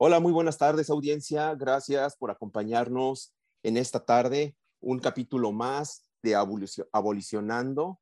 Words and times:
Hola, 0.00 0.20
muy 0.20 0.30
buenas 0.30 0.58
tardes, 0.58 0.90
audiencia. 0.90 1.52
Gracias 1.56 2.16
por 2.16 2.30
acompañarnos 2.30 3.34
en 3.64 3.76
esta 3.76 4.04
tarde. 4.04 4.54
Un 4.78 5.00
capítulo 5.00 5.50
más 5.50 6.08
de 6.22 6.36
Abolicionando. 6.36 7.98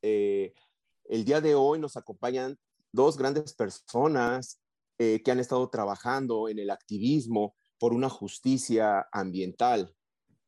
Eh, 0.00 0.54
el 1.10 1.26
día 1.26 1.42
de 1.42 1.54
hoy 1.54 1.78
nos 1.78 1.98
acompañan 1.98 2.58
dos 2.90 3.18
grandes 3.18 3.52
personas 3.52 4.62
eh, 4.96 5.20
que 5.22 5.30
han 5.30 5.40
estado 5.40 5.68
trabajando 5.68 6.48
en 6.48 6.58
el 6.58 6.70
activismo 6.70 7.54
por 7.78 7.92
una 7.92 8.08
justicia 8.08 9.06
ambiental. 9.12 9.94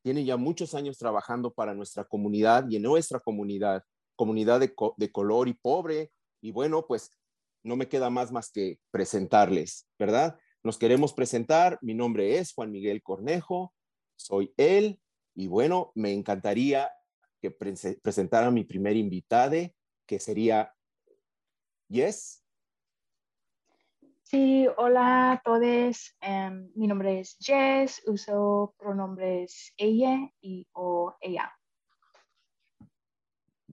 Tienen 0.00 0.24
ya 0.24 0.38
muchos 0.38 0.74
años 0.74 0.96
trabajando 0.96 1.52
para 1.52 1.74
nuestra 1.74 2.04
comunidad 2.04 2.66
y 2.70 2.76
en 2.76 2.84
nuestra 2.84 3.20
comunidad, 3.20 3.84
comunidad 4.16 4.58
de, 4.60 4.72
de 4.96 5.12
color 5.12 5.48
y 5.48 5.52
pobre. 5.52 6.12
Y 6.40 6.50
bueno, 6.50 6.86
pues 6.86 7.10
no 7.62 7.76
me 7.76 7.90
queda 7.90 8.08
más 8.08 8.32
más 8.32 8.50
que 8.50 8.80
presentarles, 8.90 9.86
¿verdad? 9.98 10.38
Nos 10.64 10.78
queremos 10.78 11.12
presentar. 11.12 11.78
Mi 11.82 11.92
nombre 11.92 12.38
es 12.38 12.52
Juan 12.52 12.70
Miguel 12.70 13.02
Cornejo, 13.02 13.74
soy 14.16 14.54
él 14.56 15.00
y 15.34 15.48
bueno, 15.48 15.90
me 15.96 16.12
encantaría 16.12 16.90
que 17.40 17.50
presentara 17.50 18.46
a 18.46 18.52
mi 18.52 18.62
primer 18.62 18.96
invitado, 18.96 19.56
que 20.06 20.20
sería 20.20 20.72
Yes. 21.88 22.42
Sí, 24.22 24.66
hola 24.76 25.32
a 25.32 25.42
todos. 25.42 26.16
Em, 26.20 26.70
mi 26.76 26.86
nombre 26.86 27.20
es 27.20 27.36
Jess, 27.40 28.00
uso 28.06 28.74
pronombres 28.78 29.74
ella 29.76 30.30
y 30.40 30.66
o 30.72 31.14
ella. 31.20 31.52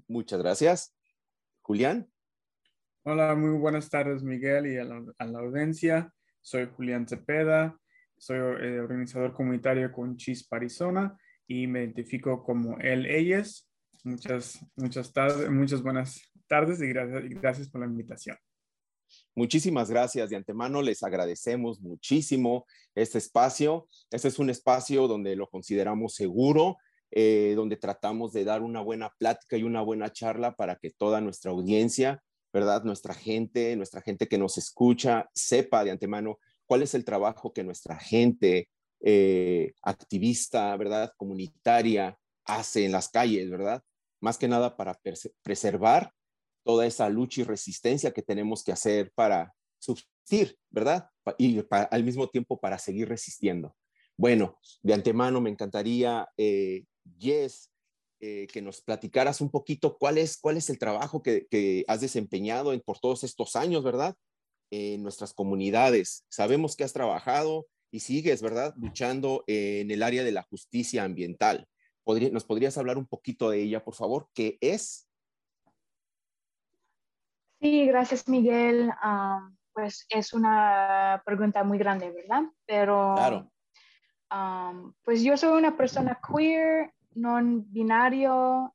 Muchas 0.07 0.39
gracias. 0.39 0.93
Julián. 1.61 2.11
Hola, 3.03 3.35
muy 3.35 3.57
buenas 3.57 3.89
tardes 3.89 4.23
Miguel 4.23 4.65
y 4.67 4.77
a 4.77 4.83
la 4.83 5.39
audiencia. 5.39 6.11
Soy 6.41 6.69
Julián 6.75 7.07
Cepeda, 7.07 7.77
soy 8.17 8.37
eh, 8.37 8.79
organizador 8.79 9.33
comunitario 9.33 9.91
con 9.91 10.17
Chispa 10.17 10.57
Arizona 10.57 11.17
y 11.47 11.67
me 11.67 11.79
identifico 11.79 12.43
como 12.43 12.77
él, 12.79 13.05
ellas. 13.05 13.69
Muchas, 14.03 14.59
muchas 14.75 15.11
tardes, 15.11 15.49
muchas 15.49 15.81
buenas 15.81 16.21
tardes 16.47 16.81
y 16.81 16.87
gracias, 16.87 17.23
gracias 17.41 17.69
por 17.69 17.81
la 17.81 17.87
invitación. 17.87 18.37
Muchísimas 19.35 19.89
gracias. 19.89 20.29
De 20.29 20.35
antemano 20.35 20.81
les 20.81 21.03
agradecemos 21.03 21.81
muchísimo 21.81 22.65
este 22.95 23.17
espacio. 23.17 23.87
Este 24.11 24.27
es 24.27 24.39
un 24.39 24.49
espacio 24.49 25.07
donde 25.07 25.35
lo 25.35 25.49
consideramos 25.49 26.15
seguro, 26.15 26.77
eh, 27.11 27.53
donde 27.55 27.77
tratamos 27.77 28.33
de 28.33 28.43
dar 28.43 28.61
una 28.61 28.81
buena 28.81 29.11
plática 29.17 29.57
y 29.57 29.63
una 29.63 29.81
buena 29.81 30.11
charla 30.11 30.55
para 30.55 30.75
que 30.75 30.91
toda 30.91 31.21
nuestra 31.21 31.51
audiencia 31.51 32.21
¿verdad? 32.51 32.83
Nuestra 32.83 33.13
gente, 33.13 33.75
nuestra 33.75 34.01
gente 34.01 34.27
que 34.27 34.37
nos 34.37 34.57
escucha, 34.57 35.29
sepa 35.33 35.83
de 35.83 35.91
antemano 35.91 36.39
cuál 36.65 36.83
es 36.83 36.93
el 36.93 37.05
trabajo 37.05 37.53
que 37.53 37.63
nuestra 37.63 37.97
gente 37.99 38.69
eh, 39.01 39.73
activista, 39.81 40.75
¿verdad? 40.77 41.13
Comunitaria 41.17 42.17
hace 42.45 42.85
en 42.85 42.91
las 42.91 43.09
calles, 43.09 43.49
¿verdad? 43.49 43.81
Más 44.19 44.37
que 44.37 44.47
nada 44.47 44.75
para 44.75 44.99
preservar 45.41 46.13
toda 46.63 46.85
esa 46.85 47.09
lucha 47.09 47.41
y 47.41 47.43
resistencia 47.45 48.11
que 48.11 48.21
tenemos 48.21 48.63
que 48.63 48.71
hacer 48.71 49.11
para 49.15 49.53
subsistir, 49.79 50.57
¿verdad? 50.69 51.09
Y 51.37 51.63
al 51.71 52.03
mismo 52.03 52.27
tiempo 52.29 52.59
para 52.59 52.77
seguir 52.77 53.07
resistiendo. 53.07 53.75
Bueno, 54.17 54.59
de 54.83 54.93
antemano 54.93 55.39
me 55.39 55.49
encantaría, 55.49 56.27
eh, 56.35 56.83
Jess, 57.17 57.71
eh, 58.21 58.47
que 58.51 58.61
nos 58.61 58.81
platicaras 58.81 59.39
un 59.39 59.49
poquito 59.49 59.97
cuál 59.97 60.17
es, 60.17 60.37
cuál 60.37 60.57
es 60.57 60.69
el 60.69 60.77
trabajo 60.77 61.23
que, 61.23 61.85
has 61.87 62.01
desempeñado 62.01 62.73
en, 62.73 62.81
por 62.81 62.99
todos 62.99 63.23
estos 63.23 63.55
años, 63.55 63.83
¿verdad? 63.83 64.15
En 64.71 65.03
nuestras 65.03 65.33
comunidades. 65.33 66.25
Sabemos 66.29 66.75
que 66.75 66.83
has 66.83 66.93
trabajado 66.93 67.67
y 67.91 68.01
sigues, 68.01 68.41
¿verdad? 68.41 68.73
Luchando 68.77 69.43
en 69.47 69.89
el 69.89 70.03
área 70.03 70.23
de 70.23 70.33
la 70.33 70.43
justicia 70.43 71.03
ambiental. 71.03 71.67
¿Nos 72.05 72.43
podrías 72.43 72.77
hablar 72.77 72.97
un 72.97 73.07
poquito 73.07 73.51
de 73.51 73.61
ella, 73.61 73.83
por 73.83 73.95
favor? 73.95 74.27
¿Qué 74.33 74.57
es? 74.61 75.07
Sí, 77.61 77.85
gracias, 77.85 78.27
Miguel. 78.27 78.91
Ah, 79.01 79.49
pues 79.73 80.05
es 80.09 80.33
una 80.33 81.21
pregunta 81.25 81.63
muy 81.63 81.77
grande, 81.77 82.11
¿verdad? 82.11 82.43
Pero, 82.65 83.13
claro. 83.15 83.51
Ah, 84.29 84.73
pues 85.03 85.23
yo 85.23 85.37
soy 85.37 85.57
una 85.57 85.77
persona 85.77 86.19
queer 86.27 86.93
non 87.15 87.65
binario 87.71 88.73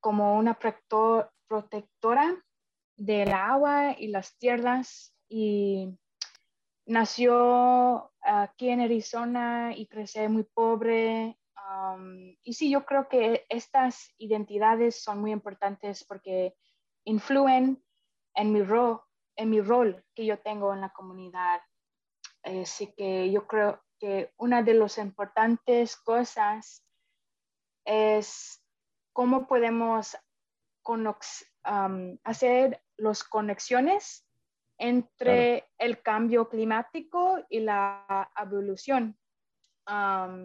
como 0.00 0.36
una 0.36 0.58
protectora 1.46 2.34
del 2.96 3.32
agua 3.32 3.96
y 3.98 4.08
las 4.08 4.36
tierras 4.38 5.14
y 5.28 5.88
nació 6.86 8.12
aquí 8.20 8.68
en 8.70 8.80
Arizona 8.80 9.72
y 9.74 9.86
crecí 9.86 10.26
muy 10.28 10.44
pobre. 10.44 11.38
y 12.42 12.52
sí, 12.52 12.70
yo 12.70 12.84
creo 12.84 13.08
que 13.08 13.46
estas 13.48 14.12
identidades 14.18 15.02
son 15.02 15.20
muy 15.20 15.30
importantes 15.30 16.04
porque 16.04 16.54
influyen 17.04 17.82
en 18.34 18.52
mi, 18.52 18.62
rol, 18.62 19.00
en 19.36 19.50
mi 19.50 19.60
rol 19.60 20.04
que 20.14 20.26
yo 20.26 20.38
tengo 20.40 20.74
en 20.74 20.80
la 20.80 20.90
comunidad. 20.90 21.60
Así 22.42 22.92
que 22.94 23.30
yo 23.30 23.46
creo, 23.46 23.82
que 24.00 24.32
una 24.38 24.62
de 24.62 24.74
las 24.74 24.98
importantes 24.98 25.96
cosas 25.96 26.82
es 27.84 28.64
cómo 29.12 29.46
podemos 29.46 30.16
hacer 32.24 32.82
las 32.96 33.22
conexiones 33.22 34.26
entre 34.78 35.68
el 35.78 36.00
cambio 36.00 36.48
climático 36.48 37.38
y 37.50 37.60
la 37.60 38.30
evolución. 38.40 39.16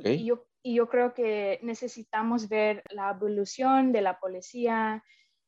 y, 0.03 0.25
yo, 0.25 0.45
y, 0.61 0.75
yo, 0.75 0.89
creo 0.89 1.13
que 1.13 1.59
necesitamos 1.63 2.49
ver 2.49 2.83
la 2.89 3.11
evolución 3.11 3.93
de 3.93 4.01
la 4.01 4.19
policía, 4.19 5.03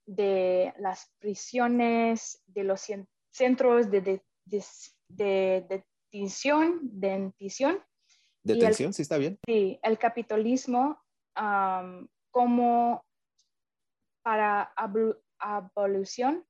de 0.06 0.74
las 0.80 1.12
prisiones, 1.20 2.42
de 2.48 2.64
los 2.64 2.88
centros 3.30 3.92
de, 3.92 4.02
de, 4.02 4.22
de, 5.10 5.84
detención, 6.10 6.80
de 6.82 7.14
Detención, 8.48 8.94
sí 8.94 9.02
está 9.02 9.18
bien. 9.18 9.40
Sí, 9.46 9.80
el 9.84 9.98
capitalismo 9.98 11.00
como 12.32 13.06
para 14.24 14.74
abolición, 15.40 16.46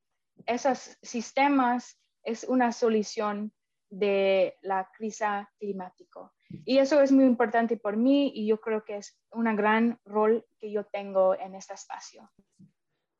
esos 0.45 0.97
sistemas 1.01 1.99
es 2.23 2.43
una 2.43 2.71
solución 2.71 3.53
de 3.89 4.55
la 4.61 4.89
crisis 4.97 5.47
climática. 5.59 6.31
Y 6.65 6.77
eso 6.77 7.01
es 7.01 7.11
muy 7.11 7.25
importante 7.25 7.77
por 7.77 7.97
mí 7.97 8.31
y 8.33 8.47
yo 8.47 8.59
creo 8.59 8.83
que 8.83 8.97
es 8.97 9.17
un 9.31 9.53
gran 9.55 9.99
rol 10.05 10.45
que 10.59 10.71
yo 10.71 10.85
tengo 10.85 11.35
en 11.35 11.55
este 11.55 11.73
espacio. 11.73 12.29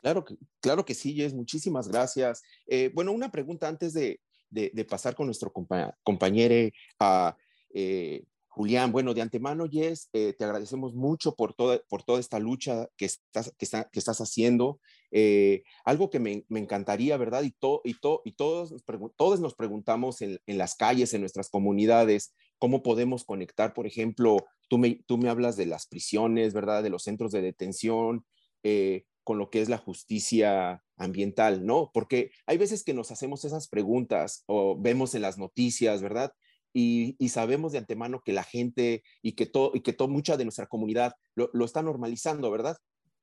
Claro 0.02 0.24
que, 0.24 0.38
claro 0.62 0.86
que 0.86 0.94
sí, 0.94 1.14
Jess, 1.14 1.34
muchísimas 1.34 1.88
gracias. 1.88 2.42
Eh, 2.66 2.92
bueno, 2.94 3.12
una 3.12 3.30
pregunta 3.30 3.68
antes 3.68 3.94
de, 3.94 4.22
de, 4.50 4.86
pasar 4.86 5.16
con 5.16 5.26
nuestro 5.26 5.52
compañero 5.52 6.70
a 7.00 7.36
eh, 7.74 8.24
Julián, 8.58 8.92
bueno, 8.92 9.14
de 9.14 9.22
antemano, 9.22 9.68
Jess, 9.70 10.10
eh, 10.14 10.34
te 10.34 10.44
agradecemos 10.44 10.96
mucho 10.96 11.36
por 11.36 11.54
toda, 11.54 11.80
por 11.88 12.02
toda 12.02 12.20
esta 12.20 12.40
lucha 12.40 12.88
que 12.98 13.06
estás, 13.06 13.54
que 13.58 13.68
que 13.92 14.00
estás 14.00 14.20
haciendo. 14.20 14.80
Eh, 15.12 15.62
algo 15.86 16.10
que 16.10 16.20
me, 16.20 16.44
me, 16.50 16.60
encantaría, 16.60 17.18
¿verdad? 17.18 17.44
Y, 17.44 17.52
to, 17.52 17.82
y, 17.84 17.94
to, 18.00 18.24
y 18.26 18.32
todos, 18.32 18.74
todos 19.16 19.40
nos 19.40 19.54
preguntamos 19.54 20.22
en, 20.24 20.40
en, 20.48 20.58
las 20.58 20.76
calles, 20.76 21.14
en 21.14 21.22
nuestras 21.22 21.50
comunidades, 21.50 22.34
cómo 22.58 22.82
podemos 22.82 23.24
conectar, 23.24 23.76
por 23.76 23.86
ejemplo, 23.86 24.38
tú 24.68 24.80
me, 24.80 25.04
tú 25.06 25.20
me 25.20 25.30
hablas 25.30 25.56
de 25.56 25.68
las 25.68 25.86
prisiones, 25.86 26.54
¿verdad? 26.54 26.82
De 26.82 26.90
los 26.90 27.04
centros 27.04 27.32
de 27.32 27.42
detención, 27.42 28.26
eh, 28.64 29.06
con 29.24 29.38
lo 29.38 29.52
que 29.52 29.62
es 29.62 29.70
la 29.70 29.78
justicia 29.78 30.84
ambiental, 30.98 31.64
¿no? 31.64 31.92
Porque 31.94 32.32
hay 32.48 32.58
veces 32.58 32.84
que 32.84 32.96
nos 32.96 33.12
hacemos 33.12 33.46
esas 33.46 33.68
preguntas 33.68 34.44
o 34.48 34.76
vemos 34.80 35.14
en 35.14 35.22
las 35.22 35.38
noticias, 35.38 36.02
¿verdad? 36.02 36.32
Y, 36.74 37.16
sabemos 37.30 37.72
de 37.72 37.80
antemano 37.80 38.22
que 38.24 38.34
la 38.34 38.44
gente 38.44 39.04
y 39.22 39.34
que, 39.34 39.46
todo, 39.46 39.72
y 39.74 39.82
que 39.82 39.94
todo, 39.94 40.08
mucha 40.08 40.38
de 40.38 40.46
nuestra 40.46 40.68
comunidad 40.68 41.14
lo, 41.36 41.50
lo, 41.54 41.66
está 41.66 41.82
normalizando, 41.82 42.52
¿verdad? 42.52 42.78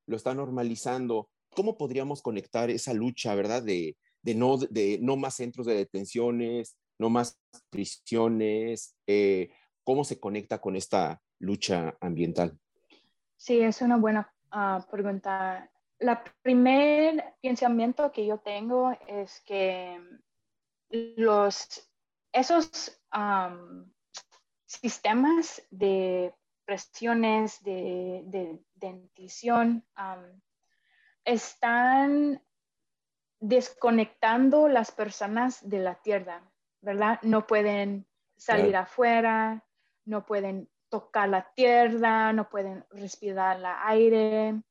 Lo 0.07 0.17
está 0.17 0.35
normalizando. 0.35 1.29
¿Cómo 1.51 1.77
podríamos 1.77 2.21
conectar 2.23 2.71
esa 2.71 2.93
lucha, 2.93 3.35
¿verdad? 3.35 3.63
De, 3.63 3.97
de, 4.23 4.35
no, 4.35 4.57
de 4.57 4.99
no 5.01 5.17
más 5.17 5.35
centros 5.37 5.67
de 5.67 5.75
detenciones, 5.75 6.77
no 6.99 7.11
más 7.11 7.39
prisiones. 7.71 8.97
Eh, 9.07 9.51
¿Cómo 9.85 10.05
se 10.05 10.19
conecta 10.19 10.61
con 10.61 10.77
esta 10.77 11.21
lucha 11.39 11.97
ambiental? 12.01 12.59
Sí, 13.37 13.61
es 13.61 13.83
una 13.83 13.97
buena 13.97 14.33
ah, 14.51 14.85
pregunta. 14.91 15.71
La 15.99 16.25
primer 16.43 17.37
pensamiento 17.43 18.11
que 18.11 18.27
yo 18.27 18.39
tengo 18.39 18.97
es 19.07 19.43
que 19.47 20.01
los, 20.91 21.89
esos 22.33 23.01
sistemas 24.67 25.63
de 25.71 26.35
presiones 26.65 27.63
de, 27.63 28.23
de 28.27 28.63
dentición 28.75 29.85
están 31.25 32.43
desconectando 33.41 34.69
las 34.69 34.91
personas 34.91 35.69
de 35.69 35.79
la 35.79 35.97
tierra, 35.97 36.43
¿verdad? 36.81 37.19
No 37.23 37.47
pueden 37.47 38.07
salir 38.37 38.77
afuera, 38.77 39.65
no 40.05 40.25
pueden 40.25 40.69
tocar 40.89 41.29
la 41.29 41.53
tierra, 41.55 42.33
no 42.33 42.49
pueden 42.49 42.87
respirar 42.91 43.59
el 43.59 43.67
aire. 43.67 44.63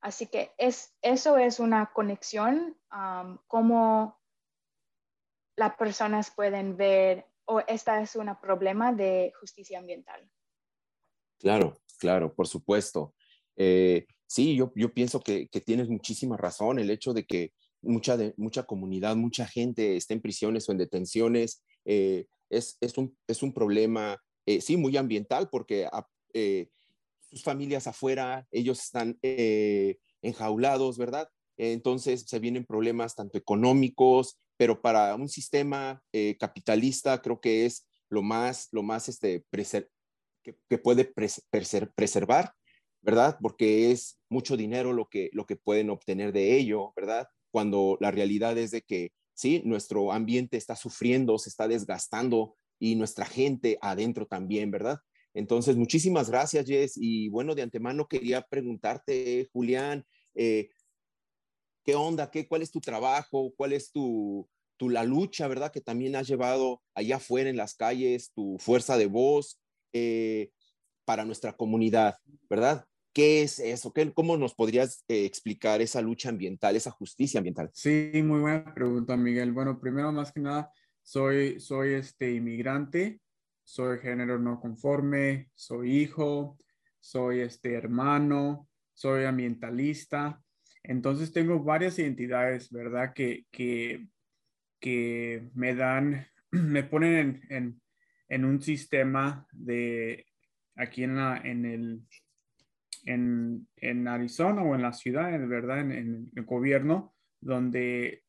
Así 0.00 0.26
que 0.28 0.54
es, 0.58 0.94
eso 1.02 1.36
es 1.38 1.58
una 1.60 1.92
conexión, 1.92 2.76
um, 2.92 3.38
cómo 3.48 4.20
las 5.56 5.74
personas 5.76 6.30
pueden 6.30 6.76
ver, 6.76 7.26
o 7.46 7.60
esta 7.66 8.00
es 8.02 8.16
un 8.16 8.28
problema 8.40 8.92
de 8.92 9.32
justicia 9.40 9.78
ambiental. 9.78 10.28
Claro, 11.38 11.80
claro, 11.98 12.34
por 12.34 12.48
supuesto. 12.48 13.14
Eh, 13.56 14.06
sí, 14.26 14.56
yo, 14.56 14.72
yo 14.74 14.92
pienso 14.92 15.20
que, 15.20 15.48
que, 15.48 15.60
tienes 15.60 15.88
muchísima 15.88 16.36
razón. 16.36 16.78
El 16.78 16.90
hecho 16.90 17.12
de 17.12 17.24
que 17.24 17.52
mucha, 17.82 18.16
de, 18.16 18.34
mucha 18.36 18.64
comunidad, 18.64 19.16
mucha 19.16 19.46
gente 19.46 19.96
esté 19.96 20.14
en 20.14 20.22
prisiones 20.22 20.68
o 20.68 20.72
en 20.72 20.78
detenciones, 20.78 21.62
eh, 21.84 22.26
es, 22.50 22.76
es, 22.80 22.96
un, 22.98 23.16
es 23.26 23.42
un 23.42 23.52
problema, 23.52 24.20
eh, 24.46 24.60
sí, 24.60 24.76
muy 24.76 24.96
ambiental, 24.96 25.48
porque 25.50 25.86
ah, 25.92 26.06
sus 27.30 27.42
familias 27.42 27.86
afuera, 27.86 28.46
ellos 28.50 28.78
están 28.82 29.18
enjaulados, 30.20 30.98
¿verdad? 30.98 31.28
Entonces 31.56 32.24
se 32.26 32.38
vienen 32.38 32.66
problemas 32.66 33.14
tanto 33.14 33.38
económicos, 33.38 34.38
pero 34.56 34.80
para 34.80 35.14
un 35.14 35.28
sistema 35.28 36.02
capitalista 36.38 37.20
creo 37.20 37.40
que 37.40 37.66
es 37.66 37.86
lo 38.08 38.22
más, 38.22 38.68
lo 38.72 38.82
más 38.82 39.08
este, 39.08 39.44
que, 40.42 40.56
que, 40.68 40.78
puede 40.78 41.12
preservar 41.94 42.54
¿verdad? 43.06 43.38
Porque 43.40 43.92
es 43.92 44.18
mucho 44.28 44.56
dinero 44.56 44.92
lo 44.92 45.08
que, 45.08 45.30
lo 45.32 45.46
que 45.46 45.54
pueden 45.54 45.90
obtener 45.90 46.32
de 46.32 46.56
ello, 46.56 46.92
¿verdad? 46.96 47.28
Cuando 47.52 47.96
la 48.00 48.10
realidad 48.10 48.58
es 48.58 48.72
de 48.72 48.82
que, 48.82 49.12
sí, 49.32 49.62
nuestro 49.64 50.12
ambiente 50.12 50.56
está 50.56 50.74
sufriendo, 50.74 51.38
se 51.38 51.48
está 51.48 51.68
desgastando 51.68 52.56
y 52.80 52.96
nuestra 52.96 53.24
gente 53.24 53.78
adentro 53.80 54.26
también, 54.26 54.72
¿verdad? 54.72 54.98
Entonces, 55.34 55.76
muchísimas 55.76 56.28
gracias, 56.30 56.66
Jess. 56.66 56.94
Y 56.96 57.28
bueno, 57.28 57.54
de 57.54 57.62
antemano 57.62 58.08
quería 58.08 58.42
preguntarte, 58.42 59.48
Julián, 59.52 60.04
eh, 60.34 60.70
¿qué 61.86 61.94
onda? 61.94 62.30
¿Qué, 62.30 62.48
¿Cuál 62.48 62.62
es 62.62 62.70
tu 62.72 62.80
trabajo? 62.80 63.54
¿Cuál 63.56 63.72
es 63.72 63.92
tu, 63.92 64.48
tu, 64.76 64.90
la 64.90 65.04
lucha, 65.04 65.46
verdad? 65.46 65.70
Que 65.70 65.80
también 65.80 66.16
has 66.16 66.26
llevado 66.26 66.82
allá 66.94 67.16
afuera 67.16 67.48
en 67.48 67.56
las 67.56 67.76
calles, 67.76 68.32
tu 68.34 68.58
fuerza 68.58 68.98
de 68.98 69.06
voz 69.06 69.60
eh, 69.92 70.50
para 71.04 71.24
nuestra 71.24 71.56
comunidad, 71.56 72.18
¿verdad? 72.50 72.84
¿Qué 73.14 73.42
es 73.42 73.60
eso? 73.60 73.92
¿Qué, 73.92 74.12
¿Cómo 74.12 74.36
nos 74.36 74.54
podrías 74.54 75.04
eh, 75.08 75.24
explicar 75.24 75.80
esa 75.80 76.02
lucha 76.02 76.28
ambiental, 76.28 76.74
esa 76.74 76.90
justicia 76.90 77.38
ambiental? 77.38 77.70
Sí, 77.72 78.10
muy 78.16 78.40
buena 78.40 78.74
pregunta, 78.74 79.16
Miguel. 79.16 79.52
Bueno, 79.52 79.80
primero, 79.80 80.10
más 80.10 80.32
que 80.32 80.40
nada, 80.40 80.70
soy, 81.02 81.60
soy 81.60 81.94
este 81.94 82.34
inmigrante, 82.34 83.20
soy 83.62 84.00
género 84.00 84.40
no 84.40 84.60
conforme, 84.60 85.50
soy 85.54 86.02
hijo, 86.02 86.58
soy 86.98 87.40
este 87.40 87.74
hermano, 87.74 88.68
soy 88.92 89.24
ambientalista. 89.24 90.42
Entonces 90.88 91.32
tengo 91.32 91.62
varias 91.64 91.98
identidades, 91.98 92.70
¿verdad? 92.70 93.12
Que, 93.12 93.44
que, 93.50 94.06
me 95.54 95.74
dan, 95.74 96.26
me 96.50 96.84
ponen 96.84 97.42
en, 97.48 97.80
en, 98.28 98.44
un 98.44 98.62
sistema 98.62 99.46
de 99.52 100.26
aquí 100.76 101.02
en, 101.02 101.16
la, 101.16 101.38
en 101.38 101.64
el 101.64 102.02
en, 103.04 103.66
en, 103.76 104.06
Arizona 104.06 104.62
o 104.62 104.76
en 104.76 104.82
la 104.82 104.92
ciudad, 104.92 105.30
verdad, 105.48 105.80
en, 105.80 106.30
el 106.34 106.44
gobierno, 106.44 107.14
donde 107.40 108.22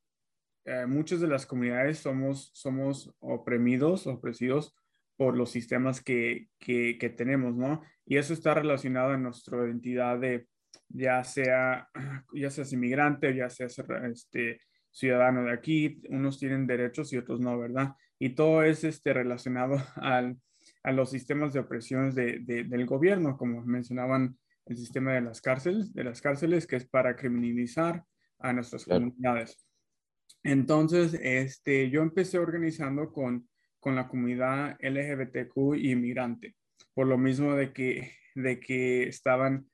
eh, 0.65 0.85
muchas 0.87 1.19
de 1.19 1.27
las 1.27 1.45
comunidades 1.45 1.99
somos, 1.99 2.49
somos 2.53 3.13
oprimidos, 3.19 4.07
opresidos 4.07 4.75
por 5.15 5.37
los 5.37 5.51
sistemas 5.51 6.01
que, 6.01 6.49
que, 6.57 6.97
que, 6.97 7.09
tenemos, 7.09 7.55
¿no? 7.55 7.83
Y 8.05 8.17
eso 8.17 8.33
está 8.33 8.55
relacionado 8.55 9.13
en 9.13 9.23
nuestra 9.23 9.57
identidad 9.65 10.19
de, 10.19 10.47
ya 10.89 11.23
sea, 11.23 11.87
ya 12.33 12.49
seas 12.49 12.73
inmigrante, 12.73 13.35
ya 13.35 13.49
seas 13.49 13.77
este, 14.11 14.61
ciudadano 14.91 15.43
de 15.45 15.53
aquí, 15.53 16.01
unos 16.09 16.39
tienen 16.39 16.67
derechos 16.67 17.13
y 17.13 17.17
otros 17.17 17.39
no, 17.39 17.57
¿verdad? 17.57 17.93
Y 18.19 18.29
todo 18.29 18.63
es 18.63 18.83
este, 18.83 19.13
relacionado 19.13 19.77
al, 19.95 20.37
a 20.83 20.91
los 20.91 21.09
sistemas 21.09 21.53
de 21.53 21.59
opresiones 21.59 22.15
de, 22.15 22.39
de, 22.39 22.63
del 22.63 22.85
gobierno, 22.85 23.37
como 23.37 23.63
mencionaban 23.63 24.37
el 24.65 24.77
sistema 24.77 25.13
de 25.13 25.21
las 25.21 25.41
cárceles, 25.41 25.93
de 25.93 26.03
las 26.03 26.21
cárceles 26.21 26.67
que 26.67 26.75
es 26.75 26.85
para 26.85 27.15
criminalizar 27.15 28.03
a 28.39 28.53
nuestras 28.53 28.85
comunidades. 28.85 29.65
Entonces, 30.43 31.17
este, 31.21 31.89
yo 31.89 32.01
empecé 32.01 32.37
organizando 32.37 33.11
con, 33.11 33.47
con 33.79 33.95
la 33.95 34.07
comunidad 34.07 34.77
LGBTQ 34.79 35.75
y 35.75 35.91
inmigrante, 35.91 36.55
por 36.93 37.07
lo 37.07 37.17
mismo 37.17 37.55
de 37.55 37.73
que, 37.73 38.11
de 38.35 38.59
que 38.59 39.03
estaban 39.03 39.69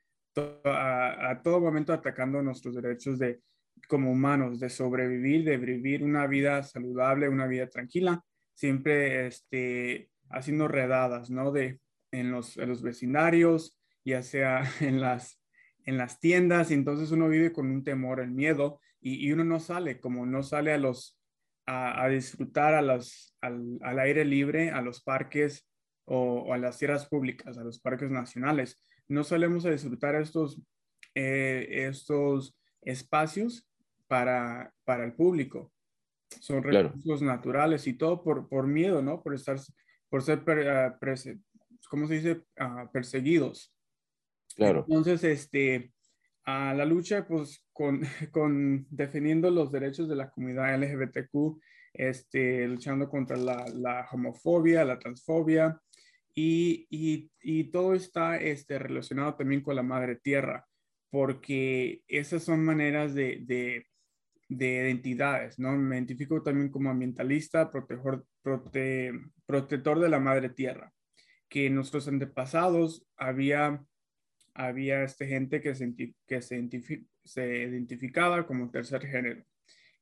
a, 0.66 1.32
a, 1.32 1.42
todo 1.42 1.60
momento 1.60 1.94
atacando 1.94 2.42
nuestros 2.42 2.76
derechos 2.76 3.20
de, 3.20 3.42
como 3.88 4.12
humanos, 4.12 4.60
de 4.60 4.70
sobrevivir, 4.70 5.44
de 5.44 5.58
vivir 5.58 6.04
una 6.04 6.28
vida 6.28 6.64
saludable, 6.64 7.30
una 7.30 7.48
vida 7.48 7.68
tranquila, 7.68 8.24
siempre 8.54 9.28
este, 9.28 10.10
haciendo 10.30 10.68
redadas, 10.68 11.30
¿no? 11.30 11.52
De, 11.52 11.80
en, 12.12 12.32
los, 12.32 12.58
en 12.58 12.70
los 12.70 12.82
vecindarios, 12.82 13.80
ya 14.06 14.22
sea 14.22 14.64
en 14.80 15.02
las, 15.02 15.40
en 15.86 15.98
las 15.98 16.20
tiendas, 16.20 16.72
y 16.72 16.76
entonces 16.76 17.12
uno 17.12 17.28
vive 17.28 17.52
con 17.52 17.70
un 17.70 17.84
temor, 17.84 18.20
el 18.20 18.32
miedo, 18.32 18.80
y, 19.06 19.30
uno 19.34 19.44
no 19.44 19.60
sale, 19.60 20.00
como 20.00 20.26
no 20.26 20.44
sale 20.44 20.72
a 20.72 20.78
los, 20.78 21.20
a, 21.66 22.08
disfrutar 22.08 22.74
a 22.74 22.82
los, 22.82 23.36
al, 23.42 24.00
aire 24.00 24.24
libre, 24.24 24.72
a 24.72 24.82
los 24.82 25.04
parques 25.04 25.68
o, 26.06 26.54
a 26.54 26.58
las 26.58 26.78
tierras 26.78 27.08
públicas, 27.10 27.58
a 27.58 27.66
los 27.66 27.80
parques 27.82 28.10
nacionales. 28.10 28.82
No 29.08 29.24
solemos 29.24 29.66
a 29.66 29.72
disfrutar 29.72 30.16
estos, 30.16 30.62
eh, 31.16 31.68
estos 31.70 32.58
espacios 32.82 33.68
para, 34.08 34.74
para 34.84 35.06
el 35.06 35.14
público. 35.14 35.72
Son 36.40 36.64
recursos 36.64 37.22
naturales 37.22 37.86
y 37.88 37.94
todo 37.94 38.24
por, 38.24 38.50
por 38.50 38.68
miedo, 38.68 39.02
¿no? 39.02 39.22
Por 39.22 39.36
estar, 39.36 39.58
por 40.10 40.24
ser, 40.24 40.40
uh, 40.40 41.38
¿cómo 41.90 42.08
se 42.08 42.16
dice? 42.16 42.44
Uh, 42.60 42.92
perseguidos. 42.92 43.74
Claro. 44.56 44.86
Entonces, 44.88 45.24
este, 45.24 45.94
a 46.46 46.74
la 46.74 46.86
lucha, 46.86 47.28
pues, 47.28 47.66
con, 47.72 48.02
con 48.32 48.88
defendiendo 48.90 49.50
los 49.50 49.72
derechos 49.72 50.08
de 50.10 50.16
la 50.16 50.30
comunidad 50.30 50.76
LGBTQ, 50.76 51.60
este, 51.94 52.68
luchando 52.68 53.10
contra 53.10 53.38
la, 53.38 53.66
la 53.74 54.08
homofobia, 54.12 54.84
la 54.84 54.98
transfobia, 54.98 55.80
y, 56.36 57.30
y, 57.42 57.64
todo 57.66 57.94
está 57.94 58.38
este, 58.38 58.80
relacionado 58.80 59.36
también 59.36 59.62
con 59.62 59.76
la 59.76 59.84
madre 59.84 60.16
tierra, 60.16 60.68
porque 61.12 62.02
esas 62.08 62.44
son 62.44 62.64
maneras 62.66 63.14
de, 63.14 63.40
de, 63.42 63.86
de 64.50 64.68
identidades, 64.68 65.60
¿no? 65.60 65.78
Me 65.78 65.98
identifico 65.98 66.42
también 66.42 66.70
como 66.70 66.90
ambientalista, 66.90 67.70
protector, 67.70 68.26
prote, 68.42 69.14
protector 69.46 70.00
de 70.00 70.10
la 70.10 70.20
madre 70.20 70.50
tierra, 70.50 70.92
que 71.50 71.70
nuestros 71.70 72.08
antepasados 72.08 73.06
había 73.16 73.86
había 74.56 75.04
este 75.04 75.28
gente 75.28 75.62
que, 75.62 75.76
se, 75.76 75.94
que 76.28 76.42
se, 76.42 76.70
se, 77.24 77.58
identificaba 77.64 78.46
como 78.46 78.70
tercer 78.70 79.06
género. 79.06 79.44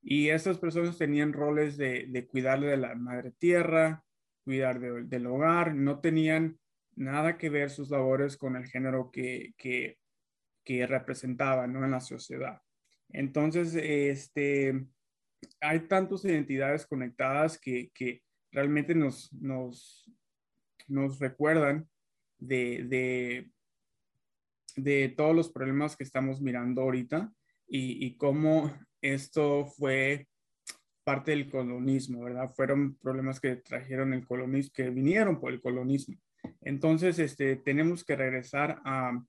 Y 0.02 0.30
estas 0.30 0.58
personas 0.58 0.98
tenían 0.98 1.34
roles 1.34 1.78
de, 1.78 2.08
de 2.10 2.28
cuidarle 2.28 2.68
de 2.68 2.78
la 2.78 2.96
madre 2.96 3.32
tierra, 3.32 4.04
cuidar 4.44 4.80
del 4.80 5.28
hogar, 5.28 5.76
no 5.76 6.00
tenían 6.00 6.60
nada 6.96 7.38
que 7.38 7.50
ver 7.50 7.70
sus 7.70 7.90
labores 7.90 8.38
con 8.38 8.56
el 8.56 8.66
género 8.66 9.12
que, 9.12 9.54
que, 9.58 9.98
representaban 10.88 11.74
¿no? 11.74 11.84
en 11.84 11.92
la 11.92 12.00
sociedad. 12.00 12.62
Entonces, 13.10 13.76
este, 13.76 14.86
hay 15.60 15.80
tantas 15.82 16.24
identidades 16.24 16.86
conectadas 16.86 17.60
que, 17.60 17.92
que 17.94 18.22
realmente 18.52 18.96
nos, 18.96 19.34
nos, 19.34 20.10
nos 20.88 21.20
recuerdan 21.20 21.90
de, 22.38 22.86
de, 22.86 23.52
de 24.76 25.10
todos 25.10 25.36
los 25.36 25.52
problemas 25.52 25.96
que 25.96 26.04
estamos 26.04 26.42
mirando 26.42 26.82
ahorita 26.82 27.32
y, 27.74 28.18
cómo 28.18 28.70
esto 29.02 29.66
fue 29.66 30.28
parte 31.04 31.32
del 31.32 31.50
colonismo, 31.50 32.24
¿verdad? 32.24 32.52
Fueron 32.56 32.96
problemas 32.96 33.40
que 33.40 33.58
trajeron 33.58 34.14
el 34.14 34.26
colonismo, 34.26 34.72
que 34.74 34.90
vinieron 34.90 35.40
por 35.40 35.52
el 35.52 35.62
colonismo. 35.62 36.16
Entonces, 36.62 37.20
este, 37.20 37.56
tenemos 37.58 38.04
que 38.04 38.16
regresar 38.16 38.82
a, 38.86 39.20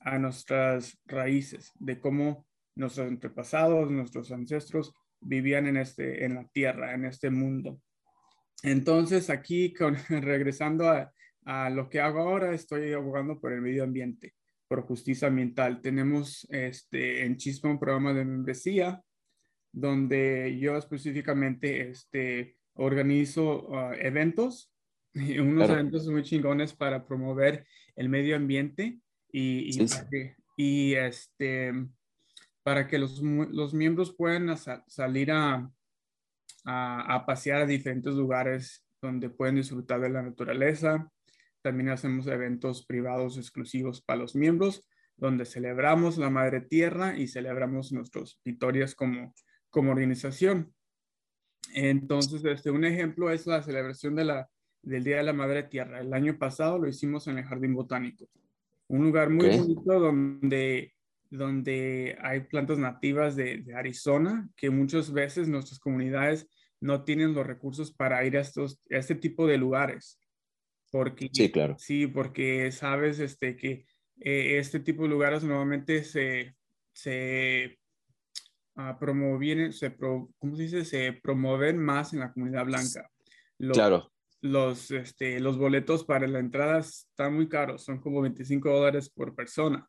a 0.00 0.18
nuestras 0.18 0.98
raíces 1.06 1.72
de 1.78 2.00
cómo 2.00 2.46
nuestros 2.74 3.08
antepasados, 3.08 3.90
nuestros 3.90 4.30
ancestros 4.32 4.92
vivían 5.20 5.66
en, 5.66 5.78
este, 5.78 6.24
en 6.24 6.34
la 6.34 6.44
tierra, 6.48 6.94
en 6.94 7.04
este 7.04 7.30
mundo. 7.30 7.80
Entonces, 8.62 9.30
aquí, 9.30 9.74
regresando 10.08 10.88
a, 10.88 11.12
a 11.44 11.70
lo 11.70 11.88
que 11.88 12.00
hago 12.00 12.20
ahora, 12.20 12.54
estoy 12.54 12.92
abogando 12.92 13.40
por 13.40 13.52
el 13.52 13.60
medio 13.60 13.84
ambiente 13.84 14.34
por 14.68 14.82
justicia 14.82 15.28
ambiental. 15.28 15.80
Tenemos 15.80 16.46
este, 16.50 17.24
en 17.24 17.36
Chispa 17.36 17.68
un 17.68 17.78
programa 17.78 18.12
de 18.12 18.24
membresía 18.24 19.00
donde 19.76 20.58
yo 20.58 20.78
específicamente 20.78 21.90
este, 21.90 22.56
organizo 22.72 23.76
ah, 23.76 23.92
eventos, 23.98 24.72
unos 25.14 25.68
eventos 25.68 26.08
muy 26.08 26.22
chingones 26.22 26.72
para 26.72 27.04
promover 27.04 27.66
el 27.94 28.08
medio 28.08 28.36
ambiente 28.36 28.98
y, 29.30 29.78
y, 30.56 30.94
este, 30.94 31.74
para 32.62 32.88
que 32.88 32.98
los, 32.98 33.20
los 33.20 33.74
miembros 33.74 34.14
puedan 34.16 34.56
salir 34.86 35.30
a, 35.30 35.70
a, 36.64 37.14
a, 37.14 37.26
pasear 37.26 37.62
a 37.62 37.66
diferentes 37.66 38.14
lugares 38.14 38.82
donde 39.02 39.28
pueden 39.28 39.56
disfrutar 39.56 40.00
de 40.00 40.08
la 40.08 40.22
naturaleza. 40.22 41.12
También 41.60 41.90
hacemos 41.90 42.26
eventos 42.28 42.86
privados 42.86 43.36
exclusivos 43.36 44.00
para 44.00 44.20
los 44.20 44.34
miembros, 44.34 44.88
donde 45.18 45.44
celebramos 45.44 46.16
la 46.16 46.30
Madre 46.30 46.62
Tierra 46.62 47.18
y 47.18 47.28
celebramos 47.28 47.92
nuestras 47.92 48.40
victorias 48.42 48.94
como, 48.94 49.34
como 49.76 49.92
organización. 49.92 50.72
Entonces, 51.74 52.42
este, 52.46 52.70
un 52.70 52.86
ejemplo 52.86 53.30
es 53.30 53.46
la 53.46 53.62
celebración 53.62 54.14
de 54.14 54.24
la, 54.24 54.48
del 54.80 55.04
Día 55.04 55.18
de 55.18 55.24
la 55.24 55.34
Madre 55.34 55.64
Tierra. 55.64 56.00
El 56.00 56.14
año 56.14 56.38
pasado 56.38 56.78
lo 56.78 56.88
hicimos 56.88 57.26
en 57.26 57.36
el 57.36 57.44
Jardín 57.44 57.74
Botánico, 57.74 58.26
un 58.88 59.04
lugar 59.04 59.28
muy 59.28 59.54
bonito 59.54 60.00
donde, 60.00 60.94
donde 61.28 62.16
hay 62.22 62.40
plantas 62.44 62.78
nativas 62.78 63.36
de, 63.36 63.58
de, 63.58 63.74
Arizona 63.74 64.48
que 64.56 64.70
muchas 64.70 65.12
veces 65.12 65.46
nuestras 65.46 65.78
comunidades 65.78 66.48
no 66.80 67.04
tienen 67.04 67.34
los 67.34 67.46
recursos 67.46 67.92
para 67.92 68.24
ir 68.24 68.38
a, 68.38 68.40
estos, 68.40 68.80
a 68.90 68.96
este 68.96 69.14
tipo 69.14 69.46
de 69.46 69.58
lugares. 69.58 70.18
Porque, 70.90 71.28
sí, 71.30 71.52
claro. 71.52 71.76
Sí, 71.78 72.06
porque 72.06 72.72
sabes 72.72 73.18
este, 73.18 73.58
que 73.58 73.84
eh, 74.20 74.56
este 74.56 74.80
tipo 74.80 75.02
de 75.02 75.10
lugares 75.10 75.44
normalmente 75.44 76.02
se, 76.02 76.56
se 76.94 77.78
uh, 78.76 78.98
promoven, 78.98 79.72
se 79.72 79.94
¿cómo 79.96 80.56
se 80.56 80.62
dice? 80.62 80.84
Se 80.84 81.12
promueven 81.12 81.78
más 81.78 82.12
en 82.12 82.20
la 82.20 82.32
comunidad 82.32 82.66
blanca. 82.66 83.10
claro. 83.72 84.12
Los, 84.42 84.90
este, 84.90 85.40
los 85.40 85.56
boletos 85.58 86.04
para 86.04 86.28
la 86.28 86.38
entrada 86.38 86.78
están 86.78 87.34
muy 87.34 87.48
caros, 87.48 87.82
son 87.82 87.98
como 88.00 88.20
25 88.20 88.68
dólares 88.70 89.08
por 89.08 89.34
persona. 89.34 89.88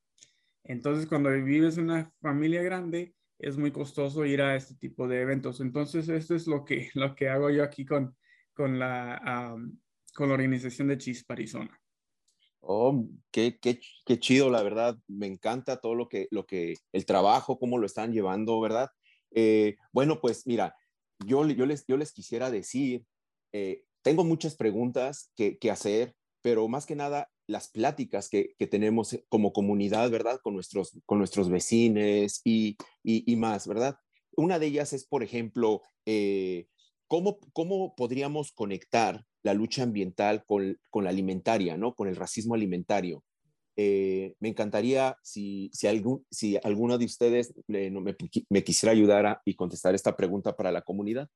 Entonces, 0.63 1.05
cuando 1.05 1.29
vives 1.31 1.77
en 1.77 1.85
una 1.85 2.11
familia 2.21 2.63
grande, 2.63 3.13
es 3.39 3.57
muy 3.57 3.71
costoso 3.71 4.25
ir 4.25 4.41
a 4.41 4.55
este 4.55 4.75
tipo 4.75 5.07
de 5.07 5.21
eventos. 5.21 5.61
Entonces, 5.61 6.09
esto 6.09 6.33
es 6.33 6.47
lo 6.47 6.65
que, 6.65 6.89
lo 6.95 7.15
que 7.15 7.29
hago 7.29 7.49
yo 7.49 7.63
aquí 7.63 7.85
con, 7.85 8.15
con, 8.53 8.79
la, 8.79 9.55
con 10.13 10.29
la 10.29 10.33
organización 10.33 10.87
de 10.87 10.97
Chispa 10.97 11.33
Arizona. 11.33 11.79
Oh, 12.69 13.05
qué, 13.31 13.57
qué, 13.61 13.79
qué, 14.05 14.19
chido, 14.19 14.49
la 14.49 14.61
verdad. 14.61 14.97
Me 15.07 15.25
encanta 15.25 15.77
todo 15.79 15.95
lo 15.95 16.09
que, 16.09 16.27
lo 16.31 16.45
que, 16.45 16.75
el 16.91 17.05
trabajo, 17.05 17.59
cómo 17.59 17.77
lo 17.77 17.85
están 17.85 18.11
llevando, 18.11 18.59
¿verdad? 18.59 18.89
Eh, 19.31 19.77
bueno, 19.93 20.19
pues 20.19 20.45
mira, 20.45 20.75
yo, 21.25 21.47
yo, 21.47 21.65
les, 21.65 21.85
yo 21.87 21.95
les 21.95 22.11
quisiera 22.11 22.51
decir, 22.51 23.05
eh, 23.53 23.85
tengo 24.01 24.25
muchas 24.25 24.55
preguntas 24.55 25.31
que, 25.37 25.57
que, 25.57 25.71
hacer, 25.71 26.13
pero 26.41 26.67
más 26.67 26.85
que 26.85 26.97
nada 26.97 27.29
las 27.47 27.69
pláticas 27.69 28.27
que, 28.27 28.53
que, 28.59 28.67
tenemos 28.67 29.17
como 29.29 29.53
comunidad, 29.53 30.11
¿verdad? 30.11 30.41
Con 30.43 30.53
nuestros, 30.53 30.99
con 31.05 31.19
nuestros 31.19 31.49
vecinos 31.49 32.41
y, 32.43 32.75
y, 33.01 33.35
más, 33.37 33.65
¿verdad? 33.65 33.97
Una 34.35 34.59
de 34.59 34.67
ellas 34.67 34.91
es, 34.91 35.05
por 35.05 35.23
ejemplo, 35.23 35.83
eh, 36.05 36.67
¿cómo, 37.07 37.39
¿cómo 37.53 37.95
podríamos 37.95 38.51
conectar 38.51 39.25
la 39.43 39.53
lucha 39.53 39.83
ambiental 39.83 40.43
con, 40.45 40.77
con 40.89 41.03
la 41.03 41.09
alimentaria, 41.09 41.77
¿no? 41.77 41.93
Con 41.93 42.07
el 42.07 42.15
racismo 42.15 42.55
alimentario. 42.55 43.23
Eh, 43.79 44.35
me 44.39 44.49
encantaría 44.49 45.15
si, 45.21 45.69
si, 45.71 45.85
algún, 45.85 46.25
si 46.31 46.57
alguno 46.63 46.97
de 46.97 47.05
ustedes 47.05 47.53
me, 47.67 47.91
me, 48.49 48.63
quisiera 48.63 48.91
ayudar 48.91 49.25
a, 49.27 49.41
y 49.45 49.55
contestar 49.55 49.93
esta 49.93 50.17
pregunta 50.17 50.55
para 50.55 50.71
la 50.71 50.81
comunidad. 50.81 51.29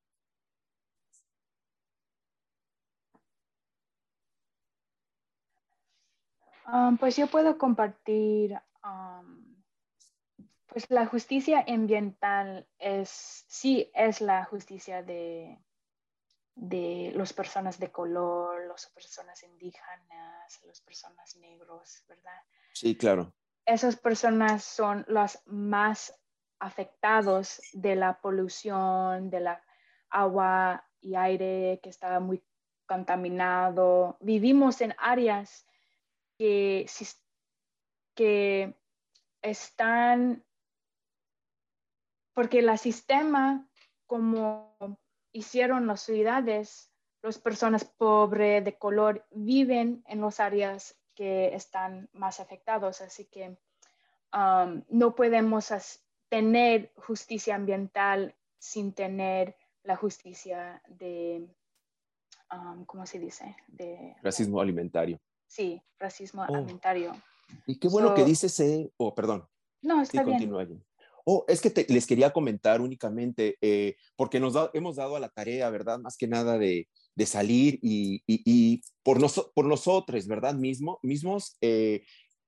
Um, 6.65 6.97
pues 6.97 7.15
yo 7.15 7.27
puedo 7.27 7.59
compartir, 7.59 8.57
um, 8.83 9.61
pues 10.65 10.89
la 10.89 11.05
justicia 11.05 11.63
ambiental 11.67 12.65
es, 12.79 13.45
sí 13.47 13.91
es 13.93 14.19
la 14.19 14.45
justicia 14.45 15.03
de, 15.03 15.59
de 16.61 17.11
las 17.15 17.33
personas 17.33 17.79
de 17.79 17.91
color, 17.91 18.67
las 18.67 18.85
personas 18.91 19.41
indígenas, 19.41 20.61
las 20.63 20.79
personas 20.81 21.35
negros, 21.37 22.03
¿verdad? 22.07 22.39
Sí, 22.73 22.95
claro. 22.95 23.33
Esas 23.65 23.95
personas 23.95 24.63
son 24.63 25.03
las 25.07 25.41
más 25.47 26.13
afectados 26.59 27.63
de 27.73 27.95
la 27.95 28.21
polución, 28.21 29.31
de 29.31 29.39
la 29.39 29.63
agua 30.11 30.87
y 30.99 31.15
aire 31.15 31.79
que 31.81 31.89
está 31.89 32.19
muy 32.19 32.43
contaminado. 32.85 34.17
Vivimos 34.21 34.81
en 34.81 34.93
áreas 34.99 35.65
que, 36.37 36.87
que 38.13 38.79
están, 39.41 40.45
porque 42.35 42.59
el 42.59 42.77
sistema 42.77 43.67
como 44.05 44.77
hicieron 45.31 45.87
las 45.87 46.01
ciudades, 46.01 46.91
las 47.21 47.37
personas 47.37 47.85
pobres 47.85 48.63
de 48.63 48.77
color 48.77 49.25
viven 49.31 50.03
en 50.07 50.21
las 50.21 50.39
áreas 50.39 50.95
que 51.15 51.53
están 51.53 52.09
más 52.13 52.39
afectados, 52.39 53.01
así 53.01 53.25
que 53.25 53.57
um, 54.33 54.83
no 54.89 55.15
podemos 55.15 55.71
tener 56.29 56.91
justicia 56.95 57.55
ambiental 57.55 58.35
sin 58.57 58.93
tener 58.93 59.55
la 59.83 59.95
justicia 59.95 60.81
de, 60.87 61.47
um, 62.51 62.85
¿cómo 62.85 63.05
se 63.05 63.19
dice? 63.19 63.55
De, 63.67 64.15
racismo 64.21 64.61
alimentario. 64.61 65.19
Sí, 65.47 65.81
racismo 65.99 66.43
oh. 66.43 66.55
alimentario. 66.55 67.13
Y 67.65 67.77
qué 67.77 67.89
bueno 67.89 68.13
que 68.13 68.23
dices, 68.23 68.57
eh, 68.61 68.91
oh, 68.97 69.13
perdón. 69.13 69.47
No, 69.81 70.01
está 70.01 70.23
bien. 70.23 70.81
Oh, 71.25 71.45
es 71.47 71.61
que 71.61 71.85
les 71.89 72.07
quería 72.07 72.31
comentar 72.31 72.81
únicamente, 72.81 73.57
eh, 73.61 73.95
porque 74.15 74.39
nos 74.39 74.55
hemos 74.73 74.95
dado 74.95 75.15
a 75.15 75.19
la 75.19 75.29
tarea, 75.29 75.69
¿verdad? 75.69 75.99
Más 75.99 76.17
que 76.17 76.27
nada 76.27 76.57
de, 76.57 76.87
salir 77.25 77.79
y, 77.83 78.81
por, 79.03 79.19
por 79.53 79.65
nosotros, 79.65 80.27
¿verdad? 80.27 80.55
Mismo, 80.55 80.99
mismos, 81.03 81.57
eh, 81.61 82.03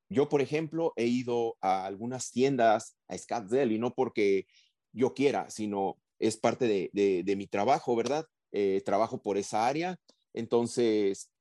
yo, 0.09 0.29
por 0.29 0.41
ejemplo, 0.41 0.93
he 0.95 1.05
ido 1.05 1.57
a 1.61 1.85
algunas 1.85 2.31
tiendas, 2.31 2.97
a 3.07 3.17
Scottsdale, 3.17 3.73
y 3.73 3.79
no 3.79 3.93
porque 3.93 4.47
yo 4.91 5.13
quiera, 5.13 5.49
sino 5.49 5.97
es 6.19 6.37
parte 6.37 6.67
de, 6.67 7.35
mi 7.37 7.47
trabajo, 7.47 7.95
¿verdad? 7.95 8.25
Eh, 8.51 8.81
trabajo 8.85 9.21
por 9.21 9.37
esa 9.37 9.67
área, 9.67 9.97
entonces 10.33 11.31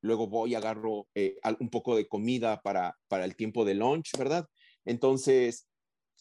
luego 0.00 0.26
voy 0.26 0.54
agarro 0.54 1.06
un 1.60 1.68
poco 1.70 1.96
de 1.96 2.08
comida 2.08 2.60
para, 2.62 2.96
para 3.08 3.24
el 3.24 3.36
tiempo 3.36 3.64
de 3.64 3.74
lunch, 3.74 4.16
¿verdad? 4.18 4.46
Entonces, 4.84 5.68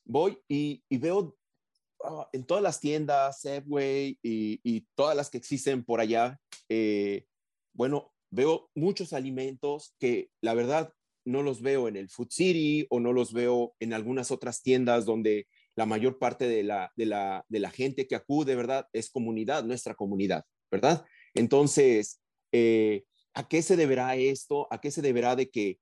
voy 0.06 0.38
y, 0.48 0.84
veo 0.90 1.36
ah, 2.04 2.30
en 2.34 2.46
todas 2.46 2.64
las 2.64 2.80
tiendas, 2.80 3.42
Subway 3.42 4.18
y, 4.22 4.82
todas 4.96 5.16
las 5.16 5.30
que 5.30 5.38
existen 5.38 5.84
por 5.84 6.00
allá, 6.00 6.40
eh, 6.70 7.26
bueno, 7.74 8.14
veo 8.30 8.70
muchos 8.76 9.14
alimentos 9.14 9.96
que 10.00 10.30
la 10.42 10.54
verdad 10.54 10.94
no 11.26 11.44
los 11.44 11.62
veo 11.62 11.88
en 11.88 11.96
el 11.96 12.10
Food 12.10 12.30
City 12.32 12.88
o 12.90 13.00
no 13.00 13.14
los 13.14 13.34
veo 13.34 13.76
en 13.80 13.94
algunas 13.94 14.32
otras 14.32 14.62
tiendas 14.64 15.06
donde 15.06 15.48
la 15.76 15.86
mayor 15.86 16.18
parte 16.18 16.48
de 16.48 16.64
la, 16.64 16.92
de 16.96 17.06
la, 17.06 17.46
de 17.48 17.60
la 17.60 17.70
gente 17.70 18.08
que 18.08 18.16
acude, 18.16 18.56
¿verdad? 18.56 18.88
Es 18.94 19.10
comunidad, 19.10 19.64
nuestra 19.64 19.96
comunidad, 19.96 20.44
¿verdad? 20.72 21.06
Entonces, 21.34 22.22
eh, 22.52 23.04
¿a 23.34 23.48
qué 23.48 23.62
se 23.62 23.76
deberá 23.78 24.16
esto? 24.16 24.68
¿A 24.72 24.82
qué 24.82 24.92
se 24.92 25.02
deberá 25.02 25.36
de 25.36 25.50
que 25.50 25.80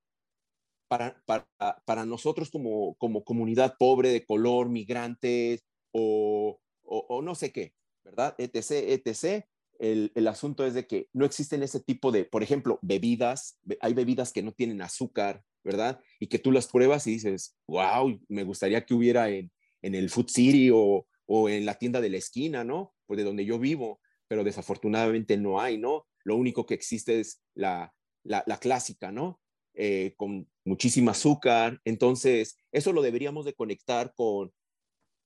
para, 0.90 1.22
para, 1.26 1.48
para 1.86 2.06
nosotros 2.06 2.50
como, 2.50 2.96
como 2.96 3.24
comunidad 3.24 3.76
pobre 3.78 4.10
de 4.10 4.26
color, 4.26 4.70
migrantes 4.70 5.64
o, 5.92 6.60
o, 6.82 7.22
no 7.22 7.36
sé 7.36 7.52
qué, 7.52 7.74
¿verdad? 8.04 8.36
etc., 8.40 8.72
etc. 8.72 9.46
El, 9.78 10.12
el, 10.16 10.28
asunto 10.28 10.66
es 10.66 10.74
de 10.74 10.88
que 10.88 11.08
no 11.14 11.26
existen 11.26 11.64
ese 11.64 11.80
tipo 11.80 12.12
de, 12.12 12.26
por 12.26 12.44
ejemplo, 12.44 12.80
bebidas, 12.82 13.60
hay 13.80 13.94
bebidas 13.94 14.34
que 14.34 14.42
no 14.44 14.52
tienen 14.52 14.82
azúcar, 14.82 15.44
¿verdad? 15.64 16.02
Y 16.20 16.28
que 16.28 16.40
tú 16.40 16.52
las 16.52 16.68
pruebas 16.68 17.06
y 17.06 17.12
dices, 17.12 17.56
wow, 17.68 18.20
me 18.28 18.44
gustaría 18.44 18.84
que 18.84 18.96
hubiera 18.96 19.30
en, 19.30 19.52
en 19.84 19.94
el 19.94 20.10
Food 20.10 20.30
City 20.30 20.72
o, 20.74 21.08
o 21.28 21.50
en 21.50 21.66
la 21.66 21.76
tienda 21.76 22.02
de 22.02 22.10
la 22.10 22.18
esquina, 22.18 22.64
¿no? 22.64 22.96
Pues 23.06 23.20
de 23.20 23.24
donde 23.24 23.46
yo 23.46 23.60
vivo, 23.60 24.02
pero 24.28 24.44
desafortunadamente 24.44 25.38
no 25.38 25.62
hay, 25.62 25.78
¿no? 25.78 26.08
Lo 26.24 26.36
único 26.36 26.66
que 26.66 26.74
existe 26.74 27.20
es 27.20 27.44
la, 27.54 27.94
la, 28.24 28.44
la 28.48 28.58
clásica, 28.58 29.12
¿no? 29.12 29.40
Eh, 29.82 30.14
con 30.18 30.46
muchísima 30.66 31.12
azúcar. 31.12 31.80
Entonces, 31.86 32.58
eso 32.70 32.92
lo 32.92 33.02
deberíamos 33.02 33.46
de 33.46 33.54
conectar 33.54 34.14
con 34.14 34.52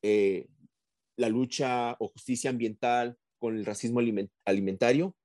eh, 0.03 0.47
la 1.15 1.27
lucha 1.27 1.93
o 1.93 2.09
justicia 2.09 2.51
ambiental, 2.51 3.17
con 3.39 3.57
el 3.57 3.65
racismo 3.65 3.99
alimentario. 4.45 5.15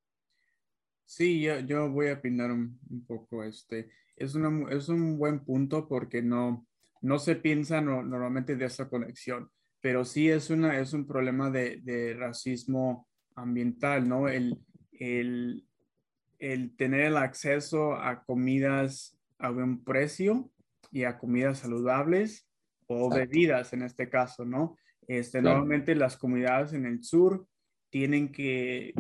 Sí, 1.04 1.42
yo, 1.42 1.90
voy 1.90 2.08
a 2.08 2.14
opinar 2.14 2.50
un, 2.50 2.80
poco. 3.06 3.44
Este, 3.44 3.90
es, 4.16 4.35
una, 4.35 4.75
es 4.75 4.88
un 4.88 5.18
buen 5.18 5.44
punto 5.44 5.87
porque 5.87 6.23
no, 6.23 6.66
no 7.02 7.18
se 7.18 7.37
piensa 7.37 7.82
normalmente 7.82 8.56
de 8.56 8.64
esa 8.64 8.88
conexión, 8.88 9.50
pero 9.82 10.06
sí 10.06 10.30
es, 10.30 10.49
una, 10.49 10.80
es 10.80 10.94
un 10.94 11.06
problema 11.06 11.50
de, 11.50 11.82
de 11.82 12.14
racismo 12.14 13.06
ambiental, 13.35 14.08
¿no? 14.08 14.26
El, 14.26 14.58
el, 14.92 15.66
el 16.38 16.75
tener 16.76 17.02
el 17.02 17.18
acceso 17.18 17.92
a 17.92 18.25
comidas 18.25 19.17
a 19.38 19.50
buen 19.50 19.85
precio 19.85 20.50
y 20.90 21.04
a 21.04 21.18
comidas 21.18 21.59
saludables 21.59 22.49
o 22.87 23.11
bebidas 23.11 23.73
en 23.73 23.83
este 23.83 24.09
caso, 24.09 24.45
¿no? 24.45 24.76
Este, 25.07 25.40
Normalmente 25.40 25.95
las 25.95 26.16
comunidades 26.16 26.73
en 26.73 26.87
el 26.87 27.02
sur 27.02 27.47
tienen 27.90 28.30
que, 28.30 28.92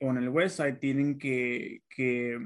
o 0.00 0.10
en 0.10 0.16
el 0.16 0.28
website, 0.28 0.78
tienen 0.78 1.18
que, 1.18 1.82
que 1.88 2.38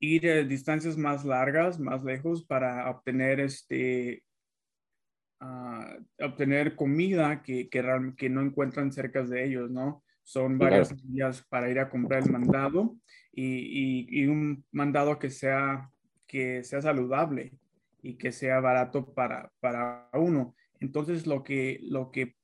ir 0.00 0.28
a 0.28 0.42
distancias 0.42 0.96
más 0.96 1.24
largas, 1.24 1.80
más 1.80 2.04
lejos 2.04 2.44
para 2.44 2.88
obtener 2.90 3.40
este, 3.40 4.22
uh, 5.40 6.24
obtener 6.24 6.76
comida 6.76 7.42
que, 7.42 7.68
que, 7.68 7.82
que, 8.16 8.28
no 8.28 8.42
encuentran 8.42 8.92
cerca 8.92 9.22
de 9.22 9.44
ellos, 9.44 9.70
¿no? 9.70 10.04
Son 10.22 10.58
varias 10.58 10.96
días 11.06 11.44
para 11.48 11.70
ir 11.70 11.78
a 11.78 11.90
comprar 11.90 12.22
el 12.22 12.30
mandado 12.30 12.96
y, 13.32 13.44
y, 13.44 14.22
y, 14.22 14.26
un 14.26 14.64
mandado 14.72 15.18
que 15.18 15.28
sea, 15.28 15.90
que 16.26 16.64
sea 16.64 16.82
saludable 16.82 17.52
y 18.02 18.14
que 18.14 18.32
sea 18.32 18.60
barato 18.60 19.12
para, 19.14 19.50
para 19.60 20.08
uno. 20.12 20.54
Entonces, 20.80 21.26
lo 21.26 21.42
que, 21.42 21.80
lo 21.82 22.10
que 22.10 22.36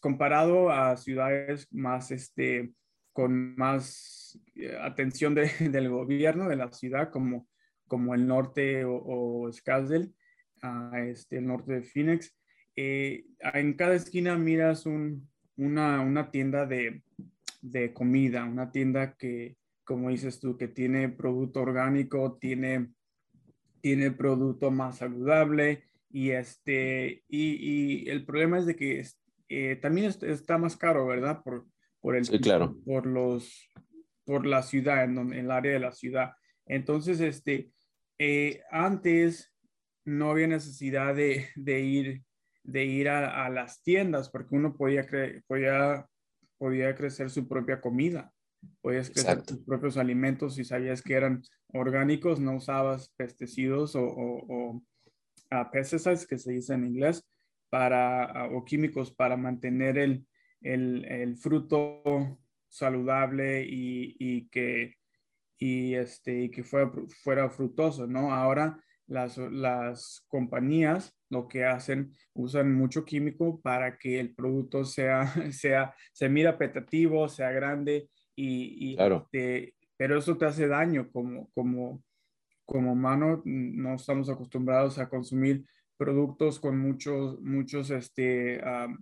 comparado 0.00 0.70
a 0.70 0.96
ciudades 0.96 1.66
más, 1.72 2.10
este, 2.10 2.72
con 3.12 3.56
más 3.56 4.38
eh, 4.54 4.76
atención 4.80 5.34
de, 5.34 5.48
del 5.70 5.88
gobierno 5.88 6.48
de 6.48 6.56
la 6.56 6.70
ciudad, 6.72 7.10
como, 7.10 7.48
como 7.86 8.14
el 8.14 8.26
norte 8.26 8.84
o, 8.84 8.94
o 8.94 9.52
Scasdale, 9.52 10.10
este, 11.06 11.38
el 11.38 11.46
norte 11.46 11.74
de 11.74 11.82
Phoenix, 11.82 12.36
eh, 12.76 13.24
en 13.54 13.74
cada 13.74 13.94
esquina 13.94 14.36
miras 14.36 14.86
un, 14.86 15.28
una, 15.56 16.00
una, 16.00 16.30
tienda 16.30 16.66
de, 16.66 17.02
de, 17.60 17.92
comida, 17.92 18.44
una 18.44 18.70
tienda 18.70 19.14
que, 19.16 19.56
como 19.84 20.10
dices 20.10 20.38
tú, 20.38 20.56
que 20.56 20.68
tiene 20.68 21.08
producto 21.08 21.60
orgánico, 21.60 22.38
tiene, 22.40 22.90
tiene 23.80 24.10
producto 24.10 24.70
más 24.70 24.98
saludable 24.98 25.84
y, 26.10 26.30
este, 26.30 27.24
y, 27.28 28.04
y 28.04 28.08
el 28.08 28.24
problema 28.24 28.58
es 28.58 28.66
de 28.66 28.76
que 28.76 29.04
eh, 29.48 29.76
también 29.76 30.12
está 30.22 30.58
más 30.58 30.76
caro, 30.76 31.06
¿verdad? 31.06 31.42
Por, 31.42 31.66
por, 32.00 32.16
el, 32.16 32.26
claro. 32.40 32.76
por, 32.84 33.06
los, 33.06 33.70
por 34.24 34.46
la 34.46 34.62
ciudad, 34.62 35.04
en, 35.04 35.18
en, 35.18 35.32
el 35.32 35.50
área 35.50 35.72
de 35.72 35.80
la 35.80 35.92
ciudad. 35.92 36.32
Entonces, 36.66 37.20
este, 37.20 37.70
eh, 38.18 38.62
antes 38.70 39.54
no 40.04 40.30
había 40.30 40.46
necesidad 40.46 41.14
de, 41.14 41.48
de 41.56 41.80
ir, 41.80 42.22
de 42.62 42.84
ir 42.84 43.08
a, 43.08 43.44
a, 43.44 43.50
las 43.50 43.82
tiendas 43.82 44.30
porque 44.30 44.56
uno 44.56 44.76
podía, 44.76 45.06
cre 45.06 45.42
podía, 45.46 46.06
podía 46.58 46.94
crecer 46.94 47.30
su 47.30 47.48
propia 47.48 47.80
comida. 47.80 48.32
Podías 48.80 49.10
crecer 49.10 49.42
tus 49.42 49.58
propios 49.64 49.96
alimentos 49.96 50.54
si 50.54 50.64
sabías 50.64 51.02
que 51.02 51.14
eran 51.14 51.42
orgánicos, 51.68 52.40
no 52.40 52.56
usabas 52.56 53.12
pesticidas 53.16 53.94
o, 53.94 54.04
o, 54.04 54.46
o 54.48 54.70
uh, 54.72 55.70
pesticides, 55.72 56.26
que 56.26 56.38
se 56.38 56.52
dice 56.52 56.74
en 56.74 56.86
inglés, 56.86 57.24
para, 57.70 58.48
o 58.52 58.64
químicos 58.64 59.12
para 59.12 59.36
mantener 59.36 59.98
el, 59.98 60.26
el, 60.60 61.04
el 61.04 61.36
fruto 61.36 62.40
saludable 62.68 63.64
y, 63.64 64.16
y, 64.18 64.48
que, 64.48 64.94
y 65.58 65.94
este, 65.94 66.44
y 66.44 66.50
que 66.50 66.64
fuera, 66.64 66.90
fuera 67.22 67.50
frutoso, 67.50 68.06
¿no? 68.06 68.32
Ahora 68.32 68.82
las, 69.06 69.38
las 69.38 70.24
compañías 70.28 71.14
lo 71.30 71.48
que 71.48 71.64
hacen, 71.64 72.14
usan 72.34 72.74
mucho 72.74 73.04
químico 73.04 73.60
para 73.60 73.98
que 73.98 74.20
el 74.20 74.34
producto 74.34 74.84
sea, 74.84 75.26
sea, 75.52 75.94
se 76.12 76.28
mira 76.28 76.50
apetativo, 76.50 77.28
sea 77.28 77.50
grande 77.50 78.08
y, 78.38 78.92
y 78.92 78.96
claro. 78.96 79.28
te, 79.32 79.74
pero 79.96 80.16
eso 80.16 80.36
te 80.38 80.46
hace 80.46 80.68
daño 80.68 81.10
como, 81.10 81.50
como, 81.54 82.04
como 82.64 82.92
humano, 82.92 83.42
no 83.44 83.94
estamos 83.94 84.30
acostumbrados 84.30 84.98
a 84.98 85.08
consumir 85.08 85.66
productos 85.96 86.60
con 86.60 86.78
muchos, 86.78 87.40
muchos 87.40 87.90
este, 87.90 88.62
um, 88.64 88.96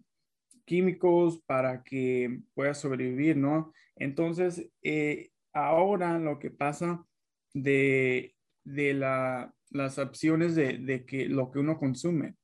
químicos 0.65 1.43
para 1.45 1.83
que 1.83 2.41
pueda 2.55 2.73
sobrevivir, 2.73 3.37
¿no? 3.37 3.75
Entonces, 3.97 4.71
eh, 4.83 5.31
ahora 5.53 6.19
lo 6.19 6.39
que 6.39 6.51
pasa 6.51 7.05
de, 7.53 8.35
de 8.65 8.95
la, 8.95 9.55
las 9.71 9.99
opciones 9.99 10.55
de, 10.55 10.79
de, 10.79 11.05
que 11.05 11.29
lo 11.29 11.51
que 11.51 11.59
uno 11.59 11.79
consume, 11.79 12.37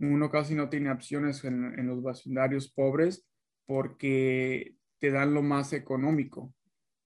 uno 0.00 0.28
casi 0.30 0.56
no 0.56 0.68
tiene 0.68 0.90
opciones 0.90 1.44
en, 1.44 1.78
en 1.78 1.86
los 1.86 2.02
vecindarios 2.02 2.72
pobres 2.72 3.24
porque 3.66 4.74
te 5.04 5.10
dan 5.10 5.34
lo 5.34 5.42
más 5.42 5.74
económico, 5.74 6.54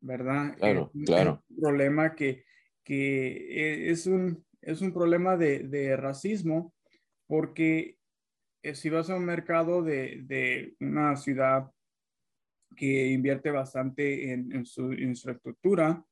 ¿verdad? 0.01 0.57
Claro, 0.57 0.93
es, 0.95 1.05
claro. 1.05 1.43
Es 1.43 1.57
un 1.57 1.63
problema 1.63 2.15
que, 2.15 2.45
que 2.85 3.91
es, 3.91 4.07
un, 4.07 4.47
es 4.61 4.83
un 4.83 4.93
problema 4.93 5.37
de, 5.37 5.65
de 5.65 5.97
racismo 5.97 6.73
porque 7.27 7.99
eh, 8.63 8.77
si 8.77 8.89
vas 8.89 9.11
a 9.11 9.17
un 9.17 9.25
mercado 9.25 9.83
de, 9.83 10.23
de 10.27 10.77
una 10.79 11.17
ciudad 11.17 11.73
que 12.77 13.09
invierte 13.09 13.51
bastante 13.51 14.31
en, 14.33 14.53
en, 14.53 14.65
su 14.65 14.93
infraestructura, 14.93 16.05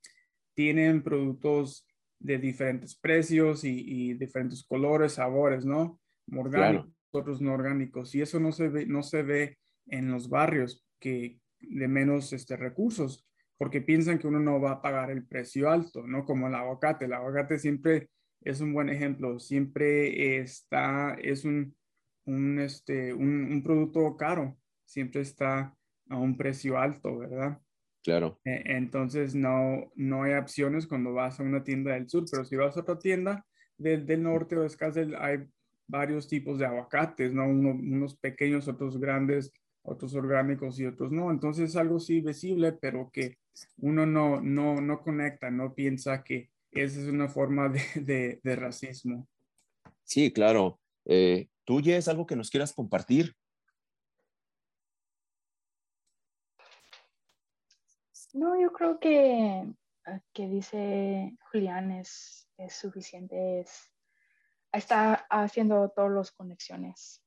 tienen 0.54 1.04
productos 1.04 1.86
de 2.18 2.38
diferentes 2.38 2.96
precios 2.96 3.62
y, 3.62 4.10
y 4.10 4.14
diferentes 4.14 4.64
colores, 4.64 5.12
sabores, 5.12 5.64
¿no? 5.64 6.00
Orgánicos, 6.32 6.86
claro. 6.86 6.94
otros 7.12 7.40
no 7.40 7.54
orgánicos. 7.54 8.12
Y 8.16 8.22
eso 8.22 8.40
no 8.40 8.50
se 8.50 8.70
ve, 8.70 8.86
no 8.86 9.04
se 9.04 9.22
ve 9.22 9.58
en 9.86 10.10
los 10.10 10.28
barrios 10.28 10.84
que 10.98 11.38
de 11.68 11.88
menos 11.88 12.32
este, 12.32 12.56
recursos, 12.56 13.26
porque 13.58 13.80
piensan 13.80 14.18
que 14.18 14.26
uno 14.26 14.40
no 14.40 14.60
va 14.60 14.72
a 14.72 14.82
pagar 14.82 15.10
el 15.10 15.26
precio 15.26 15.70
alto, 15.70 16.06
¿no? 16.06 16.24
Como 16.24 16.46
el 16.46 16.54
aguacate. 16.54 17.06
El 17.06 17.14
aguacate 17.14 17.58
siempre 17.58 18.10
es 18.42 18.60
un 18.60 18.72
buen 18.72 18.88
ejemplo. 18.88 19.38
Siempre 19.38 20.38
está, 20.38 21.14
es 21.14 21.44
un, 21.44 21.74
un, 22.26 22.58
este, 22.60 23.12
un, 23.12 23.52
un, 23.52 23.62
producto 23.62 24.16
caro, 24.16 24.56
siempre 24.84 25.22
está 25.22 25.74
a 26.08 26.16
un 26.16 26.36
precio 26.36 26.78
alto, 26.78 27.18
¿verdad? 27.18 27.60
Claro. 28.02 28.40
E, 28.44 28.62
entonces 28.76 29.34
no, 29.34 29.90
no 29.94 30.22
hay 30.22 30.34
opciones 30.34 30.86
cuando 30.86 31.12
vas 31.12 31.40
a 31.40 31.42
una 31.42 31.64
tienda 31.64 31.94
del 31.94 32.08
sur, 32.08 32.24
pero 32.30 32.44
si 32.44 32.56
vas 32.56 32.76
a 32.76 32.80
otra 32.80 32.98
tienda 32.98 33.44
del, 33.78 34.06
del 34.06 34.22
norte 34.22 34.56
o 34.56 34.62
de 34.62 35.16
hay 35.18 35.46
varios 35.88 36.28
tipos 36.28 36.58
de 36.58 36.66
aguacates, 36.66 37.32
¿no? 37.32 37.48
Uno, 37.48 37.70
unos 37.70 38.16
pequeños, 38.16 38.68
otros 38.68 38.98
grandes, 38.98 39.52
otros 39.86 40.14
orgánicos 40.14 40.78
y 40.78 40.86
otros 40.86 41.12
no. 41.12 41.30
Entonces 41.30 41.70
es 41.70 41.76
algo 41.76 41.98
sí 41.98 42.20
visible, 42.20 42.72
pero 42.72 43.10
que 43.12 43.38
uno 43.78 44.04
no, 44.04 44.40
no, 44.40 44.80
no 44.80 45.02
conecta, 45.02 45.50
no 45.50 45.74
piensa 45.74 46.22
que 46.22 46.50
esa 46.72 47.00
es 47.00 47.08
una 47.08 47.28
forma 47.28 47.68
de, 47.68 47.80
de, 48.02 48.40
de 48.42 48.56
racismo. 48.56 49.28
Sí, 50.04 50.32
claro. 50.32 50.78
Eh, 51.04 51.48
¿Tú, 51.64 51.80
ya 51.80 51.96
es 51.96 52.08
algo 52.08 52.26
que 52.26 52.36
nos 52.36 52.50
quieras 52.50 52.72
compartir? 52.72 53.34
No, 58.34 58.60
yo 58.60 58.70
creo 58.70 59.00
que 59.00 59.66
ah, 60.04 60.20
que 60.34 60.46
dice 60.46 61.34
Julián 61.50 61.90
es, 61.90 62.46
es 62.58 62.74
suficiente, 62.74 63.60
es, 63.60 63.90
está 64.72 65.26
haciendo 65.30 65.88
todas 65.88 66.12
las 66.12 66.32
conexiones. 66.32 67.22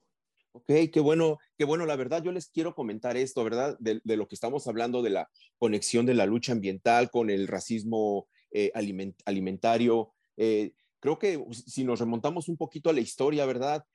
Ok, 0.59 0.91
qué 0.91 0.99
bueno, 0.99 1.37
qué 1.57 1.63
bueno. 1.63 1.85
La 1.85 1.95
verdad, 1.95 2.21
yo 2.21 2.33
les 2.33 2.49
quiero 2.49 2.75
comentar 2.75 3.15
esto, 3.15 3.43
¿verdad? 3.45 3.77
De, 3.79 4.01
lo 4.03 4.27
que 4.27 4.35
estamos 4.35 4.67
hablando 4.67 5.01
de 5.01 5.09
la 5.09 5.29
conexión 5.57 6.05
de 6.05 6.13
la 6.13 6.25
lucha 6.25 6.51
ambiental 6.51 7.09
con 7.09 7.29
el 7.29 7.47
racismo 7.47 8.27
eh, 8.51 8.69
aliment 8.73 9.17
alimentario. 9.25 10.11
Eh, 10.35 10.73
creo 10.99 11.17
que 11.17 11.41
si 11.51 11.85
nos 11.85 11.99
remontamos 11.99 12.49
un 12.49 12.57
poquito 12.57 12.89
a 12.89 12.93
la 12.93 12.99
historia, 12.99 13.45
¿verdad? 13.45 13.85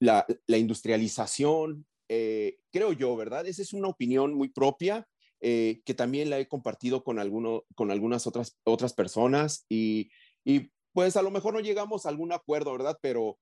La, 0.00 0.26
industrialización, 0.48 1.86
eh, 2.08 2.58
creo 2.70 2.92
yo, 2.92 3.16
¿verdad? 3.16 3.46
Esa 3.46 3.62
es 3.62 3.72
una 3.72 3.88
opinión 3.88 4.34
muy 4.34 4.48
propia 4.48 5.06
que 5.40 5.94
también 5.96 6.30
la 6.30 6.38
he 6.38 6.46
compartido 6.46 7.02
con, 7.02 7.18
alguno, 7.18 7.64
con 7.74 7.90
algunas 7.90 8.28
otras, 8.28 8.60
otras 8.62 8.92
personas 8.92 9.66
y, 9.68 10.08
y, 10.44 10.70
pues 10.92 11.16
a 11.16 11.22
lo 11.22 11.32
mejor 11.32 11.52
no 11.52 11.58
llegamos 11.58 12.06
a 12.06 12.10
algún 12.10 12.30
acuerdo, 12.32 12.70
¿verdad? 12.70 12.96
Pero, 13.02 13.38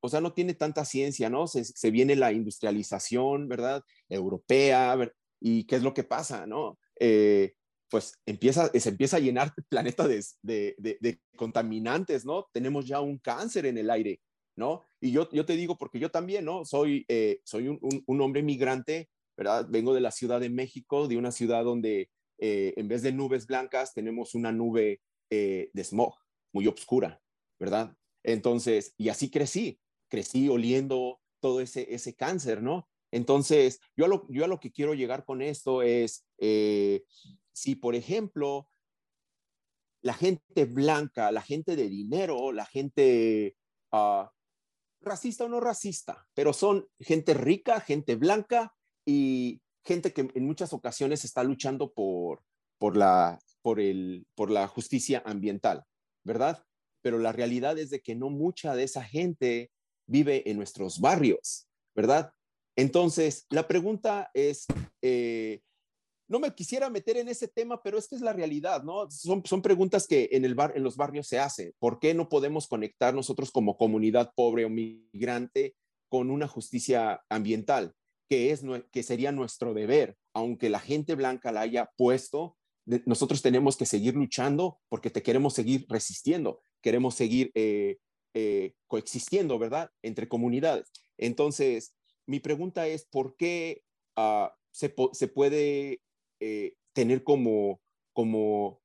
o 0.00 0.08
sea, 0.08 0.20
no 0.20 0.32
tiene 0.32 0.54
tanta 0.54 0.84
ciencia, 0.84 1.30
¿no? 1.30 1.46
Se, 1.46 1.90
viene 1.90 2.16
la 2.16 2.32
industrialización, 2.32 3.48
¿verdad? 3.48 3.82
Europea, 4.08 4.96
¿y 5.40 5.64
qué 5.64 5.76
es 5.76 5.82
lo 5.82 5.94
que 5.94 6.04
pasa, 6.04 6.46
¿no? 6.46 6.78
Eh, 6.98 7.54
pues 7.88 8.14
empieza, 8.26 8.68
se 8.68 8.88
empieza 8.88 9.16
a 9.16 9.20
llenar 9.20 9.52
el 9.56 9.64
planeta 9.64 10.08
de, 10.08 10.24
de, 10.42 11.20
contaminantes, 11.36 12.24
¿no? 12.24 12.48
Tenemos 12.52 12.86
ya 12.86 13.00
un 13.00 13.18
cáncer 13.18 13.66
en 13.66 13.78
el 13.78 13.90
aire, 13.90 14.20
¿no? 14.56 14.86
Y 15.00 15.12
yo, 15.12 15.30
yo 15.30 15.44
te 15.44 15.56
digo, 15.56 15.78
porque 15.78 15.98
yo 15.98 16.10
también, 16.10 16.44
¿no? 16.44 16.64
Soy, 16.64 17.04
eh, 17.08 17.40
soy 17.44 17.68
un, 17.68 17.78
un, 18.06 18.20
hombre 18.20 18.42
migrante, 18.42 19.08
¿verdad? 19.36 19.66
Vengo 19.68 19.94
de 19.94 20.00
la 20.00 20.10
Ciudad 20.10 20.40
de 20.40 20.50
México, 20.50 21.08
de 21.08 21.16
una 21.16 21.30
ciudad 21.30 21.64
donde 21.64 22.10
eh, 22.38 22.74
en 22.76 22.88
vez 22.88 23.02
de 23.02 23.12
nubes 23.12 23.46
blancas 23.46 23.94
tenemos 23.94 24.34
una 24.34 24.52
nube 24.52 25.00
de 25.28 25.70
smog 25.82 26.14
muy 26.52 26.66
oscura, 26.68 27.20
¿verdad? 27.58 27.96
Entonces, 28.22 28.94
y 28.96 29.08
así 29.08 29.30
crecí, 29.30 29.80
crecí 30.08 30.48
oliendo 30.48 31.20
todo 31.40 31.60
ese, 31.60 31.94
ese 31.94 32.14
cáncer, 32.14 32.62
¿no? 32.62 32.88
Entonces, 33.12 33.80
yo 33.96 34.06
a 34.06 34.08
lo, 34.08 34.26
yo 34.28 34.44
a 34.44 34.48
lo 34.48 34.60
que 34.60 34.72
quiero 34.72 34.94
llegar 34.94 35.24
con 35.24 35.42
esto 35.42 35.82
es, 35.82 36.26
eh, 36.38 37.04
si 37.52 37.76
por 37.76 37.94
ejemplo, 37.94 38.68
la 40.02 40.14
gente 40.14 40.64
blanca, 40.66 41.32
la 41.32 41.42
gente 41.42 41.76
de 41.76 41.88
dinero, 41.88 42.52
la 42.52 42.66
gente 42.66 43.56
ah, 43.92 44.30
racista 45.00 45.44
o 45.44 45.48
no 45.48 45.60
racista, 45.60 46.28
pero 46.34 46.52
son 46.52 46.86
gente 46.98 47.34
rica, 47.34 47.80
gente 47.80 48.16
blanca 48.16 48.74
y 49.04 49.60
gente 49.84 50.12
que 50.12 50.28
en 50.34 50.44
muchas 50.46 50.72
ocasiones 50.72 51.24
está 51.24 51.44
luchando 51.44 51.92
por, 51.92 52.42
por, 52.78 52.96
la, 52.96 53.38
por, 53.62 53.80
el, 53.80 54.26
por 54.34 54.50
la 54.50 54.66
justicia 54.68 55.22
ambiental, 55.24 55.84
¿verdad? 56.24 56.64
Pero 57.02 57.18
la 57.18 57.32
realidad 57.32 57.78
es 57.78 57.90
de 57.90 58.00
que 58.00 58.14
no 58.14 58.30
mucha 58.30 58.74
de 58.74 58.82
esa 58.82 59.04
gente 59.04 59.70
vive 60.06 60.48
en 60.48 60.56
nuestros 60.56 61.00
barrios, 61.00 61.68
¿verdad? 61.94 62.32
Entonces, 62.76 63.46
la 63.50 63.66
pregunta 63.66 64.30
es, 64.34 64.66
eh, 65.02 65.60
no 66.28 66.38
me 66.38 66.54
quisiera 66.54 66.90
meter 66.90 67.16
en 67.16 67.28
ese 67.28 67.48
tema, 67.48 67.82
pero 67.82 67.98
esta 67.98 68.16
es 68.16 68.22
la 68.22 68.32
realidad, 68.32 68.82
¿no? 68.82 69.10
Son, 69.10 69.44
son 69.44 69.62
preguntas 69.62 70.06
que 70.06 70.28
en, 70.32 70.44
el 70.44 70.54
bar, 70.54 70.72
en 70.76 70.82
los 70.82 70.96
barrios 70.96 71.28
se 71.28 71.38
hacen. 71.38 71.72
¿Por 71.78 71.98
qué 71.98 72.14
no 72.14 72.28
podemos 72.28 72.66
conectar 72.66 73.14
nosotros 73.14 73.50
como 73.50 73.76
comunidad 73.76 74.32
pobre 74.34 74.64
o 74.64 74.68
migrante 74.68 75.74
con 76.08 76.30
una 76.30 76.48
justicia 76.48 77.22
ambiental? 77.28 77.94
Que, 78.28 78.50
es, 78.50 78.62
que 78.90 79.02
sería 79.04 79.30
nuestro 79.30 79.72
deber, 79.72 80.16
aunque 80.34 80.68
la 80.68 80.80
gente 80.80 81.14
blanca 81.14 81.52
la 81.52 81.60
haya 81.60 81.90
puesto, 81.96 82.56
nosotros 83.04 83.40
tenemos 83.42 83.76
que 83.76 83.86
seguir 83.86 84.14
luchando 84.14 84.78
porque 84.88 85.10
te 85.10 85.22
queremos 85.22 85.54
seguir 85.54 85.86
resistiendo, 85.88 86.60
queremos 86.82 87.14
seguir 87.14 87.50
eh, 87.54 87.98
eh, 88.38 88.74
coexistiendo, 88.86 89.58
¿verdad? 89.58 89.90
Entre 90.02 90.28
comunidades. 90.28 90.92
Entonces, 91.16 91.94
mi 92.26 92.38
pregunta 92.38 92.86
es, 92.86 93.06
¿por 93.06 93.34
qué 93.34 93.82
uh, 94.18 94.48
se, 94.72 94.90
puede 94.90 96.02
eh, 96.40 96.74
tener 96.92 97.24
como, 97.24 97.80
como 98.12 98.82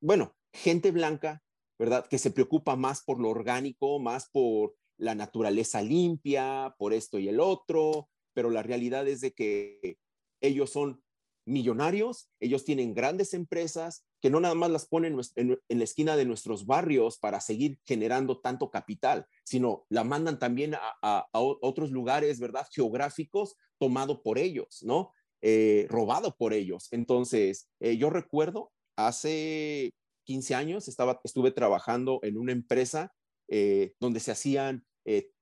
bueno, 0.00 0.34
gente 0.52 0.90
blanca, 0.90 1.44
¿verdad? 1.78 2.08
Que 2.08 2.18
se 2.18 2.32
preocupa 2.32 2.74
más 2.74 3.04
por 3.04 3.20
lo 3.20 3.28
orgánico, 3.28 4.00
más 4.00 4.28
por 4.32 4.74
la 4.96 5.14
naturaleza 5.14 5.80
limpia, 5.80 6.74
por 6.76 6.92
esto 6.92 7.20
y 7.20 7.28
el 7.28 7.38
otro, 7.38 8.08
pero 8.32 8.50
la 8.50 8.64
realidad 8.64 9.06
es 9.06 9.20
de 9.20 9.32
que 9.32 9.96
ellos 10.40 10.70
son 10.70 11.03
millonarios, 11.46 12.30
ellos 12.40 12.64
tienen 12.64 12.94
grandes 12.94 13.34
empresas 13.34 14.04
que 14.20 14.30
no 14.30 14.40
nada 14.40 14.54
más 14.54 14.70
las 14.70 14.86
ponen 14.86 15.18
en, 15.36 15.58
la 15.68 15.84
esquina 15.84 16.16
de 16.16 16.24
nuestros 16.24 16.64
barrios 16.64 17.18
para 17.18 17.40
seguir 17.40 17.78
generando 17.84 18.40
tanto 18.40 18.70
capital, 18.70 19.26
sino 19.44 19.84
la 19.90 20.04
mandan 20.04 20.38
también 20.38 20.74
a, 20.74 21.28
otros 21.32 21.90
lugares, 21.90 22.40
¿verdad? 22.40 22.66
Geográficos 22.72 23.56
tomado 23.78 24.22
por 24.22 24.38
ellos, 24.38 24.82
¿no? 24.82 25.12
Eh, 25.42 25.86
robado 25.90 26.36
por 26.36 26.54
ellos. 26.54 26.88
Entonces, 26.90 27.68
eh, 27.80 27.98
yo 27.98 28.08
recuerdo 28.08 28.72
hace 28.96 29.92
15 30.24 30.54
años 30.54 30.88
estaba, 30.88 31.20
estuve 31.22 31.50
trabajando 31.50 32.20
en 32.22 32.38
una 32.38 32.52
empresa 32.52 33.12
eh, 33.48 33.92
donde 34.00 34.20
se 34.20 34.32
hacían 34.32 34.86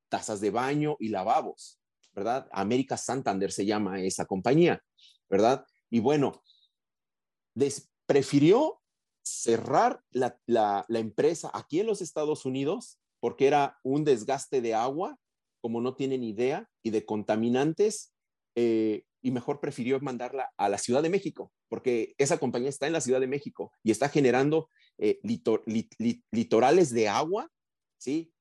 tazas 0.09 0.41
de 0.41 0.51
baño 0.51 0.97
y 0.99 1.09
lavabos, 1.09 1.79
¿verdad? 2.13 2.49
América 2.53 2.97
Santander 2.97 3.53
se 3.53 3.65
llama 3.65 4.03
esa 4.03 4.27
compañía, 4.27 4.83
¿verdad? 5.31 5.65
Y 5.93 6.01
bueno, 6.01 6.43
prefirió 8.07 8.81
cerrar 9.23 10.03
la, 10.11 10.87
empresa 10.89 11.51
aquí 11.53 11.81
en 11.81 11.87
los 11.87 12.01
Estados 12.01 12.47
Unidos 12.47 12.99
porque 13.21 13.47
era 13.47 13.79
un 13.85 14.03
desgaste 14.03 14.63
de 14.63 14.73
agua, 14.73 15.19
como 15.61 15.83
no 15.83 15.95
tienen 15.95 16.25
idea, 16.25 16.69
y 16.83 16.91
de 16.91 17.05
contaminantes, 17.05 18.15
eh, 18.57 19.05
y 19.21 19.31
mejor 19.33 19.61
prefirió 19.61 20.01
mandarla 20.01 20.51
a 20.57 20.71
la 20.71 20.79
Ciudad 20.79 21.03
de 21.03 21.11
México, 21.11 21.53
porque 21.69 22.15
esa 22.17 22.39
compañía 22.39 22.71
está 22.71 22.87
en 22.87 22.95
la 22.95 23.03
Ciudad 23.03 23.21
de 23.21 23.29
México 23.29 23.71
y 23.85 23.91
está 23.91 24.09
generando 24.09 24.71
eh, 24.97 25.21
litorales 26.33 26.91
de 26.91 27.09
agua, 27.09 27.51
¿sí? 27.99 28.33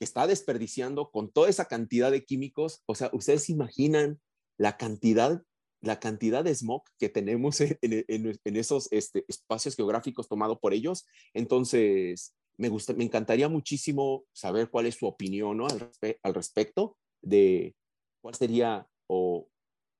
Que 0.00 0.04
está 0.04 0.26
desperdiciando 0.26 1.12
con 1.12 1.30
toda 1.30 1.48
esa 1.48 1.66
cantidad 1.66 2.10
de 2.10 2.24
químicos. 2.24 2.82
O 2.86 2.96
sea, 2.96 3.10
ustedes 3.12 3.48
imaginan 3.48 4.20
la 4.58 4.76
cantidad 4.76 5.44
la 5.86 6.00
cantidad 6.00 6.44
de 6.44 6.54
smog 6.54 6.82
que 6.98 7.08
tenemos 7.08 7.60
en, 7.82 8.56
esos 8.56 8.88
este, 8.90 9.24
espacios 9.28 9.76
geográficos 9.76 10.28
tomados 10.28 10.58
por 10.58 10.74
ellos. 10.74 11.06
Entonces, 11.32 12.34
me, 12.56 12.68
gusta, 12.68 12.94
me 12.94 13.04
encantaría 13.04 13.48
muchísimo 13.48 14.24
saber 14.32 14.70
cuál 14.70 14.86
es 14.86 14.96
su 14.96 15.06
opinión 15.06 15.60
al, 15.62 16.34
respecto 16.34 16.96
de 17.22 17.74
cuál 18.22 18.34
sería, 18.34 18.86
o 19.06 19.48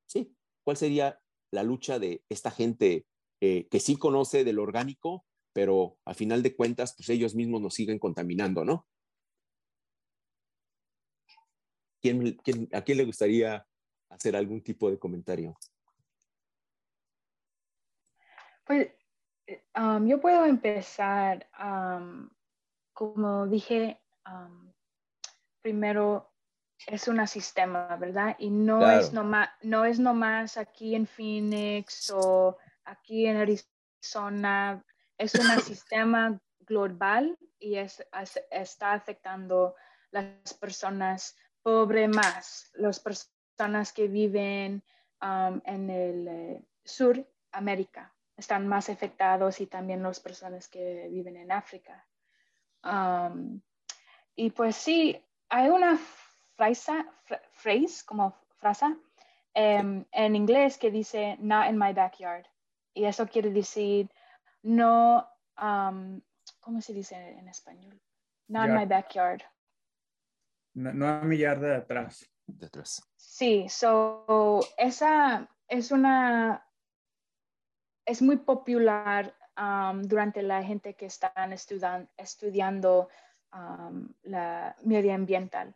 sí, 0.07 0.35
cuál 0.65 0.77
sería 0.77 1.21
la 1.51 1.63
lucha 1.63 1.99
de 1.99 2.23
esta 2.29 2.51
gente 2.51 3.07
eh, 3.41 3.69
que 3.71 3.81
sí 3.81 3.97
conoce 3.97 4.45
del 4.45 4.59
orgánico, 4.59 5.25
pero 5.53 5.99
al 6.05 6.15
final 6.15 6.43
de 6.43 6.57
cuentas, 6.57 6.95
pues 6.97 7.09
ellos 7.09 7.35
mismos 7.35 7.61
nos 7.61 7.75
siguen 7.75 7.99
contaminando, 7.99 8.65
¿no? 8.65 8.87
¿Quién, 12.01 12.39
a 12.73 12.83
quién 12.83 12.99
le 12.99 13.05
gustaría 13.05 13.67
hacer 14.11 14.37
algún 14.37 14.63
tipo 14.63 14.91
de 14.91 14.99
comentario? 14.99 15.57
Pues 18.65 18.89
yo 20.07 20.21
puedo 20.21 20.47
empezar, 20.47 21.47
como 22.93 23.47
dije, 23.47 24.01
primero 25.63 26.33
es 26.87 27.09
un 27.09 27.27
sistema, 27.27 27.97
¿verdad? 27.97 28.37
Y 28.39 28.51
no, 28.51 28.91
es 28.91 29.13
nomás, 29.13 29.51
no 29.63 29.85
es 29.85 29.99
nomás 29.99 30.57
aquí 30.57 30.95
en 30.95 31.07
Phoenix 31.07 32.11
o 32.11 32.59
aquí 32.85 33.27
en 33.27 33.37
Arizona, 33.37 34.85
es 35.19 35.35
un 35.35 35.47
sistema 35.63 36.39
global 36.61 37.39
y 37.59 37.77
es, 37.77 38.07
está 38.51 38.93
afectando 38.93 39.75
las 40.11 40.55
personas 40.55 41.37
pobres 41.63 42.09
más, 42.09 42.71
las 42.75 43.01
personas 43.01 43.93
que 43.93 44.09
viven 44.09 44.83
en 45.21 45.91
el 45.91 46.29
eh, 46.29 46.65
sur 46.85 47.27
América 47.53 48.14
están 48.37 48.67
más 48.67 48.89
afectados 48.89 49.61
y 49.61 49.67
también 49.67 50.03
las 50.03 50.21
personas 50.21 50.69
que 50.69 51.09
viven 51.11 51.37
en 51.37 51.53
África. 51.53 52.07
Um, 52.83 53.61
y 54.37 54.51
pues 54.51 54.77
sí, 54.77 55.23
hay 55.49 55.71
una 55.71 55.99
frase, 56.57 56.93
phrase, 57.53 58.05
como 58.05 58.35
frase 58.59 58.87
em, 59.55 60.05
en 60.11 60.37
inglés 60.37 60.79
que 60.79 60.91
dice 60.91 61.37
not 61.41 61.69
in 61.69 61.79
my 61.79 61.93
backyard. 61.93 62.47
Y 62.93 63.05
eso 63.05 63.27
quiere 63.27 63.51
decir 63.51 64.11
no, 64.63 65.29
um, 65.61 66.21
¿cómo 66.61 66.81
se 66.81 66.93
dice 66.93 67.17
en 67.17 67.49
español? 67.49 68.01
Not 68.49 68.69
in 68.69 68.75
my 68.75 68.87
backyard. 68.87 69.43
No, 70.75 70.93
no 70.93 71.07
a 71.07 71.21
mi 71.21 71.39
yarda 71.39 71.69
de 71.69 71.77
atrás. 71.77 72.29
De 72.47 72.67
atrás. 72.67 73.03
Sí, 73.17 73.69
so 73.69 74.61
esa 74.77 75.49
es 75.69 75.91
una 75.91 76.67
es 78.05 78.23
muy 78.23 78.37
popular 78.37 79.35
um, 79.57 80.03
durante 80.03 80.43
la 80.43 80.63
gente 80.63 80.95
que 80.95 81.07
están 81.07 81.53
estudiando 81.53 83.09
um, 83.53 84.09
la 84.23 84.77
medio 84.83 85.15
ambiental. 85.15 85.75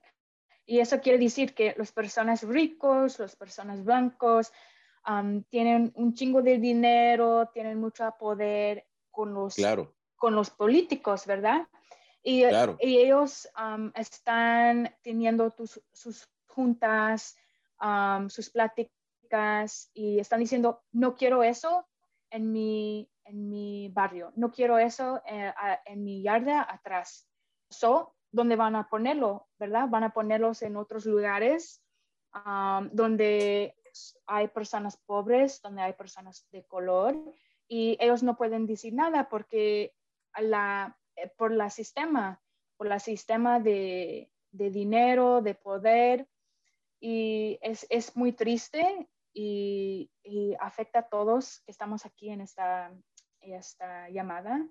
Y 0.67 0.81
eso 0.81 1.01
quiere 1.01 1.19
decir 1.19 1.55
que 1.55 1.75
las 1.79 1.93
personas 1.93 2.43
ricos, 2.43 3.19
las 3.19 3.37
personas 3.37 3.85
blancos, 3.85 4.53
um, 5.09 5.43
tienen 5.45 5.93
un 5.95 6.15
chingo 6.15 6.43
de 6.43 6.59
dinero, 6.59 7.49
tienen 7.53 7.81
mucho 7.81 8.15
poder 8.19 8.87
con 9.11 9.33
los, 9.33 9.57
con 10.17 10.35
los 10.35 10.51
políticos, 10.51 11.27
¿verdad? 11.27 11.67
Y, 12.23 12.45
y 12.81 12.99
ellos 12.99 13.49
están 13.95 14.95
teniendo 15.03 15.55
sus 15.93 16.29
juntas, 16.47 17.37
sus 18.29 18.51
pláticas 18.51 19.91
y 19.95 20.19
están 20.19 20.41
diciendo, 20.41 20.83
no 20.93 21.15
quiero 21.15 21.43
eso, 21.43 21.87
en 22.31 22.53
mi, 22.53 23.11
en 23.25 23.49
mi 23.49 23.89
barrio. 23.89 24.33
No 24.37 24.51
quiero 24.51 24.79
eso 24.79 25.23
eh, 25.27 25.53
en 25.85 26.05
mi 26.05 26.23
yarda 26.23 26.67
atrás. 26.69 27.29
So, 27.71 28.15
¿dónde 28.31 28.57
van 28.57 28.77
a 28.77 28.89
ponerlo? 28.89 29.49
¿Verdad? 29.59 29.89
Van 29.89 30.05
a 30.05 30.13
ponerlos 30.13 30.63
en 30.63 30.77
otros 30.77 31.07
lugares 31.07 31.83
um, 32.35 32.89
donde 32.93 33.75
hay 34.27 34.49
personas 34.49 34.97
pobres, 34.97 35.61
donde 35.63 35.83
hay 35.83 35.93
personas 35.93 36.47
de 36.51 36.65
color 36.65 37.17
y 37.67 37.97
ellos 38.01 38.23
no 38.23 38.37
pueden 38.37 38.67
decir 38.67 38.95
nada 38.95 39.29
porque 39.29 39.95
la, 40.39 40.97
eh, 41.17 41.29
por 41.37 41.53
la 41.53 41.71
sistema, 41.71 42.41
por 42.77 42.87
la 42.87 42.99
sistema 42.99 43.61
de, 43.61 44.31
de 44.53 44.71
dinero, 44.71 45.43
de 45.43 45.55
poder 45.55 46.29
y 47.01 47.59
es, 47.63 47.87
es 47.91 48.17
muy 48.17 48.33
triste 48.33 49.09
y, 49.41 50.57
afecta 50.61 51.01
a 51.01 51.09
todos 51.09 51.61
que 51.65 51.71
estamos 51.71 52.05
aquí 52.05 52.31
en 52.31 52.41
esta, 52.41 52.93
esta 53.41 54.09
llamada. 54.11 54.67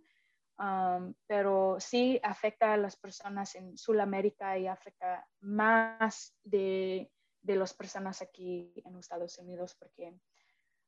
um, 0.60 1.14
pero 1.28 1.78
sí 1.80 2.20
afecta 2.24 2.74
a 2.74 2.78
las 2.78 2.96
personas 2.96 3.56
en 3.56 3.78
Sudamérica 3.78 4.58
y 4.58 4.68
África 4.68 5.28
más 5.40 6.36
de, 6.44 7.12
de 7.42 7.56
las 7.56 7.74
personas 7.74 8.22
aquí 8.22 8.74
en 8.84 8.98
Estados 8.98 9.38
Unidos 9.38 9.76
porque 9.76 10.20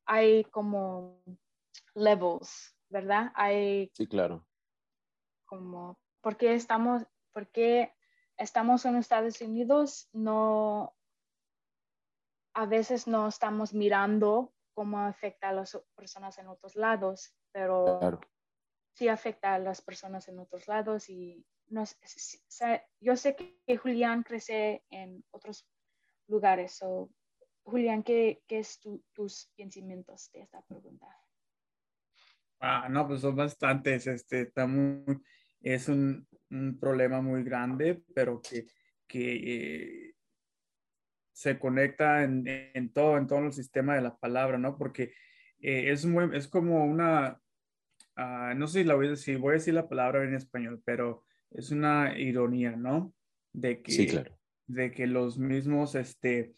hay 0.05 0.43
como 0.45 1.21
levels, 1.93 2.75
¿verdad? 2.89 3.31
Hay 3.35 3.91
sí, 3.93 4.07
claro. 4.07 4.45
Como, 5.45 5.99
¿por 6.21 6.35
qué 6.35 6.53
estamos, 6.53 7.05
por 7.31 7.47
qué 7.51 7.93
estamos 8.37 8.85
en 8.85 8.95
Estados 8.95 9.39
Unidos? 9.41 10.09
No, 10.13 10.95
a 12.59 12.65
veces 12.65 13.07
no 13.07 13.29
estamos 13.29 13.73
mirando 13.73 14.53
cómo 14.73 14.99
afecta 14.99 15.49
a 15.49 15.53
las 15.53 15.81
personas 15.95 16.37
en 16.39 16.47
otros 16.47 16.75
lados, 16.75 17.33
pero 17.53 18.19
sí 18.91 19.07
afecta 19.07 19.53
a 19.53 19.59
las 19.59 19.81
personas 19.81 20.27
en 20.27 20.39
otros 20.39 20.67
lados 20.67 21.09
y 21.09 21.45
no, 21.67 21.85
yo 22.99 23.15
sé 23.15 23.35
que 23.65 23.77
Julián 23.77 24.23
crece 24.23 24.83
en 24.89 25.23
otros 25.31 25.65
lugares. 26.27 26.81
o 26.81 27.09
Julián, 27.63 28.03
¿qué, 28.03 28.43
qué 28.45 28.59
es 28.59 28.81
tus 29.13 29.49
pensamientos 29.55 30.29
de 30.33 30.41
esta 30.41 30.61
pregunta? 30.63 31.07
Ah, 32.59 32.89
no, 32.89 33.07
pues 33.07 33.21
son 33.21 33.37
bastantes. 33.37 34.05
Este, 34.05 34.41
está 34.41 34.67
muy, 34.67 35.21
es 35.61 35.87
un, 35.87 36.27
un 36.49 36.77
problema 36.77 37.21
muy 37.21 37.41
grande, 37.43 38.03
pero 38.13 38.41
que, 38.41 38.67
que 39.07 39.35
eh, 39.35 40.08
se 41.39 41.57
conecta 41.57 42.23
en, 42.23 42.43
en, 42.45 42.91
todo, 42.91 43.17
en 43.17 43.25
todo 43.25 43.39
el 43.39 43.53
sistema 43.53 43.95
de 43.95 44.01
la 44.01 44.17
palabra, 44.17 44.57
¿no? 44.57 44.77
Porque 44.77 45.13
eh, 45.61 45.89
es, 45.89 46.05
muy, 46.05 46.35
es 46.35 46.49
como 46.49 46.83
una, 46.83 47.39
uh, 48.17 48.53
no 48.57 48.67
sé 48.67 48.79
si 48.79 48.83
la 48.83 48.95
voy 48.95 49.07
a 49.07 49.11
decir, 49.11 49.37
voy 49.37 49.51
a 49.51 49.53
decir 49.53 49.73
la 49.73 49.87
palabra 49.87 50.21
en 50.25 50.35
español, 50.35 50.81
pero 50.83 51.23
es 51.51 51.71
una 51.71 52.19
ironía, 52.19 52.75
¿no? 52.75 53.13
De 53.53 53.81
que, 53.81 53.89
sí, 53.93 54.07
claro. 54.07 54.37
de 54.67 54.91
que 54.91 55.07
los 55.07 55.39
mismos, 55.39 55.95
este, 55.95 56.55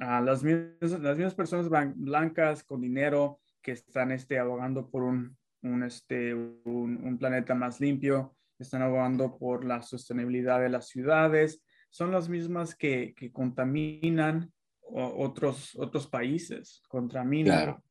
a 0.00 0.20
las, 0.20 0.42
mismas, 0.42 1.00
las 1.00 1.16
mismas 1.16 1.36
personas 1.36 1.68
blancas 1.94 2.64
con 2.64 2.80
dinero 2.80 3.38
que 3.62 3.70
están 3.70 4.10
este, 4.10 4.40
abogando 4.40 4.90
por 4.90 5.04
un, 5.04 5.38
un, 5.62 5.84
este, 5.84 6.34
un, 6.34 6.98
un, 7.00 7.16
planeta 7.16 7.54
más 7.54 7.78
limpio, 7.78 8.34
están 8.58 8.82
abogando 8.82 9.38
por 9.38 9.64
la 9.64 9.82
sostenibilidad 9.82 10.58
de 10.60 10.68
las 10.68 10.88
ciudades, 10.88 11.62
son 11.90 12.12
las 12.12 12.28
mismas 12.28 12.74
que, 12.74 13.14
que 13.14 13.30
contaminan 13.32 14.52
otros, 14.92 15.76
otros 15.76 16.06
países, 16.06 16.82
contaminan. 16.88 17.64
Claro. 17.64 17.84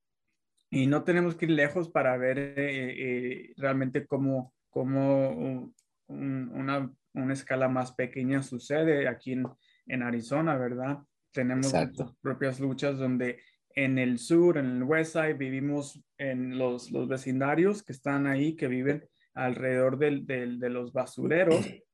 Y 0.71 0.87
no 0.87 1.03
tenemos 1.03 1.35
que 1.35 1.45
ir 1.45 1.51
lejos 1.51 1.89
para 1.89 2.15
ver 2.17 2.37
eh, 2.37 2.53
eh, 2.57 3.53
realmente 3.57 4.05
cómo, 4.05 4.53
cómo 4.69 5.29
un, 5.29 5.73
una, 6.07 6.91
una 7.13 7.33
escala 7.33 7.69
más 7.69 7.93
pequeña 7.93 8.43
sucede 8.43 9.07
aquí 9.07 9.33
en, 9.33 9.45
en 9.87 10.03
Arizona, 10.03 10.57
¿verdad? 10.57 10.99
Tenemos 11.31 11.73
propias 12.21 12.59
luchas 12.59 12.97
donde 12.97 13.39
en 13.75 13.97
el 13.97 14.19
sur, 14.19 14.57
en 14.57 14.65
el 14.65 14.83
west 14.83 15.13
side, 15.13 15.33
vivimos 15.33 16.03
en 16.17 16.57
los, 16.57 16.91
los 16.91 17.07
vecindarios 17.07 17.83
que 17.83 17.93
están 17.93 18.27
ahí, 18.27 18.55
que 18.55 18.67
viven 18.67 19.07
alrededor 19.33 19.97
del, 19.97 20.25
del, 20.25 20.59
de 20.59 20.69
los 20.69 20.91
basureros. 20.91 21.59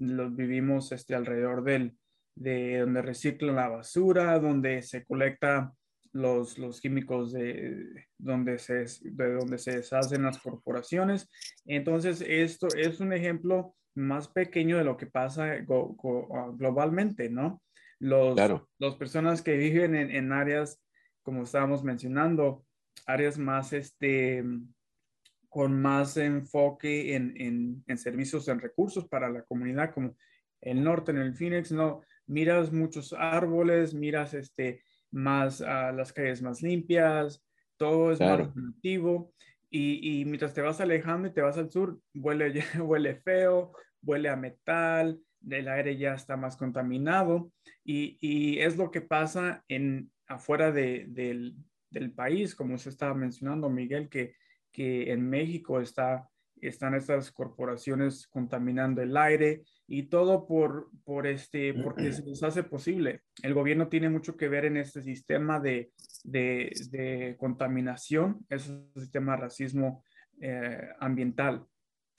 Los 0.00 0.34
vivimos 0.34 0.90
este, 0.90 1.14
alrededor 1.14 1.62
del, 1.62 1.96
de 2.34 2.80
donde 2.80 3.02
reciclan 3.02 3.54
la 3.54 3.68
basura, 3.68 4.38
donde 4.40 4.82
se 4.82 5.04
colecta 5.04 5.72
los, 6.12 6.58
los 6.58 6.80
químicos 6.80 7.32
de 7.32 8.06
donde, 8.18 8.58
se, 8.58 8.84
de 9.02 9.32
donde 9.34 9.58
se 9.58 9.76
deshacen 9.76 10.24
las 10.24 10.38
corporaciones. 10.38 11.30
Entonces, 11.64 12.24
esto 12.26 12.66
es 12.76 13.00
un 13.00 13.12
ejemplo 13.12 13.76
más 13.94 14.28
pequeño 14.28 14.78
de 14.78 14.84
lo 14.84 14.96
que 14.96 15.06
pasa 15.06 15.56
globalmente, 15.64 17.28
¿no? 17.28 17.62
Los, 17.98 18.34
Las 18.78 18.96
personas 18.96 19.42
que 19.42 19.56
viven 19.56 19.94
en, 19.94 20.32
áreas, 20.32 20.82
como 21.22 21.42
estábamos 21.42 21.84
mencionando, 21.84 22.64
áreas 23.06 23.38
más, 23.38 23.72
este, 23.72 24.42
con 25.50 25.82
más 25.82 26.16
enfoque 26.16 27.14
en, 27.16 27.82
en, 27.86 27.98
servicios, 27.98 28.48
en 28.48 28.60
recursos 28.60 29.06
para 29.08 29.28
la 29.28 29.42
comunidad, 29.42 29.92
como 29.92 30.16
el 30.60 30.82
norte, 30.82 31.10
en 31.10 31.18
el 31.18 31.34
Phoenix, 31.34 31.72
no, 31.72 32.02
miras 32.26 32.72
muchos 32.72 33.12
árboles, 33.12 33.92
miras 33.92 34.32
este, 34.32 34.82
más 35.10 35.60
a 35.60 35.90
las 35.90 36.12
calles 36.12 36.40
más 36.40 36.62
limpias, 36.62 37.44
todo 37.76 38.12
es 38.12 38.20
más 38.20 38.48
activo. 38.76 39.34
Y, 39.68 40.20
y, 40.20 40.24
mientras 40.24 40.54
te 40.54 40.62
vas 40.62 40.80
alejando 40.80 41.28
y 41.28 41.32
te 41.32 41.42
vas 41.42 41.58
al 41.58 41.70
sur, 41.70 42.00
huele, 42.14 42.52
huele 42.80 43.16
feo, 43.16 43.72
huele 44.02 44.28
a 44.28 44.36
metal, 44.36 45.20
el 45.48 45.68
aire 45.68 45.96
ya 45.96 46.14
está 46.14 46.36
más 46.36 46.56
contaminado 46.56 47.52
y, 47.84 48.18
y 48.20 48.58
es 48.58 48.76
lo 48.76 48.90
que 48.90 49.00
pasa 49.00 49.64
en 49.68 50.10
afuera 50.26 50.70
de, 50.70 51.06
del, 51.08 51.56
del, 51.90 52.12
país, 52.12 52.54
como 52.54 52.78
se 52.78 52.88
estaba 52.88 53.14
mencionando, 53.14 53.68
Miguel, 53.68 54.08
que, 54.08 54.34
que 54.72 55.12
en 55.12 55.28
México 55.28 55.80
está, 55.80 56.28
están 56.60 56.94
estas 56.94 57.32
corporaciones 57.32 58.26
contaminando 58.28 59.02
el 59.02 59.16
aire 59.16 59.62
y 59.86 60.04
todo 60.04 60.46
por, 60.46 60.90
por 61.04 61.26
este, 61.26 61.74
porque 61.74 62.12
se 62.12 62.24
les 62.24 62.42
hace 62.42 62.62
posible. 62.62 63.22
El 63.42 63.54
gobierno 63.54 63.88
tiene 63.88 64.08
mucho 64.08 64.36
que 64.36 64.48
ver 64.48 64.64
en 64.64 64.76
este 64.76 65.02
sistema 65.02 65.58
de, 65.58 65.90
de, 66.24 67.36
contaminación, 67.38 68.46
es 68.48 68.68
un 68.68 68.92
sistema 68.94 69.32
de 69.32 69.42
racismo 69.42 70.04
eh, 70.40 70.88
ambiental. 71.00 71.64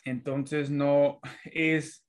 Entonces, 0.03 0.69
no 0.69 1.19
es 1.45 2.05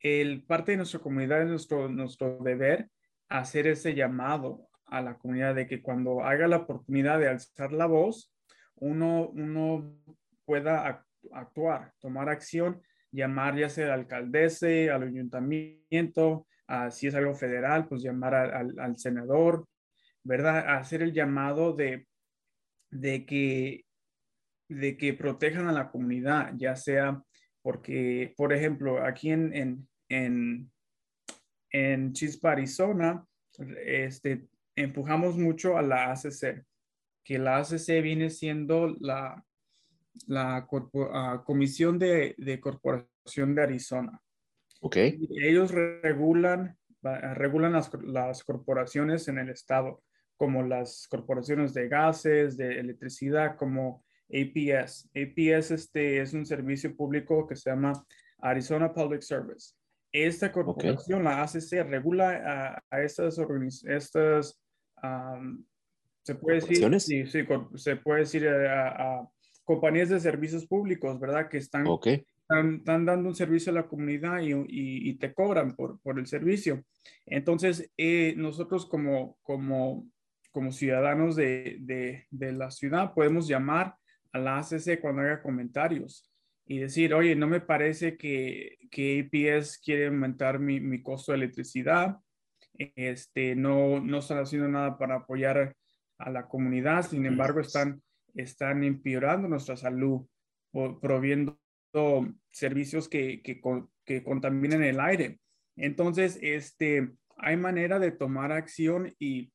el 0.00 0.44
parte 0.44 0.72
de 0.72 0.76
nuestra 0.76 1.00
comunidad 1.00 1.42
es 1.42 1.48
nuestro, 1.48 1.88
nuestro 1.88 2.38
deber 2.38 2.90
hacer 3.28 3.66
ese 3.66 3.94
llamado 3.94 4.68
a 4.86 5.00
la 5.00 5.18
comunidad 5.18 5.54
de 5.54 5.66
que 5.66 5.82
cuando 5.82 6.22
haga 6.22 6.46
la 6.46 6.58
oportunidad 6.58 7.18
de 7.18 7.28
alzar 7.28 7.72
la 7.72 7.86
voz, 7.86 8.32
uno, 8.76 9.28
uno 9.28 9.98
pueda 10.44 11.04
actuar, 11.32 11.92
tomar 12.00 12.28
acción, 12.28 12.80
llamar 13.10 13.56
ya 13.56 13.68
sea 13.68 13.94
al 13.94 14.00
alcaldese, 14.00 14.90
al 14.90 15.02
ayuntamiento, 15.04 16.46
si 16.90 17.06
es 17.06 17.14
algo 17.14 17.34
federal, 17.34 17.86
pues 17.88 18.02
llamar 18.02 18.34
al, 18.34 18.78
al 18.78 18.98
senador, 18.98 19.66
¿verdad? 20.24 20.76
Hacer 20.76 21.02
el 21.02 21.12
llamado 21.12 21.72
de, 21.72 22.06
de, 22.90 23.24
que, 23.24 23.84
de 24.68 24.96
que 24.96 25.14
protejan 25.14 25.68
a 25.68 25.72
la 25.72 25.90
comunidad, 25.90 26.52
ya 26.56 26.76
sea 26.76 27.22
porque, 27.62 28.32
por 28.36 28.52
ejemplo, 28.52 29.04
aquí 29.04 29.30
en, 29.30 29.52
en, 29.52 29.88
en, 30.08 30.70
en 31.72 32.12
Chispa, 32.12 32.52
Arizona, 32.52 33.24
este, 33.84 34.46
empujamos 34.76 35.36
mucho 35.36 35.76
a 35.76 35.82
la 35.82 36.12
ACC, 36.12 36.64
que 37.26 37.40
la 37.40 37.58
ACC 37.58 38.02
viene 38.02 38.30
siendo 38.30 38.96
la, 39.00 39.44
la 40.28 40.68
uh, 40.70 41.44
Comisión 41.44 41.98
de, 41.98 42.36
de, 42.38 42.60
Corporación 42.60 43.52
de 43.56 43.62
Arizona. 43.62 44.22
Ok. 44.80 44.96
Ellos 44.96 45.72
regulan, 45.72 46.78
regulan 47.02 47.72
las, 47.72 47.90
las, 48.04 48.44
corporaciones 48.44 49.26
en 49.26 49.38
el 49.38 49.50
estado, 49.50 50.04
como 50.36 50.62
las 50.62 51.08
corporaciones 51.08 51.74
de 51.74 51.88
gases, 51.88 52.56
de 52.56 52.78
electricidad, 52.78 53.56
como 53.56 54.04
APS. 54.28 55.10
APS 55.12 55.72
este, 55.72 56.20
es 56.20 56.32
un 56.32 56.46
servicio 56.46 56.94
público 56.94 57.44
que 57.48 57.56
se 57.56 57.70
llama 57.70 58.06
Arizona 58.38 58.94
Public 58.94 59.22
Service. 59.22 59.74
Esta 60.12 60.52
corporación, 60.52 61.24
la 61.24 61.42
ACC, 61.42 61.82
regula 61.88 62.80
a, 62.88 63.02
estas 63.02 63.36
estas, 63.84 64.60
se 66.26 66.34
puede 66.34 66.56
decir, 66.56 67.00
sí, 67.00 67.24
sí, 67.24 67.46
se 67.76 67.96
puede 67.96 68.20
decir 68.20 68.48
a, 68.48 69.28
compañías 69.62 70.08
de 70.08 70.18
servicios 70.18 70.66
públicos, 70.66 71.20
¿verdad? 71.20 71.48
Que 71.48 71.58
están, 71.58 71.86
están, 72.04 73.04
dando 73.04 73.28
un 73.28 73.34
servicio 73.36 73.70
a 73.70 73.76
la 73.76 73.86
comunidad 73.86 74.40
y, 74.40 74.52
y, 74.66 75.14
te 75.18 75.32
cobran 75.32 75.76
por, 75.76 76.00
por, 76.00 76.18
el 76.18 76.26
servicio. 76.26 76.82
Entonces, 77.26 77.92
eh, 77.96 78.34
nosotros 78.36 78.86
como, 78.86 79.38
como, 79.42 80.08
como 80.50 80.72
ciudadanos 80.72 81.36
de, 81.36 81.76
de, 81.78 82.26
de 82.30 82.52
la 82.52 82.72
ciudad 82.72 83.14
podemos 83.14 83.46
llamar 83.46 83.94
a 84.32 84.40
la 84.40 84.58
ACC 84.58 85.00
cuando 85.00 85.22
haga 85.22 85.42
comentarios 85.42 86.28
y 86.66 86.78
decir, 86.78 87.14
oye, 87.14 87.36
no 87.36 87.46
me 87.46 87.60
parece 87.60 88.16
que, 88.16 88.78
que 88.90 89.20
APS 89.20 89.78
quiere 89.78 90.06
aumentar 90.06 90.58
mi, 90.58 90.80
mi, 90.80 91.04
costo 91.04 91.30
de 91.30 91.38
electricidad, 91.38 92.16
este, 92.74 93.54
no, 93.54 94.00
no 94.00 94.18
están 94.18 94.38
haciendo 94.38 94.68
nada 94.68 94.98
para 94.98 95.16
apoyar 95.18 95.76
a 96.18 96.30
la 96.30 96.48
comunidad, 96.48 97.06
sin 97.08 97.26
embargo, 97.26 97.60
están, 97.60 98.02
están 98.34 98.84
empeorando 98.84 99.48
nuestra 99.48 99.76
salud, 99.76 100.26
proviendo 101.00 101.58
servicios 102.50 103.08
que, 103.08 103.42
que, 103.42 103.60
que 104.04 104.22
contaminan 104.22 104.82
el 104.82 105.00
aire. 105.00 105.40
Entonces, 105.76 106.38
este, 106.42 107.12
hay 107.36 107.56
manera 107.56 107.98
de 107.98 108.12
tomar 108.12 108.52
acción 108.52 109.14
y, 109.18 109.52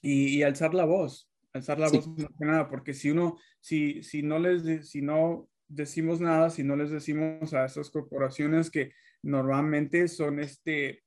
y, 0.00 0.38
y 0.38 0.42
alzar 0.42 0.74
la 0.74 0.84
voz 0.84 1.28
alzar 1.56 1.78
la 1.78 1.88
voz 1.88 2.08
nada, 2.38 2.68
porque 2.68 2.94
si 2.94 3.10
uno, 3.10 3.38
si, 3.60 4.02
si 4.02 4.22
no 4.22 4.38
les, 4.38 4.88
si 4.88 5.02
no 5.02 5.48
decimos 5.68 6.20
nada 6.20 6.50
si 6.50 6.62
no 6.62 6.76
les 6.76 6.90
decimos 6.90 7.52
a 7.52 7.64
esas 7.64 7.90
corporaciones 7.90 8.70
que 8.70 8.92
normalmente 9.22 10.06
son, 10.06 10.38
este, 10.38 11.02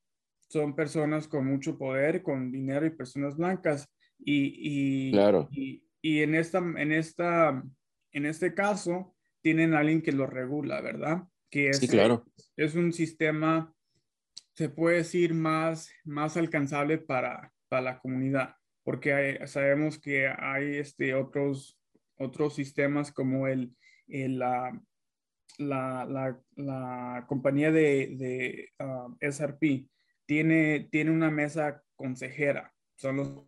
son 0.49 0.75
personas 0.75 1.27
con 1.27 1.45
mucho 1.45 1.77
poder, 1.77 2.21
con 2.21 2.51
dinero 2.51 2.85
y 2.85 2.89
personas 2.89 3.37
blancas. 3.37 3.87
Y, 4.19 5.09
y, 5.09 5.11
claro. 5.11 5.47
y, 5.51 5.83
y 6.01 6.21
en, 6.21 6.35
esta, 6.35 6.59
en, 6.59 6.91
esta, 6.91 7.63
en 8.11 8.25
este 8.25 8.53
caso 8.53 9.15
tienen 9.41 9.73
a 9.73 9.79
alguien 9.79 10.01
que 10.01 10.11
lo 10.11 10.27
regula, 10.27 10.81
¿verdad? 10.81 11.23
Que 11.49 11.69
es, 11.69 11.77
sí, 11.77 11.87
claro. 11.87 12.25
es 12.57 12.75
un 12.75 12.93
sistema, 12.93 13.73
se 14.53 14.69
puede 14.69 14.97
decir, 14.97 15.33
más, 15.33 15.91
más 16.03 16.37
alcanzable 16.37 16.97
para, 16.97 17.53
para 17.69 17.81
la 17.81 17.99
comunidad, 17.99 18.55
porque 18.83 19.39
sabemos 19.47 19.97
que 19.99 20.27
hay 20.27 20.77
este, 20.77 21.13
otros, 21.13 21.79
otros 22.17 22.55
sistemas 22.55 23.11
como 23.11 23.47
el, 23.47 23.75
la, 24.07 24.79
la, 25.57 26.37
la, 26.55 27.25
compañía 27.27 27.71
de, 27.71 28.15
de 28.17 28.69
uh, 28.79 29.15
SRP 29.21 29.87
tiene, 30.25 30.87
tiene 30.91 31.11
una 31.11 31.31
mesa 31.31 31.83
consejera. 31.95 32.73
Son 32.99 33.15
los 33.15 33.45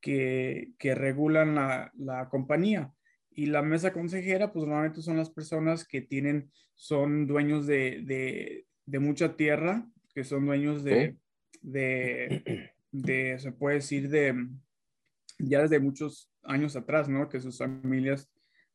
que, 0.00 0.72
que, 0.78 0.94
regulan 0.94 1.54
la, 1.54 1.90
la, 1.96 2.28
compañía. 2.28 2.92
Y 3.30 3.46
la 3.46 3.62
mesa 3.62 3.92
consejera, 3.92 4.52
pues 4.52 4.66
normalmente 4.66 5.00
son 5.00 5.16
las 5.16 5.30
personas 5.30 5.86
que 5.86 6.02
tienen, 6.02 6.50
son 6.74 7.26
dueños 7.26 7.66
de, 7.66 8.02
de, 8.04 8.66
de 8.84 8.98
mucha 8.98 9.34
tierra, 9.34 9.88
que 10.14 10.24
son 10.24 10.44
dueños 10.44 10.84
de, 10.84 11.16
de, 11.62 12.70
de, 12.92 13.38
se 13.38 13.52
puede 13.52 13.76
decir, 13.76 14.10
de 14.10 14.34
ya 15.38 15.62
desde 15.62 15.80
muchos 15.80 16.30
años 16.42 16.76
atrás, 16.76 17.08
¿no? 17.08 17.30
Que 17.30 17.40
sus 17.40 17.56
familias 17.58 18.30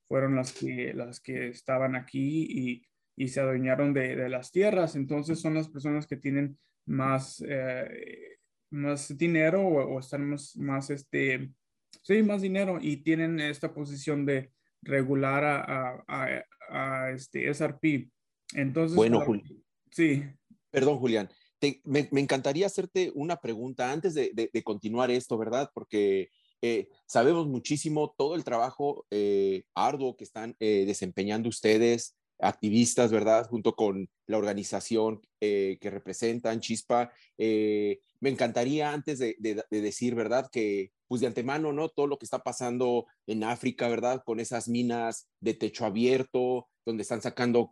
fueron 0.08 0.36
las 0.36 0.52
que, 0.52 0.94
las 0.96 1.20
que 1.20 1.50
estaban 1.50 1.96
aquí 1.96 2.48
y, 2.50 2.88
y 3.16 3.28
se 3.28 3.39
adueñaron 3.39 3.94
de, 3.94 4.16
de, 4.16 4.30
las 4.30 4.52
tierras. 4.52 4.96
Entonces 4.96 5.39
son 5.39 5.54
las 5.54 5.70
personas 5.70 6.08
que 6.08 6.18
tienen 6.18 6.58
más, 6.86 7.44
eh, 7.48 8.38
más 8.74 9.18
dinero 9.18 9.62
o, 9.62 10.00
están 10.00 10.30
más, 10.30 10.56
más, 10.58 10.90
este, 10.90 11.52
sí, 12.02 12.24
más 12.24 12.42
dinero 12.42 12.80
y 12.82 12.98
tienen 12.98 13.40
esta 13.40 13.74
posición 13.74 14.26
de 14.26 14.52
regular 14.82 15.44
a, 15.44 16.04
a, 16.08 16.44
a, 16.70 17.12
este 17.12 17.48
SRP. 17.54 18.10
Entonces, 18.54 18.96
bueno, 18.96 19.22
Julián. 19.22 19.64
Sí. 19.92 20.24
Perdón, 20.70 20.98
Julián. 20.98 21.30
me, 21.84 22.10
me, 22.12 22.22
encantaría 22.22 22.66
hacerte 22.66 23.12
una 23.16 23.38
pregunta 23.38 23.92
antes 23.92 24.14
de, 24.14 24.32
de, 24.34 24.50
de 24.52 24.64
continuar 24.64 25.12
esto, 25.12 25.38
¿verdad? 25.38 25.70
Porque 25.74 26.30
eh, 26.66 26.88
sabemos 27.06 27.46
muchísimo 27.46 28.16
todo 28.18 28.36
el 28.36 28.46
trabajo 28.46 29.06
eh, 29.12 29.64
arduo 29.76 30.16
que 30.16 30.24
están 30.24 30.56
eh, 30.62 30.86
desempeñando 30.88 31.50
ustedes, 31.50 32.16
activistas, 32.40 33.12
¿verdad? 33.12 33.46
Junto 33.50 33.76
con 33.76 34.10
la 34.28 34.38
organización 34.38 35.22
que 35.40 35.90
representan, 35.92 36.62
Chispa. 36.62 37.12
Me 38.24 38.30
encantaría 38.30 38.94
antes 38.94 39.20
de, 39.20 39.36
decir, 39.70 40.16
¿verdad? 40.16 40.48
Que 40.50 40.94
pues 41.10 41.20
de 41.20 41.28
antemano, 41.28 41.74
¿no? 41.74 41.90
Todo 41.90 42.08
lo 42.08 42.18
que 42.18 42.24
está 42.24 42.40
pasando 42.40 43.06
en 43.28 43.44
África, 43.44 43.90
¿verdad? 43.90 44.24
Con 44.26 44.40
esas 44.40 44.70
minas 44.70 45.28
de 45.42 45.54
techo 45.54 45.86
abierto, 45.86 46.70
donde 46.86 47.02
están 47.02 47.22
sacando 47.22 47.70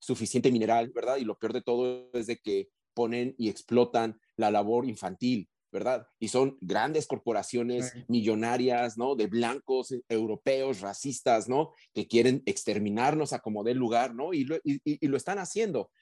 suficiente 0.00 0.50
mineral, 0.50 0.90
¿verdad? 0.92 1.18
Y 1.18 1.24
lo 1.24 1.38
peor 1.38 1.52
de 1.52 1.62
todo 1.62 2.10
es 2.12 2.26
de 2.26 2.38
que 2.38 2.70
ponen 2.92 3.36
y 3.38 3.50
explotan 3.50 4.18
la 4.36 4.50
labor 4.50 4.84
infantil, 4.84 5.48
¿verdad? 5.70 6.08
Y 6.18 6.26
son 6.26 6.58
grandes 6.60 7.06
corporaciones 7.06 7.92
millonarias, 8.08 8.98
¿no? 8.98 9.14
De 9.14 9.28
blancos 9.28 9.92
eh, 9.92 10.02
europeos, 10.08 10.80
racistas, 10.80 11.48
¿no? 11.48 11.70
Que 11.94 12.08
quieren 12.08 12.42
exterminarnos 12.46 13.32
a 13.32 13.38
como 13.38 13.62
dé 13.62 13.74
lugar, 13.74 14.12
¿no? 14.12 14.34
Y 14.34 14.42
lo, 14.42 14.56
y, 14.64 15.06
lo 15.06 15.16
están 15.16 15.38
haciendo. 15.38 15.92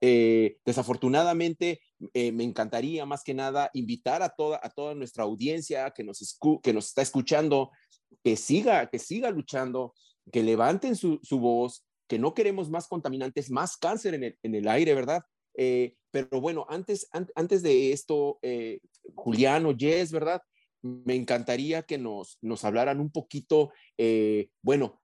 Eh, 0.00 0.58
desafortunadamente, 0.64 1.80
eh, 2.12 2.32
me 2.32 2.44
encantaría 2.44 3.06
más 3.06 3.22
que 3.24 3.34
nada 3.34 3.70
invitar 3.72 4.22
a 4.22 4.30
toda, 4.30 4.60
a 4.62 4.70
toda 4.70 4.94
nuestra 4.94 5.24
audiencia 5.24 5.90
que 5.92 6.04
nos, 6.04 6.38
que 6.62 6.72
nos 6.72 6.88
está 6.88 7.02
escuchando, 7.02 7.70
que 8.22 8.36
siga, 8.36 8.90
que 8.90 8.98
siga 8.98 9.30
luchando, 9.30 9.94
que 10.30 10.42
levanten 10.42 10.94
su, 10.94 11.20
su 11.22 11.38
voz, 11.38 11.86
que 12.06 12.18
no 12.18 12.34
queremos 12.34 12.68
más 12.70 12.86
contaminantes, 12.86 13.50
más 13.50 13.76
cáncer 13.76 14.14
en 14.14 14.24
el, 14.24 14.38
en 14.42 14.54
el 14.54 14.68
aire, 14.68 14.94
¿verdad? 14.94 15.22
Eh, 15.54 15.94
pero 16.10 16.40
bueno, 16.40 16.66
antes, 16.68 17.08
antes 17.34 17.62
de 17.62 17.92
esto, 17.92 18.38
Julián 19.14 19.64
o 19.64 19.74
Jess, 19.74 20.12
¿verdad? 20.12 20.42
Me 20.82 21.14
encantaría 21.14 21.82
que 21.84 21.96
nos, 21.96 22.36
nos 22.42 22.64
hablaran 22.64 23.00
un 23.00 23.10
poquito, 23.10 23.72
bueno, 24.62 25.00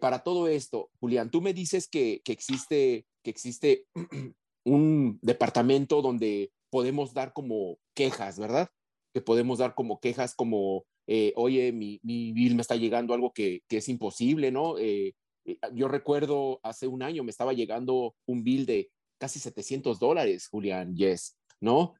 para 0.00 0.24
todo 0.24 0.48
esto, 0.48 0.90
Julián, 0.98 1.30
tú 1.30 1.40
me 1.40 1.54
dices 1.54 1.88
que, 1.88 2.20
que 2.24 2.32
existe, 2.32 3.06
que 3.22 3.30
existe 3.30 3.86
un 4.64 5.18
departamento 5.22 6.02
donde 6.02 6.52
podemos 6.70 7.14
dar 7.14 7.32
como 7.32 7.78
quejas, 7.94 8.38
¿verdad? 8.38 8.68
Que 9.14 9.20
podemos 9.20 9.58
dar 9.58 9.74
como 9.74 10.00
quejas 10.00 10.34
como, 10.34 10.84
oye, 11.36 11.72
mi, 11.72 11.98
mi, 12.02 12.32
bill 12.32 12.54
me 12.54 12.62
está 12.62 12.76
llegando 12.76 13.14
algo 13.14 13.32
que, 13.32 13.62
que 13.68 13.78
es 13.78 13.88
imposible, 13.88 14.50
¿no? 14.52 14.76
yo 15.72 15.88
recuerdo 15.88 16.60
hace 16.62 16.86
un 16.86 17.02
año 17.02 17.24
me 17.24 17.30
estaba 17.30 17.54
llegando 17.54 18.14
un 18.26 18.44
bill 18.44 18.66
de 18.66 18.90
casi 19.18 19.38
700 19.38 19.98
dólares, 19.98 20.48
Julián, 20.48 20.94
yes, 20.94 21.36
¿no? 21.60 21.94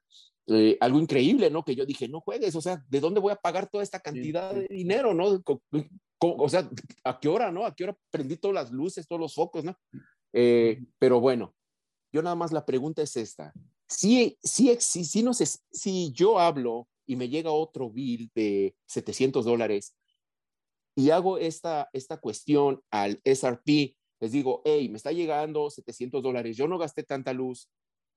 Eh, 0.47 0.79
algo 0.81 0.99
increíble, 0.99 1.51
¿no? 1.51 1.63
Que 1.63 1.75
yo 1.75 1.85
dije, 1.85 2.09
no 2.09 2.21
juegues, 2.21 2.55
o 2.55 2.61
sea, 2.61 2.83
¿de 2.89 3.01
dónde 3.01 3.21
voy 3.21 3.33
a 3.33 3.37
pagar 3.37 3.69
toda 3.69 3.83
esta 3.83 4.01
cantidad 4.01 4.55
de 4.55 4.67
dinero, 4.69 5.13
¿no? 5.13 5.43
O 6.21 6.49
sea, 6.49 6.69
¿a 7.05 7.21
qué 7.21 7.29
hora, 7.29 7.53
no? 7.53 7.67
¿A 7.67 7.75
qué 7.75 7.85
hora 7.85 7.97
prendí 8.11 8.37
todas 8.37 8.55
las 8.55 8.73
luces, 8.73 9.07
todos 9.07 9.21
los 9.21 9.35
focos, 9.35 9.65
¿no? 9.65 9.77
Eh, 10.33 10.83
pero 10.99 11.21
bueno, 11.21 11.55
yo 12.13 12.23
nada 12.23 12.37
más 12.37 12.53
la 12.53 12.65
pregunta 12.67 13.03
es 13.03 13.17
esta. 13.17 13.53
Si, 13.89 14.39
si, 14.43 14.77
si, 14.81 15.05
si, 15.05 15.23
no 15.23 15.33
sé, 15.35 15.47
si 15.71 16.13
yo 16.13 16.39
hablo 16.39 16.89
y 17.07 17.17
me 17.17 17.29
llega 17.29 17.51
otro 17.51 17.91
bill 17.91 18.31
de 18.35 18.77
700 18.87 19.45
dólares 19.45 19.97
y 20.95 21.11
hago 21.11 21.39
esta, 21.39 21.89
esta 21.93 22.19
cuestión 22.19 22.83
al 22.91 23.21
SRP 23.25 23.97
les 24.21 24.33
digo, 24.33 24.63
hey, 24.65 24.89
me 24.89 24.97
está 24.97 25.13
llegando 25.13 25.71
700 25.71 26.23
dólares, 26.23 26.57
yo 26.57 26.67
no 26.67 26.79
gasté 26.79 27.03
tanta 27.05 27.33
luz, 27.33 27.69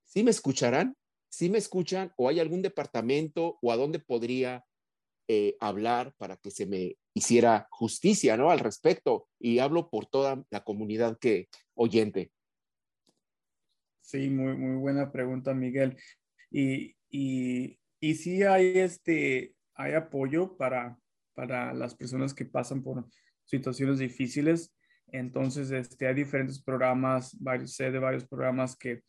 ¿sí 0.03 0.23
me 0.23 0.31
escucharán? 0.31 0.95
¿Sí 1.29 1.49
me 1.49 1.59
escuchan? 1.59 2.11
¿O 2.17 2.27
hay 2.27 2.39
algún 2.39 2.61
departamento 2.61 3.57
o 3.61 3.71
a 3.71 3.77
dónde 3.77 3.99
podría 3.99 4.65
eh, 5.33 5.55
hablar 5.61 6.13
para 6.17 6.35
que 6.35 6.51
se 6.51 6.65
me 6.65 6.97
hiciera 7.13 7.65
justicia, 7.71 8.35
¿no? 8.35 8.51
Al 8.51 8.59
respecto. 8.59 9.29
Y 9.39 9.59
hablo 9.59 9.89
por 9.89 10.05
toda 10.05 10.43
la 10.49 10.65
comunidad 10.65 11.17
que 11.19 11.47
oyente. 11.73 12.33
Sí, 14.01 14.29
muy, 14.29 14.57
muy 14.57 14.75
buena 14.75 15.09
pregunta, 15.09 15.53
Miguel. 15.53 15.95
Y, 16.49 16.97
y, 17.09 17.79
y 18.01 18.15
sí 18.15 18.43
hay, 18.43 18.77
este, 18.79 19.55
hay 19.73 19.93
apoyo 19.93 20.57
para, 20.57 20.99
para 21.33 21.73
las 21.73 21.95
personas 21.95 22.33
que 22.33 22.43
pasan 22.43 22.83
por 22.83 23.05
situaciones 23.45 23.99
difíciles. 23.99 24.75
Entonces, 25.13 25.71
este, 25.71 26.07
hay 26.07 26.13
diferentes 26.15 26.61
programas, 26.61 27.37
varios, 27.39 27.73
sé 27.73 27.89
de 27.89 27.99
varios 27.99 28.27
programas 28.27 28.75
que, 28.75 29.03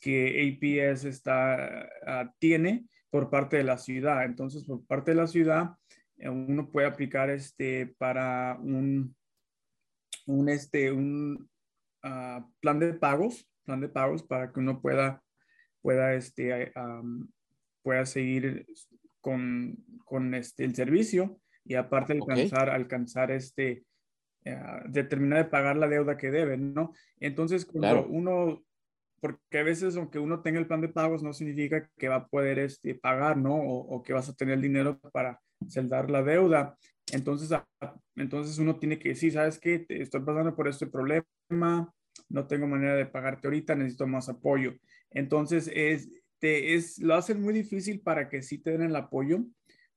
que 0.00 0.38
APS 0.40 1.06
está, 1.06 1.90
ah, 2.06 2.32
tiene 2.38 2.86
por 3.14 3.30
parte 3.30 3.58
de 3.58 3.62
la 3.62 3.78
ciudad. 3.78 4.24
Entonces, 4.24 4.64
por 4.64 4.84
parte 4.86 5.12
de 5.12 5.16
la 5.16 5.28
ciudad, 5.28 5.76
eh, 6.16 6.28
uno 6.28 6.68
puede 6.68 6.88
aplicar 6.88 7.30
este, 7.30 7.94
para 7.96 8.58
un, 8.60 9.14
un, 10.26 10.48
este, 10.48 10.90
un 10.90 11.48
uh, 12.02 12.44
plan 12.58 12.80
de 12.80 12.92
pagos, 12.94 13.48
plan 13.62 13.80
de 13.80 13.88
pagos 13.88 14.24
para 14.24 14.52
que 14.52 14.58
uno 14.58 14.80
pueda, 14.80 15.22
pueda, 15.80 16.12
este, 16.14 16.72
um, 16.74 17.28
pueda 17.84 18.04
seguir 18.04 18.66
con, 19.20 19.76
con 20.04 20.34
este, 20.34 20.64
el 20.64 20.74
servicio 20.74 21.38
y 21.64 21.76
aparte 21.76 22.14
alcanzar, 22.14 22.68
alcanzar 22.68 23.30
este, 23.30 23.84
determinar 24.86 25.44
de 25.44 25.50
pagar 25.50 25.76
la 25.76 25.86
deuda 25.86 26.16
que 26.16 26.32
deben, 26.32 26.74
¿no? 26.74 26.92
Entonces, 27.20 27.64
cuando 27.64 28.08
uno, 28.08 28.64
porque 29.24 29.58
a 29.58 29.62
veces 29.62 29.96
aunque 29.96 30.18
uno 30.18 30.42
tenga 30.42 30.58
el 30.58 30.66
plan 30.66 30.82
de 30.82 30.90
pagos, 30.90 31.22
no 31.22 31.32
significa 31.32 31.88
que 31.96 32.08
va 32.08 32.16
a 32.16 32.28
poder 32.28 32.58
este, 32.58 32.94
pagar, 32.94 33.38
¿no? 33.38 33.56
O, 33.56 34.02
que 34.02 34.12
vas 34.12 34.28
a 34.28 34.34
tener 34.34 34.60
dinero 34.60 35.00
para 35.14 35.40
saldar 35.66 36.10
la 36.10 36.22
deuda. 36.22 36.76
Entonces, 37.10 37.58
entonces 38.16 38.58
uno 38.58 38.78
tiene 38.78 38.98
que 38.98 39.08
decir, 39.08 39.32
¿sabes 39.32 39.58
qué? 39.58 39.86
estoy 39.88 40.20
pasando 40.20 40.54
por 40.54 40.68
este 40.68 40.88
problema, 40.88 41.24
no 42.28 42.46
tengo 42.46 42.66
manera 42.66 42.96
de 42.96 43.06
pagarte 43.06 43.46
ahorita, 43.46 43.74
necesito 43.74 44.06
más 44.06 44.28
apoyo. 44.28 44.74
Entonces, 45.10 45.70
es, 45.74 46.10
te, 46.38 46.74
es, 46.74 46.98
lo 46.98 47.14
hacen 47.14 47.40
muy 47.40 47.54
difícil 47.54 48.02
para 48.02 48.28
que 48.28 48.42
sí 48.42 48.58
te 48.58 48.72
den 48.72 48.82
el 48.82 48.96
apoyo, 48.96 49.42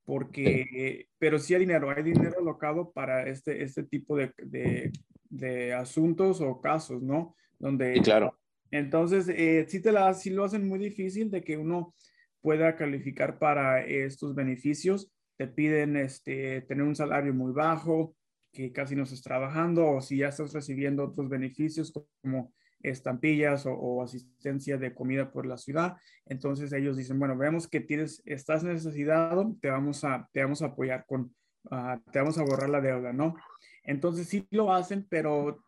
porque, 0.06 1.10
pero 1.20 1.38
sí 1.38 1.54
hay 1.54 1.60
dinero, 1.60 1.90
hay 1.90 2.02
dinero 2.02 2.40
alocado 2.40 2.94
para 2.94 3.28
este, 3.28 3.62
este 3.62 3.84
tipo 3.84 4.16
de, 4.16 4.32
de, 4.38 4.94
de 5.30 5.74
asuntos 5.74 6.40
o 6.40 6.62
casos, 6.62 7.04
¿no? 7.04 7.36
Donde, 7.60 8.00
claro. 8.02 8.34
Entonces, 8.72 9.30
eh, 9.30 9.66
sí, 9.68 9.82
te 9.82 9.92
la, 9.92 10.14
sí 10.14 10.30
lo 10.30 10.44
hacen 10.44 10.68
muy 10.68 10.80
difícil 10.80 11.32
de 11.32 11.44
que 11.44 11.58
uno 11.58 11.96
pueda 12.42 12.76
calificar 12.76 13.40
para 13.40 13.86
estos 13.86 14.36
beneficios. 14.36 15.12
Te 15.38 15.48
piden 15.48 15.96
este, 15.98 16.62
tener 16.62 16.84
un 16.84 16.96
salario 16.96 17.34
muy 17.34 17.52
bajo, 17.52 18.16
que 18.52 18.72
casi 18.72 18.96
no 18.96 19.04
estás 19.04 19.22
trabajando 19.22 19.88
o 19.88 20.02
si 20.02 20.18
ya 20.18 20.30
estás 20.30 20.54
recibiendo 20.54 21.06
otros 21.06 21.30
beneficios 21.30 21.94
como 22.22 22.54
estampillas 22.82 23.66
o, 23.68 24.02
asistencia 24.02 24.78
de 24.78 24.94
comida 24.94 25.32
por 25.32 25.46
la 25.46 25.58
ciudad. 25.58 25.98
Entonces 26.26 26.72
ellos 26.74 26.98
dicen, 26.98 27.20
bueno, 27.20 27.38
vemos 27.38 27.68
que 27.68 27.82
tienes, 27.82 28.22
estás 28.26 28.64
necesitado, 28.64 29.56
te 29.62 29.70
vamos 29.70 30.04
a, 30.04 30.28
te 30.32 30.42
vamos 30.44 30.62
a 30.62 30.68
apoyar 30.68 31.06
con, 31.06 31.36
ah, 31.72 32.00
te 32.12 32.20
vamos 32.20 32.38
a 32.38 32.44
borrar 32.44 32.70
la 32.70 32.82
deuda, 32.82 33.14
¿no? 33.14 33.36
Entonces 33.84 34.28
sí 34.28 34.48
lo 34.52 34.74
hacen, 34.74 35.06
pero 35.10 35.64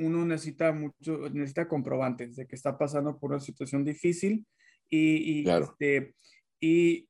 uno 0.00 0.24
necesita 0.24 0.72
mucho, 0.72 1.28
necesita 1.30 1.68
comprobantes 1.68 2.36
de 2.36 2.46
que 2.46 2.56
está 2.56 2.76
pasando 2.76 3.18
por 3.18 3.30
una 3.30 3.40
situación 3.40 3.84
difícil 3.84 4.46
y, 4.88 5.42
y, 5.42 5.48
este, 5.48 6.14
y, 6.60 7.08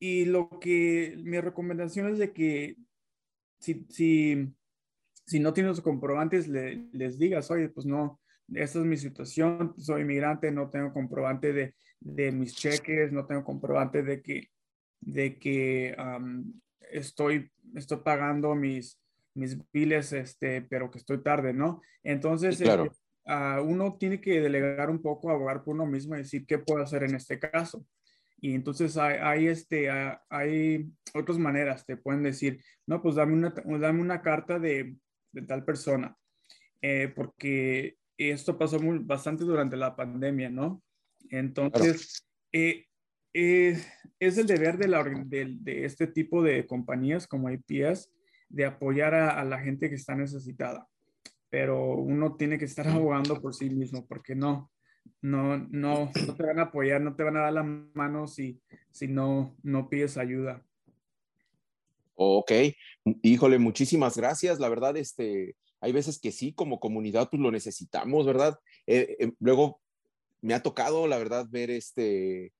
y 0.00 0.24
lo 0.24 0.48
que 0.60 1.16
mi 1.22 1.40
recomendación 1.40 2.08
es 2.08 2.18
de 2.18 2.32
que 2.32 2.76
si, 3.60 3.86
si, 3.88 4.52
si 5.24 5.40
no 5.40 5.52
tienes 5.52 5.80
comprobantes, 5.80 6.48
les 6.48 7.18
digas, 7.18 7.50
oye, 7.50 7.68
pues 7.68 7.86
no, 7.86 8.20
esta 8.52 8.80
es 8.80 8.84
mi 8.84 8.96
situación, 8.96 9.74
soy 9.78 10.02
inmigrante, 10.02 10.50
no 10.50 10.68
tengo 10.68 10.92
comprobante 10.92 11.52
de, 11.52 11.74
de 12.00 12.32
mis 12.32 12.54
cheques, 12.54 13.12
no 13.12 13.26
tengo 13.26 13.44
comprobante 13.44 14.02
de 14.02 14.20
que, 14.20 14.48
de 15.00 15.38
que 15.38 15.96
estoy, 16.90 17.50
estoy 17.74 17.98
pagando 17.98 18.54
mis, 18.54 19.00
mis 19.34 19.58
biles, 19.72 20.12
este, 20.12 20.62
pero 20.62 20.90
que 20.90 20.98
estoy 20.98 21.22
tarde, 21.22 21.52
¿no? 21.52 21.82
Entonces, 22.02 22.58
claro. 22.58 22.84
Este, 22.84 23.02
uno 23.62 23.96
tiene 23.98 24.20
que 24.20 24.40
delegar 24.40 24.90
un 24.90 25.00
poco, 25.00 25.30
abogar 25.30 25.62
por 25.62 25.74
uno 25.74 25.86
mismo 25.86 26.14
y 26.14 26.18
decir 26.18 26.44
qué 26.46 26.58
puedo 26.58 26.82
hacer 26.82 27.04
en 27.04 27.14
este 27.14 27.38
caso. 27.38 27.86
Y 28.40 28.54
entonces 28.54 28.96
hay, 28.96 29.18
hay 29.20 29.46
este, 29.46 29.88
hay 30.28 30.90
otras 31.14 31.38
maneras, 31.38 31.86
te 31.86 31.96
pueden 31.96 32.24
decir, 32.24 32.60
no, 32.86 33.00
pues 33.00 33.14
dame 33.14 33.34
una, 33.34 33.54
dame 33.78 34.00
una 34.00 34.20
carta 34.20 34.58
de, 34.58 34.96
de 35.30 35.42
tal 35.42 35.64
persona, 35.64 36.16
eh, 36.80 37.12
porque 37.14 37.96
esto 38.18 38.58
pasó 38.58 38.80
muy, 38.80 38.98
bastante 38.98 39.44
durante 39.44 39.76
la 39.76 39.94
pandemia, 39.94 40.50
¿no? 40.50 40.82
Entonces, 41.30 42.26
eh, 42.50 42.86
eh, 43.32 43.80
es 44.18 44.38
el 44.38 44.46
deber 44.48 44.76
de, 44.76 44.88
la, 44.88 45.04
de, 45.04 45.56
de, 45.60 45.84
este 45.84 46.08
tipo 46.08 46.42
de 46.42 46.66
compañías 46.66 47.28
como 47.28 47.48
IPS 47.48 48.10
de 48.52 48.66
apoyar 48.66 49.14
a, 49.14 49.44
la 49.44 49.58
gente 49.58 49.88
que 49.88 49.96
está 49.96 50.14
necesitada. 50.14 50.86
Pero 51.48 51.94
uno 51.94 52.36
tiene 52.36 52.58
que 52.58 52.66
estar 52.66 52.86
abogando 52.88 53.40
por 53.40 53.54
sí 53.54 53.70
mismo, 53.70 54.06
porque 54.06 54.34
no, 54.34 54.70
no, 55.20 55.58
no, 55.58 56.10
no 56.26 56.36
te 56.36 56.42
van 56.42 56.60
a 56.60 56.64
apoyar, 56.64 57.00
no 57.00 57.16
te 57.16 57.24
van 57.24 57.36
a 57.36 57.42
dar 57.42 57.52
la 57.54 57.62
mano 57.62 58.26
si, 58.26 58.60
si 58.90 59.08
no, 59.08 59.56
no 59.62 59.88
pides 59.88 60.16
ayuda. 60.16 60.64
Ok, 62.14 62.52
híjole, 63.22 63.58
muchísimas 63.58 64.16
gracias. 64.16 64.60
La 64.60 64.68
verdad, 64.68 64.96
este, 64.96 65.56
hay 65.80 65.92
veces 65.92 66.20
que 66.20 66.30
sí, 66.30 66.52
como 66.52 66.78
comunidad, 66.78 67.28
pues 67.30 67.40
lo 67.40 67.50
necesitamos, 67.50 68.26
¿verdad? 68.26 68.58
Eh, 68.86 69.16
eh, 69.18 69.32
luego 69.40 69.80
me 70.42 70.54
ha 70.54 70.62
tocado, 70.62 71.06
la 71.06 71.18
verdad, 71.18 71.46
ver 71.48 71.70
este, 71.70 72.52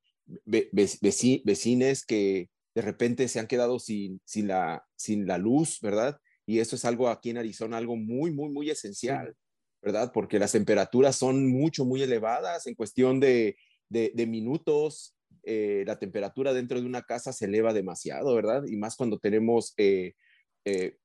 vecines 0.46 2.06
que 2.06 2.48
de 2.74 2.82
repente 2.82 3.28
se 3.28 3.40
han 3.40 3.46
quedado 3.46 3.78
sin, 3.78 4.20
sin, 4.24 4.48
la, 4.48 4.84
sin 4.96 5.26
la 5.26 5.38
luz, 5.38 5.78
¿verdad? 5.80 6.18
Y 6.46 6.58
eso 6.58 6.76
es 6.76 6.84
algo 6.84 7.08
aquí 7.08 7.30
en 7.30 7.38
Arizona, 7.38 7.76
algo 7.76 7.96
muy, 7.96 8.32
muy, 8.32 8.50
muy 8.50 8.70
esencial. 8.70 9.34
¿verdad? 9.82 10.12
Porque 10.14 10.38
las 10.38 10.52
temperaturas 10.52 11.16
son 11.16 11.50
mucho, 11.50 11.84
muy 11.84 12.02
elevadas 12.02 12.66
en 12.68 12.76
cuestión 12.76 13.18
de, 13.18 13.56
de, 13.88 14.26
minutos. 14.26 15.16
Eh, 15.42 15.82
la 15.86 15.98
temperatura 15.98 16.52
dentro 16.52 16.80
de 16.80 16.86
una 16.86 17.02
casa 17.02 17.32
se 17.32 17.46
eleva 17.46 17.72
demasiado, 17.72 18.34
¿verdad? 18.34 18.62
Y 18.66 18.76
más 18.76 18.94
cuando 18.96 19.18
tenemos 19.18 19.74
eh, 19.76 20.14
eh, 20.64 20.98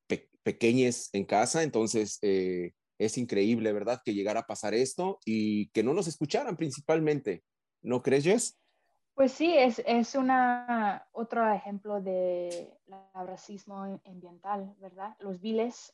en 0.45 1.26
casa, 1.26 1.63
entonces 1.63 2.20
es 2.22 3.18
increíble, 3.18 3.74
¿verdad? 3.74 3.99
Que 4.05 4.13
llegara 4.13 4.41
a 4.41 4.47
pasar 4.47 4.74
esto 4.74 5.20
y 5.26 5.70
que 5.72 5.84
no 5.84 5.93
nos 5.93 6.07
escucharan 6.07 6.55
principalmente, 6.55 7.43
¿no 7.82 8.01
crees, 8.01 8.24
Jess? 8.24 8.57
Pues 9.18 9.32
sí, 9.32 9.57
es, 9.57 9.82
es 9.88 10.13
una, 10.13 11.07
otro 11.11 11.51
ejemplo 11.51 11.99
de 11.99 12.72
racismo 13.15 13.99
ambiental, 14.05 14.76
¿verdad? 14.78 15.15
Los 15.18 15.41
viles, 15.41 15.91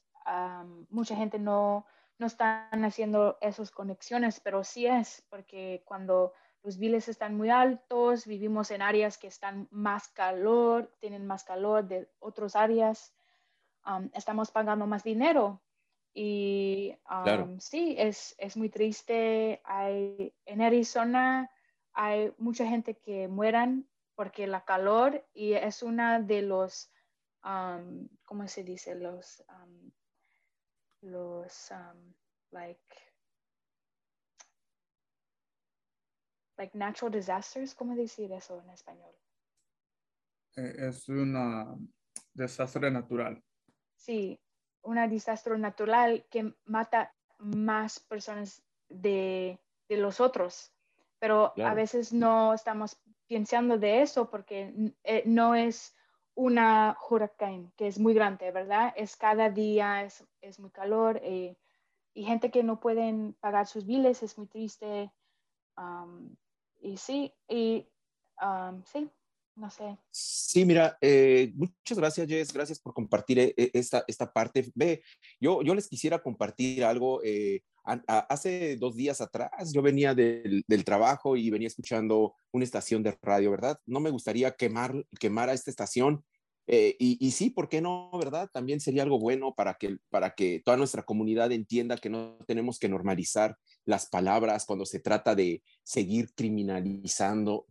mucha 0.90 1.16
gente 1.16 1.40
no, 1.40 1.86
no 2.18 2.28
están 2.28 2.84
haciendo 2.84 3.38
esas 3.40 3.72
conexiones, 3.72 4.42
pero 4.42 4.66
sí 4.66 4.88
es, 4.88 5.26
porque 5.30 5.84
cuando 5.86 6.34
los 6.64 6.78
biles 6.78 7.08
están 7.08 7.38
muy 7.38 7.50
altos, 7.50 8.26
vivimos 8.26 8.72
en 8.72 8.82
áreas 8.82 9.18
que 9.18 9.28
están 9.28 9.70
más 9.72 10.10
calor, 10.10 10.94
tienen 11.00 11.26
más 11.26 11.46
calor 11.46 11.88
de 11.88 12.10
otras 12.20 12.58
áreas, 12.58 13.16
um, 13.86 14.10
estamos 14.14 14.52
pagando 14.52 14.86
más 14.86 15.06
dinero. 15.06 15.62
Y 16.14 16.94
um, 17.10 17.58
sí, 17.58 17.96
es, 17.98 18.36
es, 18.38 18.58
muy 18.58 18.68
triste. 18.68 19.62
Hay, 19.64 20.36
en 20.46 20.62
Arizona 20.62 21.50
hay 21.94 22.34
mucha 22.38 22.66
gente 22.66 22.98
que 22.98 23.28
mueran 23.28 23.88
porque 24.16 24.48
la 24.48 24.64
calor 24.66 25.26
y 25.34 25.54
es 25.54 25.84
una 25.84 26.20
de 26.20 26.42
los, 26.42 26.92
um, 27.44 28.08
¿cómo 28.26 28.48
se 28.48 28.64
dice? 28.64 28.96
Los 28.96 29.44
los 31.02 31.72
um, 31.72 32.14
like 32.52 32.80
like 36.58 36.78
natural 36.78 37.12
disasters, 37.12 37.76
¿cómo 37.76 37.96
decir 37.96 38.32
eso 38.32 38.62
en 38.62 38.70
español? 38.70 39.14
Eh, 40.56 40.76
es 40.78 41.10
un 41.10 41.92
desastre 42.34 42.92
natural. 42.92 43.44
Sí, 43.96 44.40
un 44.84 44.96
desastre 45.10 45.58
natural 45.58 46.26
que 46.30 46.54
mata 46.66 47.14
más 47.40 48.00
personas 48.00 48.64
de, 48.88 49.60
de 49.90 49.98
los 49.98 50.20
otros, 50.20 50.73
pero 51.24 51.54
a 51.56 51.74
veces 51.74 52.12
no 52.12 52.54
estamos 52.54 52.98
pensando 53.30 53.78
de 53.78 54.02
eso 54.02 54.30
porque 54.30 54.74
eh, 55.06 55.24
no 55.26 55.56
es 55.56 55.96
una 56.36 56.98
huracán 57.10 57.72
que 57.78 57.88
es 57.88 57.98
muy 57.98 58.14
grande, 58.14 58.52
¿verdad? 58.52 58.94
Es 58.98 59.16
cada 59.16 59.50
día, 59.50 60.04
es, 60.04 60.22
es 60.42 60.60
muy 60.60 60.70
calor 60.72 61.22
eh, 61.24 61.56
y 62.14 62.26
gente 62.26 62.52
que 62.52 62.62
no 62.62 62.82
pueden 62.82 63.38
pagar 63.40 63.68
sus 63.68 63.86
biles, 63.86 64.22
es 64.22 64.38
muy 64.38 64.48
triste. 64.48 65.14
Um, 65.78 66.36
y 66.82 66.98
sí, 66.98 67.34
y 67.48 67.88
um, 68.42 68.84
sí, 68.84 69.10
no 69.56 69.70
sé. 69.70 69.98
Sí, 70.12 70.66
mira, 70.66 70.98
eh, 71.00 71.54
muchas 71.56 71.98
gracias, 71.98 72.28
Jess, 72.28 72.52
gracias 72.52 72.82
por 72.82 72.94
compartir 72.94 73.40
eh, 73.40 73.54
esta, 73.56 74.04
esta 74.10 74.34
parte. 74.34 74.70
Ve, 74.76 75.02
yo, 75.40 75.62
yo 75.62 75.74
les 75.74 75.88
quisiera 75.88 76.22
compartir 76.22 76.84
algo. 76.84 77.22
Hace 77.84 78.78
dos 78.78 78.96
días 78.96 79.22
atrás 79.22 79.72
yo 79.74 79.82
venía 79.82 80.14
del, 80.14 80.64
trabajo 80.86 81.36
y 81.36 81.50
venía 81.50 81.68
escuchando 81.68 82.36
una 82.52 82.64
estación 82.64 83.04
de 83.04 83.18
radio, 83.22 83.52
¿verdad? 83.52 83.78
No 83.86 84.00
me 84.00 84.10
gustaría 84.10 84.52
quemar, 84.52 85.06
quemar 85.20 85.50
a 85.50 85.54
esta 85.54 85.70
estación, 85.70 86.24
eh, 86.66 86.96
y, 86.98 87.32
sí, 87.32 87.50
¿por 87.50 87.68
qué 87.68 87.82
no, 87.82 88.10
verdad? 88.18 88.50
También 88.54 88.80
sería 88.80 89.04
algo 89.04 89.20
bueno 89.20 89.54
para 89.54 89.74
que, 89.74 89.98
para 90.10 90.34
que 90.34 90.62
toda 90.64 90.78
nuestra 90.78 91.04
comunidad 91.04 91.52
entienda 91.52 91.98
que 91.98 92.10
no 92.10 92.38
tenemos 92.48 92.80
que 92.80 92.88
normalizar 92.88 93.58
las 93.86 94.08
palabras 94.08 94.66
cuando 94.66 94.86
se 94.86 95.02
trata 95.02 95.36
de 95.36 95.62
seguir 95.84 96.34
criminalizando, 96.34 97.68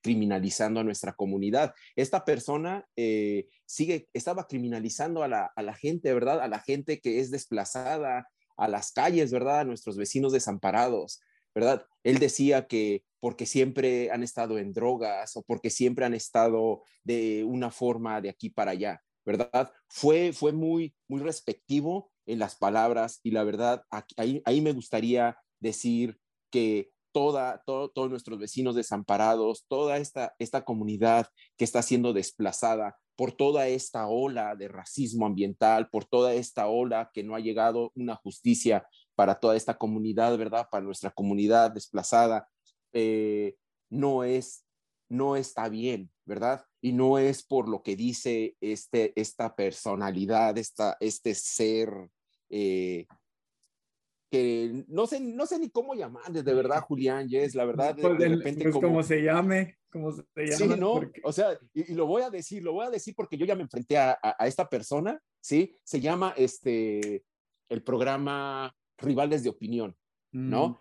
criminalizando 0.00 0.80
a 0.80 0.84
nuestra 0.84 1.12
comunidad. 1.12 1.74
Esta 1.96 2.24
persona 2.24 2.86
eh, 2.96 3.48
sigue, 3.66 4.08
estaba 4.14 4.46
criminalizando 4.46 5.22
a 5.22 5.28
la 5.28 5.74
gente, 5.74 6.14
¿verdad? 6.14 6.40
A 6.40 6.48
la 6.48 6.60
gente 6.60 7.00
que 7.00 7.20
es 7.20 7.30
desplazada, 7.30 8.26
a 8.56 8.68
las 8.68 8.92
calles, 8.92 9.32
¿verdad? 9.32 9.60
A 9.60 9.64
nuestros 9.64 9.96
vecinos 9.96 10.32
desamparados. 10.32 11.20
¿verdad? 11.54 11.86
Él 12.02 12.18
decía 12.18 12.66
que 12.66 13.04
porque 13.20 13.46
siempre 13.46 14.10
han 14.10 14.22
estado 14.22 14.58
en 14.58 14.72
drogas 14.72 15.36
o 15.36 15.42
porque 15.42 15.70
siempre 15.70 16.04
han 16.04 16.14
estado 16.14 16.82
de 17.04 17.44
una 17.44 17.70
forma 17.70 18.20
de 18.20 18.28
aquí 18.28 18.50
para 18.50 18.72
allá, 18.72 19.02
¿verdad? 19.24 19.72
Fue, 19.88 20.32
fue 20.32 20.52
muy, 20.52 20.94
muy 21.08 21.20
respectivo 21.20 22.10
en 22.26 22.38
las 22.38 22.56
palabras 22.56 23.20
y 23.22 23.30
la 23.30 23.44
verdad, 23.44 23.84
ahí, 24.16 24.42
ahí 24.44 24.60
me 24.60 24.72
gustaría 24.72 25.38
decir 25.60 26.18
que 26.50 26.90
toda, 27.12 27.62
todos 27.64 28.10
nuestros 28.10 28.38
vecinos 28.38 28.74
desamparados, 28.74 29.64
toda 29.68 29.98
esta, 29.98 30.34
esta 30.38 30.64
comunidad 30.64 31.28
que 31.56 31.64
está 31.64 31.80
siendo 31.82 32.12
desplazada 32.12 32.96
por 33.16 33.32
toda 33.32 33.68
esta 33.68 34.06
ola 34.08 34.56
de 34.56 34.68
racismo 34.68 35.26
ambiental, 35.26 35.88
por 35.90 36.04
toda 36.04 36.34
esta 36.34 36.68
ola 36.68 37.10
que 37.12 37.22
no 37.22 37.34
ha 37.34 37.40
llegado 37.40 37.92
una 37.94 38.16
justicia 38.16 38.86
para 39.14 39.36
toda 39.36 39.56
esta 39.56 39.74
comunidad, 39.74 40.36
¿verdad? 40.36 40.68
Para 40.70 40.84
nuestra 40.84 41.10
comunidad 41.10 41.70
desplazada, 41.70 42.48
eh, 42.92 43.56
no 43.90 44.24
es, 44.24 44.66
no 45.08 45.36
está 45.36 45.68
bien, 45.68 46.10
¿verdad? 46.24 46.64
Y 46.80 46.92
no 46.92 47.18
es 47.18 47.44
por 47.44 47.68
lo 47.68 47.82
que 47.82 47.96
dice 47.96 48.56
este, 48.60 49.12
esta 49.20 49.54
personalidad, 49.54 50.58
esta, 50.58 50.96
este 51.00 51.34
ser 51.34 51.90
eh, 52.50 53.06
que 54.30 54.84
no 54.88 55.06
sé, 55.06 55.20
no 55.20 55.46
sé 55.46 55.60
ni 55.60 55.70
cómo 55.70 55.94
llamarle, 55.94 56.42
de 56.42 56.54
verdad, 56.54 56.82
Julián, 56.82 57.28
Yes, 57.28 57.54
la 57.54 57.64
verdad, 57.64 57.94
de, 57.94 58.02
pues 58.02 58.18
repente 58.18 58.64
pues 58.64 58.74
como, 58.74 59.02
se 59.04 59.22
llame, 59.22 59.78
como 59.94 60.12
se 60.12 60.22
llama. 60.36 60.74
Sí, 60.74 60.80
no, 60.80 61.00
o 61.22 61.32
sea, 61.32 61.58
y, 61.72 61.94
lo 61.94 62.06
voy 62.06 62.22
a 62.22 62.28
decir, 62.28 62.62
lo 62.62 62.74
voy 62.74 62.84
a 62.84 62.90
decir 62.90 63.14
porque 63.16 63.38
yo 63.38 63.46
ya 63.46 63.54
me 63.54 63.62
enfrenté 63.62 63.96
a, 63.96 64.18
a, 64.20 64.46
esta 64.46 64.68
persona 64.68 65.18
¿sí? 65.40 65.76
Se 65.84 66.00
llama 66.00 66.34
este, 66.36 67.24
el 67.68 67.82
programa 67.82 68.74
Rivales 68.98 69.42
de 69.42 69.50
Opinión, 69.50 69.96
¿no? 70.32 70.68
Mm, 70.68 70.76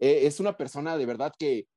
Eh, 0.00 0.26
es 0.26 0.40
una 0.40 0.56
persona 0.56 0.96
de 0.96 1.06
verdad 1.06 1.32
que, 1.38 1.68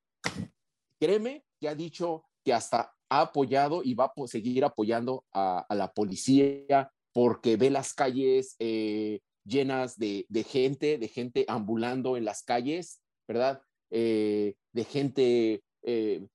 créeme, 1.00 1.44
que 1.60 1.68
ha 1.68 1.74
dicho 1.74 2.24
que 2.44 2.52
hasta 2.52 2.92
ha 3.08 3.20
apoyado 3.20 3.82
y 3.84 3.94
va 3.94 4.06
a 4.06 4.26
seguir 4.26 4.64
apoyando 4.64 5.24
a, 5.32 5.60
a 5.68 5.74
la 5.74 5.92
policía 5.92 6.90
porque 7.12 7.56
ve 7.56 7.70
las 7.70 7.94
calles 7.94 8.56
eh, 8.58 9.20
llenas 9.44 9.96
de, 9.98 10.26
de 10.28 10.44
gente, 10.44 10.98
de 10.98 11.08
gente 11.08 11.44
ambulando 11.48 12.16
en 12.16 12.24
las 12.24 12.42
calles, 12.42 13.00
¿verdad? 13.26 13.62
Eh, 13.90 14.54
de 14.72 14.84
gente, 14.84 15.62
eh, 15.82 16.26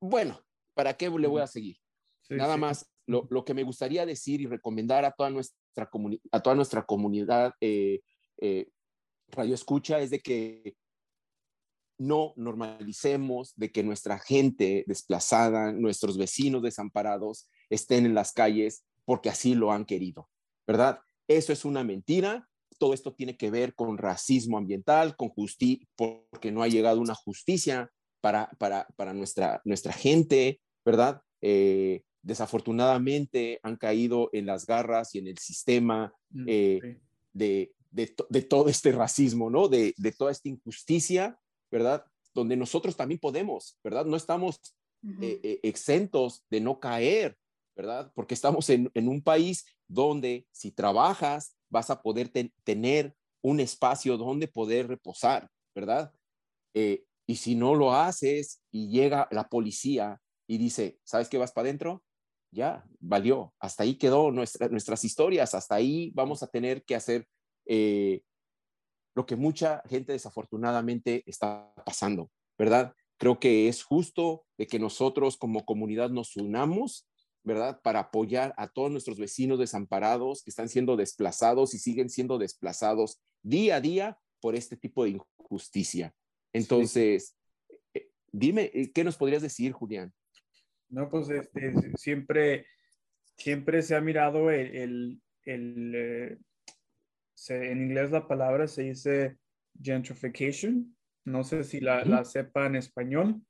bueno, 0.00 0.40
¿para 0.74 0.96
qué 0.96 1.08
le 1.10 1.28
voy 1.28 1.42
a 1.42 1.46
seguir? 1.46 1.76
sí, 2.22 2.34
Nada 2.34 2.54
sí. 2.54 2.60
más, 2.60 2.90
lo, 3.06 3.26
lo 3.30 3.44
que 3.44 3.54
me 3.54 3.62
gustaría 3.62 4.04
decir 4.04 4.40
y 4.40 4.46
recomendar 4.46 5.04
a 5.04 5.12
toda 5.12 5.30
nuestra, 5.30 5.88
comuni- 5.90 6.20
a 6.32 6.40
toda 6.40 6.56
nuestra 6.56 6.84
comunidad 6.84 7.52
eh, 7.60 8.00
eh, 8.38 8.68
Radio 9.28 9.54
Escucha 9.54 10.00
es 10.00 10.10
de 10.10 10.20
que 10.20 10.76
no 11.98 12.34
normalicemos 12.36 13.54
de 13.56 13.72
que 13.72 13.82
nuestra 13.82 14.18
gente 14.18 14.84
desplazada, 14.86 15.72
nuestros 15.72 16.18
vecinos 16.18 16.62
desamparados 16.62 17.48
estén 17.70 18.04
en 18.06 18.14
las 18.14 18.32
calles 18.32 18.84
porque 19.04 19.30
así 19.30 19.54
lo 19.54 19.72
han 19.72 19.84
querido, 19.86 20.28
¿verdad? 20.66 21.00
Eso 21.28 21.52
es 21.52 21.64
una 21.64 21.84
mentira. 21.84 22.48
Todo 22.78 22.92
esto 22.92 23.14
tiene 23.14 23.36
que 23.36 23.50
ver 23.50 23.74
con 23.74 23.96
racismo 23.96 24.58
ambiental, 24.58 25.16
con 25.16 25.30
justicia, 25.30 25.86
porque 25.96 26.52
no 26.52 26.62
ha 26.62 26.68
llegado 26.68 27.00
una 27.00 27.14
justicia 27.14 27.90
para, 28.26 28.50
para, 28.58 28.88
para 28.96 29.12
nuestra, 29.14 29.60
nuestra 29.64 29.92
gente, 29.92 30.60
¿verdad? 30.84 31.22
Eh, 31.40 32.02
desafortunadamente 32.22 33.60
han 33.62 33.76
caído 33.76 34.30
en 34.32 34.46
las 34.46 34.66
garras 34.66 35.14
y 35.14 35.18
en 35.20 35.28
el 35.28 35.38
sistema 35.38 36.12
Mm, 36.30 36.44
eh, 36.48 36.78
sí. 36.82 36.96
de, 37.32 37.72
de, 37.92 38.06
to- 38.08 38.26
de 38.28 38.42
todo 38.42 38.68
este 38.68 38.90
racismo, 38.90 39.48
¿no? 39.48 39.68
De, 39.68 39.94
de 39.96 40.10
toda 40.10 40.32
esta 40.32 40.48
injusticia, 40.48 41.38
¿verdad? 41.70 42.04
Donde 42.34 42.56
nosotros 42.56 42.96
también 42.96 43.20
podemos, 43.20 43.78
¿verdad? 43.84 44.04
No 44.04 44.16
estamos 44.16 44.58
eh, 45.22 45.38
eh, 45.44 45.60
exentos 45.62 46.42
de 46.50 46.60
no 46.60 46.80
caer, 46.80 47.36
¿verdad? 47.76 48.10
Porque 48.12 48.34
estamos 48.34 48.68
en, 48.70 48.90
en 48.94 49.06
un 49.08 49.22
país 49.22 49.64
donde 49.86 50.48
si 50.50 50.72
trabajas 50.72 51.56
vas 51.70 51.90
a 51.90 52.02
poder 52.02 52.28
ten- 52.28 52.52
tener 52.64 53.14
un 53.40 53.60
espacio 53.60 54.16
donde 54.16 54.48
poder 54.48 54.88
reposar, 54.88 55.48
¿verdad? 55.76 56.12
Eh, 56.74 57.04
y 57.26 57.36
si 57.36 57.54
no 57.54 57.74
lo 57.74 57.92
haces 57.92 58.62
y 58.70 58.88
llega 58.88 59.28
la 59.30 59.48
policía 59.48 60.20
y 60.46 60.58
dice, 60.58 60.98
¿sabes 61.04 61.28
qué 61.28 61.38
vas 61.38 61.52
para 61.52 61.66
adentro? 61.66 62.04
Ya, 62.52 62.84
valió. 63.00 63.52
Hasta 63.58 63.82
ahí 63.82 63.96
quedó 63.96 64.30
nuestra, 64.30 64.68
nuestras 64.68 65.04
historias. 65.04 65.54
Hasta 65.54 65.74
ahí 65.74 66.12
vamos 66.14 66.42
a 66.42 66.46
tener 66.46 66.84
que 66.84 66.94
hacer 66.94 67.26
eh, 67.66 68.22
lo 69.14 69.26
que 69.26 69.34
mucha 69.34 69.82
gente 69.88 70.12
desafortunadamente 70.12 71.24
está 71.26 71.72
pasando, 71.84 72.30
¿verdad? 72.56 72.94
Creo 73.18 73.40
que 73.40 73.68
es 73.68 73.82
justo 73.82 74.44
de 74.58 74.66
que 74.66 74.78
nosotros 74.78 75.36
como 75.36 75.64
comunidad 75.64 76.10
nos 76.10 76.36
unamos, 76.36 77.08
¿verdad? 77.42 77.80
Para 77.82 78.00
apoyar 78.00 78.54
a 78.56 78.68
todos 78.68 78.90
nuestros 78.90 79.18
vecinos 79.18 79.58
desamparados 79.58 80.42
que 80.42 80.50
están 80.50 80.68
siendo 80.68 80.96
desplazados 80.96 81.74
y 81.74 81.78
siguen 81.78 82.10
siendo 82.10 82.38
desplazados 82.38 83.20
día 83.42 83.76
a 83.76 83.80
día 83.80 84.18
por 84.40 84.54
este 84.54 84.76
tipo 84.76 85.04
de 85.04 85.18
injusticia. 85.40 86.14
Entonces, 86.56 87.36
eh, 87.94 88.08
dime, 88.32 88.70
eh, 88.72 88.90
¿qué 88.92 89.04
nos 89.04 89.16
podrías 89.16 89.42
decir, 89.42 89.72
Julián? 89.72 90.12
No, 90.88 91.08
pues 91.10 91.28
este, 91.30 91.74
siempre, 91.96 92.66
siempre 93.36 93.82
se 93.82 93.94
ha 93.94 94.00
mirado 94.00 94.50
el, 94.50 94.74
el, 94.76 95.22
el, 95.44 95.92
eh, 95.94 96.38
se- 97.34 97.70
en 97.70 97.82
inglés 97.82 98.10
la 98.10 98.26
palabra 98.26 98.68
se 98.68 98.82
dice 98.84 99.36
gentrification, 99.82 100.96
no 101.24 101.44
sé 101.44 101.64
si 101.64 101.80
la, 101.80 102.04
la 102.04 102.24
sepa 102.24 102.66
en 102.66 102.76
español. 102.76 103.42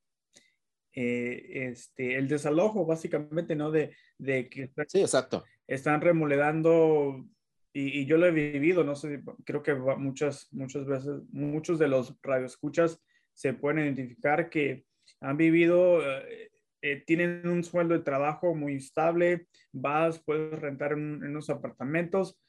Eh, 0.98 1.68
este, 1.68 2.16
el 2.16 2.26
desalojo, 2.26 2.86
básicamente, 2.86 3.54
¿no? 3.54 3.70
De, 3.70 3.94
de 4.18 4.48
que 4.48 4.72
Sí, 4.88 5.00
exacto. 5.02 5.44
están 5.66 6.00
remodelando, 6.00 7.28
y, 7.76 8.00
y 8.00 8.06
yo 8.06 8.16
lo 8.16 8.26
he 8.26 8.30
vivido, 8.30 8.84
no 8.84 8.96
sé, 8.96 9.22
creo 9.44 9.62
que 9.62 9.74
muchas, 9.74 10.48
muchas 10.52 10.86
veces, 10.86 11.20
muchos 11.30 11.78
de 11.78 11.88
los 11.88 12.16
radioescuchas 12.22 13.02
se 13.34 13.52
pueden 13.52 13.80
identificar 13.84 14.48
que 14.48 14.86
han 15.20 15.36
vivido, 15.36 16.00
eh, 16.02 16.50
eh, 16.80 17.02
tienen 17.06 17.46
un 17.46 17.62
sueldo 17.64 17.92
de 17.94 18.02
trabajo 18.04 18.54
muy 18.54 18.76
estable, 18.76 19.46
vas, 19.72 20.22
puedes 20.24 20.58
rentar 20.58 20.92
en, 20.92 21.22
en 21.22 21.30
unos 21.30 21.50
apartamentos, 21.50 22.40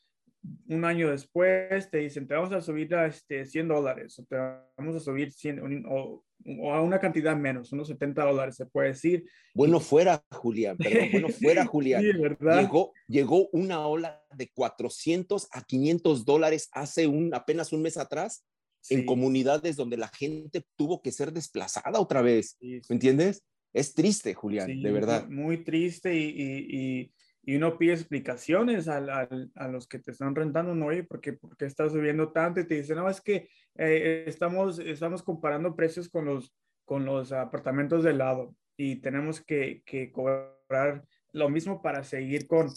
un 0.70 0.86
año 0.86 1.10
después 1.12 1.90
te 1.92 1.98
dicen, 1.98 2.26
te 2.26 2.36
vamos 2.36 2.54
a 2.54 2.62
subir 2.62 2.96
a 2.96 3.08
este, 3.08 3.44
100 3.46 3.68
dólares, 3.68 4.18
o 4.20 4.26
te 4.26 4.38
vamos 4.78 4.96
a 4.96 5.00
subir 5.02 5.32
100, 5.34 5.62
un- 5.62 5.86
o, 5.90 6.24
o 6.46 6.74
a 6.74 6.82
una 6.82 7.00
cantidad 7.00 7.36
menos, 7.36 7.72
unos 7.72 7.88
70 7.88 8.24
dólares, 8.24 8.56
se 8.56 8.66
puede 8.66 8.90
decir. 8.90 9.26
Bueno 9.54 9.80
fuera, 9.80 10.24
Julián, 10.32 10.78
perdón, 10.78 11.10
bueno 11.12 11.30
fuera, 11.30 11.66
Julián. 11.66 12.02
Sí, 12.02 12.12
¿verdad? 12.14 12.62
Llegó, 12.62 12.94
llegó 13.08 13.50
una 13.50 13.86
ola 13.86 14.24
de 14.36 14.50
400 14.50 15.48
a 15.52 15.64
500 15.64 16.26
dólares 16.26 16.70
hace 16.72 17.08
un, 17.08 17.34
apenas 17.34 17.74
un 17.74 17.82
mes 17.82 17.98
atrás 17.98 18.46
en 18.90 19.06
comunidades 19.06 19.76
donde 19.76 19.98
la 19.98 20.08
gente 20.08 20.64
tuvo 20.78 21.02
que 21.02 21.12
ser 21.12 21.34
desplazada 21.34 22.00
otra 22.00 22.22
vez. 22.22 22.56
sí. 22.60 22.82
¿Me 22.90 22.94
entiendes? 22.96 23.44
Es 23.74 23.94
triste, 23.94 24.34
Julián, 24.34 24.82
de 24.82 24.92
verdad. 24.92 25.28
Muy, 25.28 25.44
muy 25.44 25.58
triste 25.64 26.16
y, 26.16 26.24
y, 26.30 27.02
y, 27.02 27.12
y 27.48 27.56
uno 27.56 27.78
pide 27.78 27.93
explicaciones 27.93 28.89
al, 28.89 29.10
al- 29.10 29.52
a 29.56 29.70
los 29.70 29.88
que 29.88 30.00
te 30.00 30.12
están 30.12 30.36
rentando, 30.36 30.76
¿no? 30.76 30.88
Oye, 30.88 31.04
¿por 31.04 31.22
qué, 31.22 31.32
por 31.32 31.56
qué 31.56 31.66
estás 31.66 31.93
subiendo 31.93 32.34
tanto? 32.34 32.60
Y 32.60 32.68
te 32.68 32.76
dicen, 32.76 32.98
no, 32.98 33.10
es 33.10 33.22
que 33.22 33.48
eh, 33.78 34.26
estamos, 34.28 34.80
estamos 34.80 35.24
comparando 35.24 35.74
precios 35.74 36.10
con 36.10 36.26
los, 36.26 36.54
con 36.84 37.06
los 37.06 37.32
apartamentos 37.32 38.04
de 38.04 38.14
lado 38.14 38.54
y 38.76 38.98
tenemos 38.98 39.39
que, 39.39 39.82
que 39.86 40.12
cobrar 40.12 41.06
lo 41.32 41.48
mismo 41.50 41.82
para 41.82 42.04
seguir 42.04 42.48
con, 42.48 42.68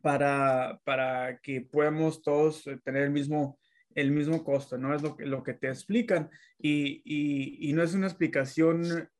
para, 0.00 0.80
para 0.84 1.38
que 1.40 1.60
podamos 1.60 2.22
todos 2.22 2.64
tener 2.84 3.02
el 3.02 3.10
mismo, 3.10 3.58
el 3.94 4.12
mismo 4.12 4.44
costo, 4.44 4.78
¿no? 4.78 4.94
Es 4.94 5.02
lo 5.02 5.14
que, 5.14 5.26
lo 5.26 5.42
que 5.42 5.52
te 5.52 5.68
explican 5.68 6.30
y, 6.58 7.02
y, 7.04 7.68
y 7.68 7.72
no 7.74 7.82
es 7.82 7.92
una 7.92 8.06
explicación 8.06 9.10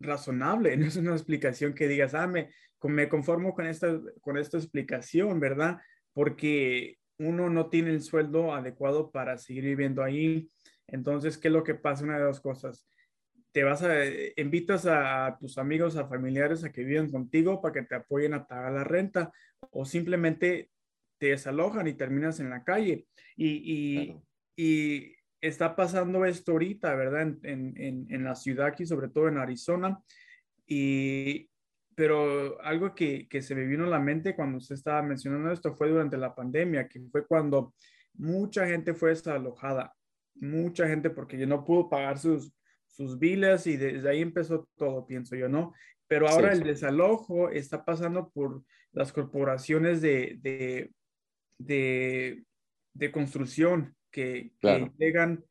razonable, 0.00 0.76
no 0.76 0.86
es 0.86 0.96
una 0.96 1.12
explicación 1.12 1.74
que 1.74 1.88
digas, 1.88 2.14
ah, 2.14 2.26
me, 2.26 2.50
me 2.82 3.08
conformo 3.08 3.54
con 3.54 3.66
esta, 3.66 4.00
con 4.20 4.38
esta 4.38 4.58
explicación, 4.58 5.40
¿verdad? 5.40 5.78
Porque 6.12 6.98
uno 7.18 7.48
no 7.50 7.68
tiene 7.68 7.90
el 7.90 8.02
sueldo 8.02 8.54
adecuado 8.54 9.10
para 9.10 9.38
seguir 9.38 9.64
viviendo 9.64 10.02
ahí. 10.02 10.50
Entonces, 10.86 11.38
¿qué 11.38 11.48
es 11.48 11.54
lo 11.54 11.64
que 11.64 11.74
pasa? 11.74 12.04
Una 12.04 12.18
de 12.18 12.24
dos 12.24 12.40
cosas. 12.40 12.86
Te 13.52 13.64
vas 13.64 13.82
a, 13.82 13.94
invitas 14.36 14.86
a, 14.86 15.36
tus 15.40 15.56
amigos, 15.58 15.96
a 15.96 16.06
familiares 16.06 16.62
a 16.62 16.72
que 16.72 16.84
vivan 16.84 17.10
contigo 17.10 17.60
para 17.60 17.72
que 17.72 17.82
te 17.82 17.94
apoyen 17.94 18.34
a 18.34 18.46
pagar 18.46 18.72
la 18.72 18.84
renta 18.84 19.32
o 19.70 19.84
simplemente 19.86 20.70
te 21.18 21.28
desalojan 21.28 21.86
y 21.86 21.94
terminas 21.94 22.38
en 22.40 22.50
la 22.50 22.62
calle. 22.62 23.06
Y, 23.34 23.62
y, 23.64 24.06
Claro. 24.06 24.22
y 24.56 25.15
está 25.46 25.76
pasando 25.76 26.24
esto 26.24 26.52
ahorita, 26.52 26.94
¿verdad? 26.94 27.22
En, 27.42 27.74
en, 27.76 28.06
en, 28.10 28.24
la 28.24 28.34
ciudad 28.34 28.66
aquí, 28.66 28.86
sobre 28.86 29.08
todo 29.08 29.28
en 29.28 29.38
Arizona. 29.38 29.98
Y, 30.66 31.48
pero 31.94 32.60
algo 32.62 32.94
que, 32.94 33.26
que 33.28 33.40
se 33.42 33.54
me 33.54 33.66
vino 33.66 33.84
a 33.84 33.88
la 33.88 33.98
mente 34.00 34.34
cuando 34.36 34.58
usted 34.58 34.74
estaba 34.74 35.02
mencionando 35.02 35.50
esto 35.50 35.74
fue 35.74 35.88
durante 35.88 36.16
la 36.16 36.34
pandemia, 36.34 36.88
que 36.88 37.00
fue 37.10 37.26
cuando 37.26 37.74
mucha 38.14 38.66
gente 38.66 38.94
fue 38.94 39.10
desalojada, 39.10 39.94
mucha 40.34 40.86
gente 40.86 41.10
porque 41.10 41.38
yo 41.38 41.46
no 41.46 41.64
pudo 41.64 41.88
pagar 41.88 42.18
sus, 42.18 42.52
sus 42.86 43.18
biles 43.18 43.66
y 43.66 43.76
desde 43.76 44.08
ahí 44.08 44.20
empezó 44.22 44.68
todo, 44.76 45.06
pienso 45.06 45.36
yo, 45.36 45.48
¿no? 45.48 45.72
Pero 46.08 46.28
ahora 46.28 46.52
Sí. 46.52 46.58
el 46.60 46.66
desalojo 46.66 47.50
está 47.50 47.84
pasando 47.84 48.30
por 48.30 48.62
las 48.92 49.12
corporaciones 49.12 50.00
de, 50.00 50.38
de, 50.40 50.92
de, 51.58 52.44
de 52.94 53.12
construcción 53.12 53.94
que, 54.16 54.50
que 54.50 54.52
Claro. 54.60 54.94
llegan, 54.98 55.44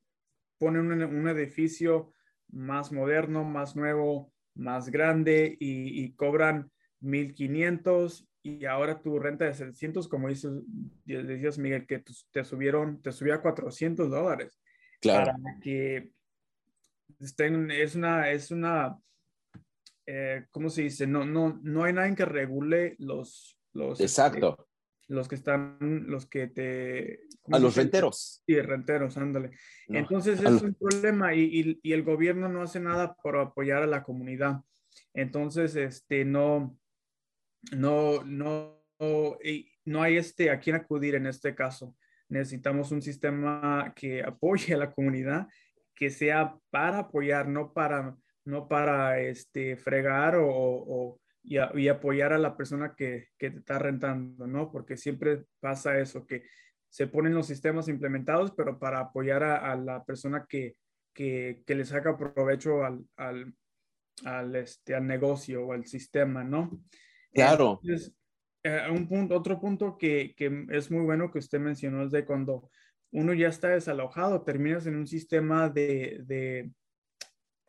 ponen 0.58 0.92
un, 0.92 1.04
un 1.04 1.28
edificio 1.30 2.12
más 2.50 2.92
moderno, 2.92 3.44
más 3.44 3.76
nuevo, 3.76 4.34
más 4.56 4.90
grande 4.90 5.56
y, 5.60 6.04
y 6.04 6.14
cobran 6.14 6.72
1500 7.02 8.28
y 8.42 8.66
ahora 8.66 9.02
tu 9.02 9.20
renta 9.20 9.46
de 9.46 9.54
700, 9.54 10.08
como 10.08 10.30
dices, 10.30 10.52
decías 11.06 11.58
Miguel, 11.58 11.86
que 11.86 12.04
te 12.32 12.44
subieron, 12.44 13.02
te 13.02 13.12
subió 13.12 13.34
a 13.36 13.42
400 13.42 14.10
dólares. 14.10 14.60
Claro. 15.02 15.34
Para 15.34 15.60
que 15.62 16.12
estén, 17.20 17.70
es 17.72 17.96
una, 17.96 18.30
es 18.32 18.52
una, 18.52 18.98
eh, 20.06 20.46
¿cómo 20.52 20.70
se 20.70 20.84
dice? 20.84 21.08
No, 21.08 21.26
no, 21.26 21.60
no 21.64 21.84
hay 21.84 21.94
nadie 21.94 22.16
que 22.16 22.26
regule 22.26 22.96
los, 23.00 23.60
los, 23.74 24.00
Exacto. 24.00 24.68
Los 25.08 25.28
que 25.28 25.36
están, 25.36 25.78
los 26.08 26.26
que 26.26 26.48
te... 26.48 27.22
A 27.52 27.60
los 27.60 27.76
renteros. 27.76 28.42
Sí, 28.46 28.60
renteros, 28.60 29.18
ándale. 29.18 29.52
No, 29.88 30.00
Entonces 30.00 30.42
es 30.42 30.62
un 30.62 30.74
problema 30.74 31.34
y, 31.36 31.42
y- 31.44 31.80
y 31.84 31.94
el 31.94 32.04
gobierno 32.04 32.50
no 32.50 32.64
hace 32.64 32.80
nada 32.80 33.16
por 33.22 33.38
apoyar 33.38 33.84
a 33.84 33.88
la 33.88 34.04
comunidad. 34.04 34.62
Entonces, 35.14 35.76
este, 35.76 36.26
no, 36.26 36.78
no, 37.72 38.24
no, 38.24 38.82
y, 39.44 39.72
no 39.86 40.02
hay 40.02 40.18
este 40.18 40.50
a 40.50 40.60
quién 40.60 40.76
acudir 40.76 41.16
en 41.16 41.28
este 41.28 41.54
caso. 41.54 41.96
Necesitamos 42.30 42.92
un 42.92 43.02
sistema 43.02 43.94
que 43.96 44.24
apoye 44.24 44.74
a 44.74 44.78
la 44.78 44.92
comunidad, 44.92 45.48
que 45.94 46.10
sea 46.10 46.58
para 46.72 47.00
apoyar, 47.00 47.48
no 47.48 47.72
para, 47.74 48.16
no 48.44 48.68
para 48.68 49.20
este, 49.20 49.78
fregar 49.78 50.36
o, 50.38 51.20
y, 51.46 51.88
apoyar 51.88 52.34
a 52.34 52.38
la 52.38 52.58
persona 52.58 52.96
que, 52.96 53.30
que 53.38 53.52
te 53.52 53.60
está 53.60 53.80
rentando, 53.80 54.48
¿no? 54.48 54.72
Porque 54.72 54.98
siempre 54.98 55.46
pasa 55.60 56.00
eso, 56.00 56.26
que 56.26 56.44
se 56.90 57.08
ponen 57.08 57.34
los 57.34 57.48
sistemas 57.48 57.88
implementados, 57.88 58.52
pero 58.52 58.80
para 58.80 59.00
apoyar 59.00 59.44
a, 59.44 59.76
la 59.76 60.04
persona 60.04 60.46
que, 60.48 60.76
que, 61.14 61.62
que, 61.66 61.76
le 61.76 61.86
saca 61.86 62.18
provecho 62.18 62.84
al, 62.84 63.06
al, 63.18 63.54
al, 64.24 64.56
este, 64.56 64.96
al 64.96 65.06
negocio 65.06 65.66
o 65.66 65.74
al 65.74 65.86
sistema, 65.86 66.44
¿no? 66.44 66.72
Claro. 67.34 67.80
Eh, 68.64 68.82
un 68.90 69.08
punto, 69.08 69.36
otro 69.36 69.60
punto 69.60 69.98
que, 69.98 70.34
que, 70.36 70.66
es 70.72 70.90
muy 70.90 71.04
bueno 71.04 71.32
que 71.32 71.40
usted 71.40 71.60
mencionó 71.60 72.04
es 72.04 72.12
de 72.12 72.26
cuando 72.26 72.72
uno 73.12 73.34
ya 73.34 73.50
está 73.50 73.70
desalojado, 73.70 74.42
terminas 74.42 74.88
en 74.88 74.96
un 74.96 75.06
sistema 75.06 75.70
de, 75.70 76.22
de, 76.26 76.72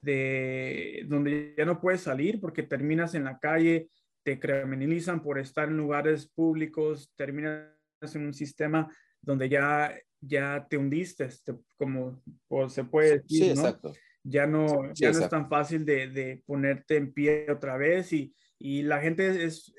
de 0.07 1.05
donde 1.09 1.55
ya 1.59 1.65
no 1.65 1.81
puedes 1.81 2.01
salir 2.01 2.41
porque 2.41 2.63
terminas 2.63 3.15
en 3.15 3.25
la 3.25 3.39
calle, 3.39 3.91
te 4.23 4.39
criminalizan 4.39 5.21
por 5.21 5.39
estar 5.39 5.69
en 5.69 5.77
lugares 5.77 6.27
públicos, 6.29 7.13
terminas 7.17 7.67
en 8.15 8.27
un 8.27 8.35
sistema 8.35 8.89
donde 9.21 9.49
ya, 9.49 9.93
ya 10.21 10.67
te 10.71 10.79
hundiste, 10.79 11.29
como 11.77 12.23
se 12.69 12.85
puede 12.85 13.19
decir, 13.19 13.45
sí, 13.45 13.51
exacto. 13.51 13.93
Ya 14.23 14.47
no, 14.47 14.93
ya 14.95 15.13
no 15.13 15.19
es 15.21 15.29
tan 15.29 15.49
fácil 15.49 15.85
de, 15.85 16.09
de, 16.09 16.43
ponerte 16.47 16.97
en 16.97 17.13
pie 17.13 17.47
otra 17.49 17.77
vez 17.77 18.13
y, 18.13 18.35
y 18.59 18.83
la 18.83 19.01
gente 19.01 19.45
es, 19.45 19.73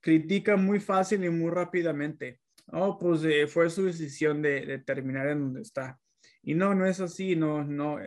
critica 0.00 0.56
muy 0.56 0.80
fácil 0.80 1.24
y 1.24 1.30
muy 1.30 1.50
rápidamente. 1.50 2.40
Oh, 2.70 2.98
pues 2.98 3.24
eh, 3.24 3.46
fue 3.46 3.70
su 3.70 3.84
decisión 3.84 4.42
de, 4.42 4.66
de, 4.66 4.78
terminar 4.78 5.28
en 5.28 5.40
donde 5.40 5.62
está. 5.62 5.98
Y 6.42 6.54
no, 6.54 6.74
no 6.74 6.86
es 6.86 7.00
así, 7.00 7.34
no, 7.34 7.64
no. 7.64 7.98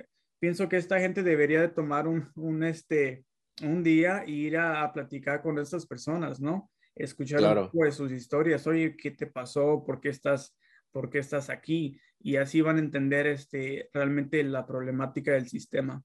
Pienso 0.42 0.68
que 0.68 0.78
esta 0.78 1.00
gente 1.00 1.22
debería 1.22 1.62
de 1.62 1.68
tomar 1.70 2.08
un, 2.08 2.32
un 2.36 2.64
este, 2.64 3.26
un 3.62 3.84
día 3.84 4.24
e 4.24 4.32
ir 4.32 4.58
a, 4.58 4.82
a, 4.82 4.92
platicar 4.92 5.44
con 5.44 5.60
estas 5.60 5.86
personas, 5.86 6.40
¿no? 6.40 6.72
Escuchar 6.96 7.38
claro. 7.38 7.62
un 7.62 7.68
poco 7.68 7.86
de 7.86 7.92
sus 7.92 8.12
historias. 8.12 8.66
Oye, 8.66 8.98
¿qué 8.98 9.12
te 9.12 9.28
pasó? 9.28 9.84
¿Por 9.86 10.02
qué 10.02 10.10
estás, 10.10 10.58
por 10.92 11.12
qué 11.12 11.20
estás 11.20 11.52
aquí? 11.52 12.02
Y 12.20 12.38
así 12.38 12.62
van 12.62 12.78
a 12.78 12.80
entender 12.80 13.28
este, 13.28 13.88
realmente 13.94 14.44
la 14.44 14.66
problemática 14.66 15.34
del 15.34 15.48
sistema. 15.48 16.04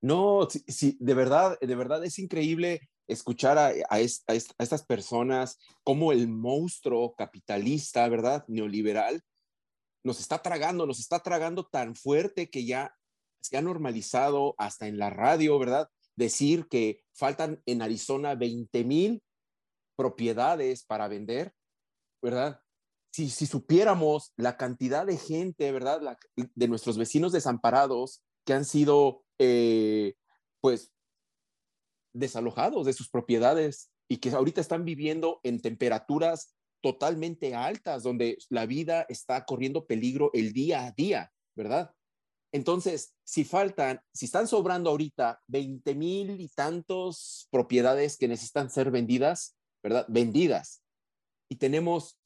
No, 0.00 0.48
sí, 0.48 0.64
sí, 0.66 0.96
de 0.98 1.12
verdad, 1.12 1.58
de 1.60 1.74
verdad 1.74 2.02
es 2.02 2.18
increíble 2.18 2.88
escuchar 3.06 3.58
a, 3.58 3.72
a, 3.90 4.00
estas 4.00 4.86
personas 4.86 5.58
como 5.84 6.12
el 6.12 6.28
monstruo 6.28 7.14
capitalista, 7.14 8.08
¿verdad? 8.08 8.42
Neoliberal, 8.48 9.20
nos 10.02 10.18
está 10.18 10.38
tragando, 10.38 10.86
nos 10.86 10.98
está 10.98 11.18
tragando 11.18 11.66
tan 11.66 11.94
fuerte 11.94 12.48
que 12.48 12.64
ya 12.64 12.94
se 13.40 13.56
ha 13.56 13.62
normalizado 13.62 14.54
hasta 14.58 14.86
en 14.86 14.98
la 14.98 15.10
radio, 15.10 15.58
¿verdad? 15.58 15.88
Decir 16.16 16.66
que 16.68 17.02
faltan 17.12 17.62
en 17.66 17.82
Arizona 17.82 18.34
20 18.34 18.84
mil 18.84 19.22
propiedades 19.96 20.84
para 20.84 21.08
vender, 21.08 21.52
¿verdad? 22.22 22.60
Si, 23.12 23.28
supiéramos 23.28 24.32
la 24.36 24.56
cantidad 24.56 25.04
de 25.04 25.16
gente, 25.16 25.72
¿verdad? 25.72 26.00
De 26.54 26.68
nuestros 26.68 26.96
vecinos 26.96 27.32
desamparados 27.32 28.22
que 28.46 28.52
han 28.52 28.64
sido, 28.64 29.24
eh, 29.38 30.14
pues, 30.60 30.92
desalojados 32.14 32.86
de 32.86 32.92
sus 32.92 33.08
propiedades 33.08 33.90
y 34.08 34.18
que 34.18 34.30
ahorita 34.30 34.60
están 34.60 34.84
viviendo 34.84 35.40
en 35.42 35.60
temperaturas 35.60 36.54
totalmente 36.82 37.54
altas, 37.54 38.02
donde 38.02 38.38
la 38.48 38.66
vida 38.66 39.06
está 39.08 39.44
corriendo 39.44 39.86
peligro 39.86 40.30
el 40.32 40.52
día 40.52 40.86
a 40.86 40.92
día, 40.92 41.32
¿verdad? 41.54 41.92
Entonces, 42.52 43.14
si 43.24 43.44
faltan, 43.44 44.00
si 44.12 44.26
están 44.26 44.48
sobrando 44.48 44.90
ahorita 44.90 45.40
20 45.46 45.94
mil 45.94 46.40
y 46.40 46.48
tantos 46.48 47.48
propiedades 47.50 48.16
que 48.16 48.28
necesitan 48.28 48.70
ser 48.70 48.90
vendidas, 48.90 49.56
¿verdad? 49.82 50.06
Vendidas. 50.08 50.82
Y 51.48 51.56
tenemos 51.56 52.18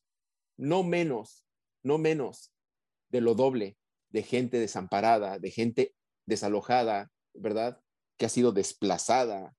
no 0.57 0.83
menos, 0.83 1.45
no 1.83 1.99
menos 1.99 2.53
de 3.11 3.21
lo 3.21 3.35
doble 3.35 3.77
de 4.11 4.23
gente 4.23 4.59
desamparada, 4.59 5.39
de 5.39 5.51
gente 5.51 5.95
desalojada, 6.27 7.11
¿verdad? 7.35 7.81
Que 8.17 8.27
ha 8.27 8.29
sido 8.29 8.53
desplazada, 8.53 9.55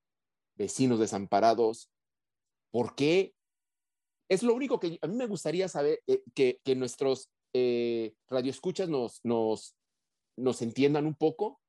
vecinos 0.56 1.00
desamparados. 1.00 1.92
¿Por 2.72 2.96
qué? 2.96 3.34
Es 4.30 4.44
lo 4.44 4.54
único 4.56 4.80
que 4.80 4.98
a 5.02 5.08
mí 5.08 5.16
me 5.16 5.28
gustaría 5.28 5.68
saber, 5.68 6.02
eh, 6.08 6.24
que, 6.34 6.76
nuestros 6.76 7.30
eh, 7.54 8.14
radioescuchas 8.28 8.90
nos, 8.90 9.76
nos 10.38 10.62
entiendan 10.62 11.06
un 11.06 11.16
poco, 11.16 11.62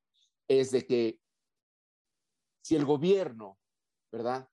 es 0.48 0.70
de 0.70 0.86
que 0.86 1.20
si 2.62 2.76
el 2.76 2.84
gobierno, 2.84 3.58
¿verdad? 4.12 4.48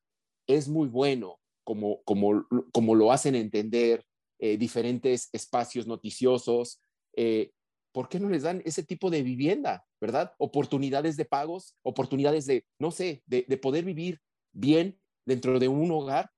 Es 0.48 0.68
muy 0.68 0.88
bueno, 0.88 1.40
como, 1.64 2.04
como, 2.04 2.46
como 2.72 2.96
lo 2.96 3.12
hacen 3.12 3.36
entender 3.36 4.06
eh, 4.40 4.58
diferentes 4.58 5.30
espacios 5.32 5.88
noticiosos, 5.88 6.82
eh, 7.16 7.52
¿por 7.92 8.10
qué 8.10 8.20
no 8.20 8.30
les 8.30 8.44
dan 8.44 8.62
ese 8.66 8.84
tipo 8.84 9.10
de 9.10 9.24
vivienda, 9.24 9.86
verdad? 10.02 10.34
Oportunidades 10.38 11.18
de 11.18 11.26
pagos, 11.26 11.76
oportunidades 11.84 12.46
de, 12.46 12.66
no 12.80 12.92
sé, 12.92 13.24
de, 13.26 13.46
de 13.48 13.58
poder 13.58 13.86
vivir 13.86 14.20
bien 14.52 15.00
dentro 15.26 15.60
de 15.60 15.68
un 15.68 15.92
hogar. 15.92 16.30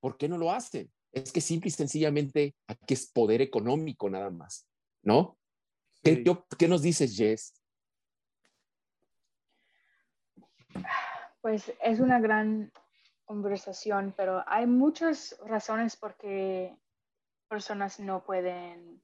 ¿Por 0.00 0.16
qué 0.16 0.28
no 0.28 0.38
lo 0.38 0.50
hacen? 0.50 0.90
Es 1.12 1.30
que 1.30 1.40
simple 1.40 1.68
y 1.68 1.72
sencillamente 1.72 2.56
aquí 2.66 2.94
es 2.94 3.10
poder 3.12 3.42
económico 3.42 4.08
nada 4.08 4.30
más, 4.30 4.66
¿no? 5.04 5.38
Sí. 6.04 6.24
¿Qué, 6.24 6.38
¿Qué, 6.58 6.68
nos 6.68 6.82
dices, 6.82 7.16
Jess? 7.16 7.54
Pues 11.40 11.72
es 11.82 12.00
una 12.00 12.20
gran 12.20 12.72
conversación, 13.24 14.14
pero 14.16 14.44
hay 14.46 14.66
muchas 14.66 15.36
razones 15.46 15.96
por 15.96 16.16
qué 16.16 16.76
personas 17.48 18.00
no 18.00 18.24
pueden 18.24 19.02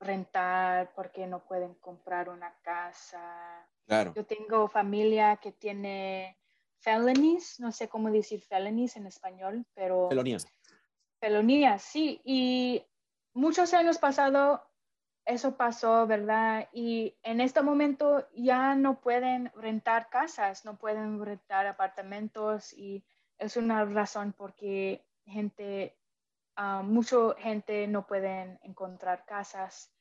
rentar, 0.00 0.92
porque 0.94 1.26
no 1.26 1.44
pueden 1.44 1.74
comprar 1.74 2.28
una 2.28 2.54
casa. 2.62 3.68
Claro. 3.86 4.12
Yo 4.14 4.24
tengo 4.26 4.68
familia 4.68 5.36
que 5.36 5.52
tiene 5.52 6.38
felonies, 6.78 7.58
no 7.60 7.72
sé 7.72 7.88
cómo 7.88 8.10
decir 8.10 8.42
felonies 8.42 8.96
en 8.96 9.06
español, 9.06 9.66
pero... 9.74 10.08
Felonías. 10.08 10.46
Felonías, 11.18 11.82
sí. 11.82 12.20
Y 12.24 12.84
muchos 13.32 13.72
años 13.74 13.98
pasados 13.98 14.60
eso 15.26 15.56
pasó, 15.56 16.06
¿verdad? 16.06 16.68
Y 16.72 17.16
en 17.22 17.40
este 17.40 17.60
momento 17.60 18.26
ya 18.34 18.76
no 18.76 19.00
pueden 19.00 19.50
rentar 19.56 20.08
casas, 20.08 20.64
no 20.64 20.78
pueden 20.78 21.22
rentar 21.22 21.66
apartamentos 21.66 22.72
y 22.72 23.04
es 23.38 23.56
una 23.56 23.84
razón 23.84 24.32
porque 24.32 25.04
gente, 25.26 25.98
uh, 26.56 26.82
mucha 26.84 27.34
gente 27.38 27.88
no 27.88 28.06
pueden 28.06 28.58
encontrar 28.62 29.24
casas. 29.26 29.92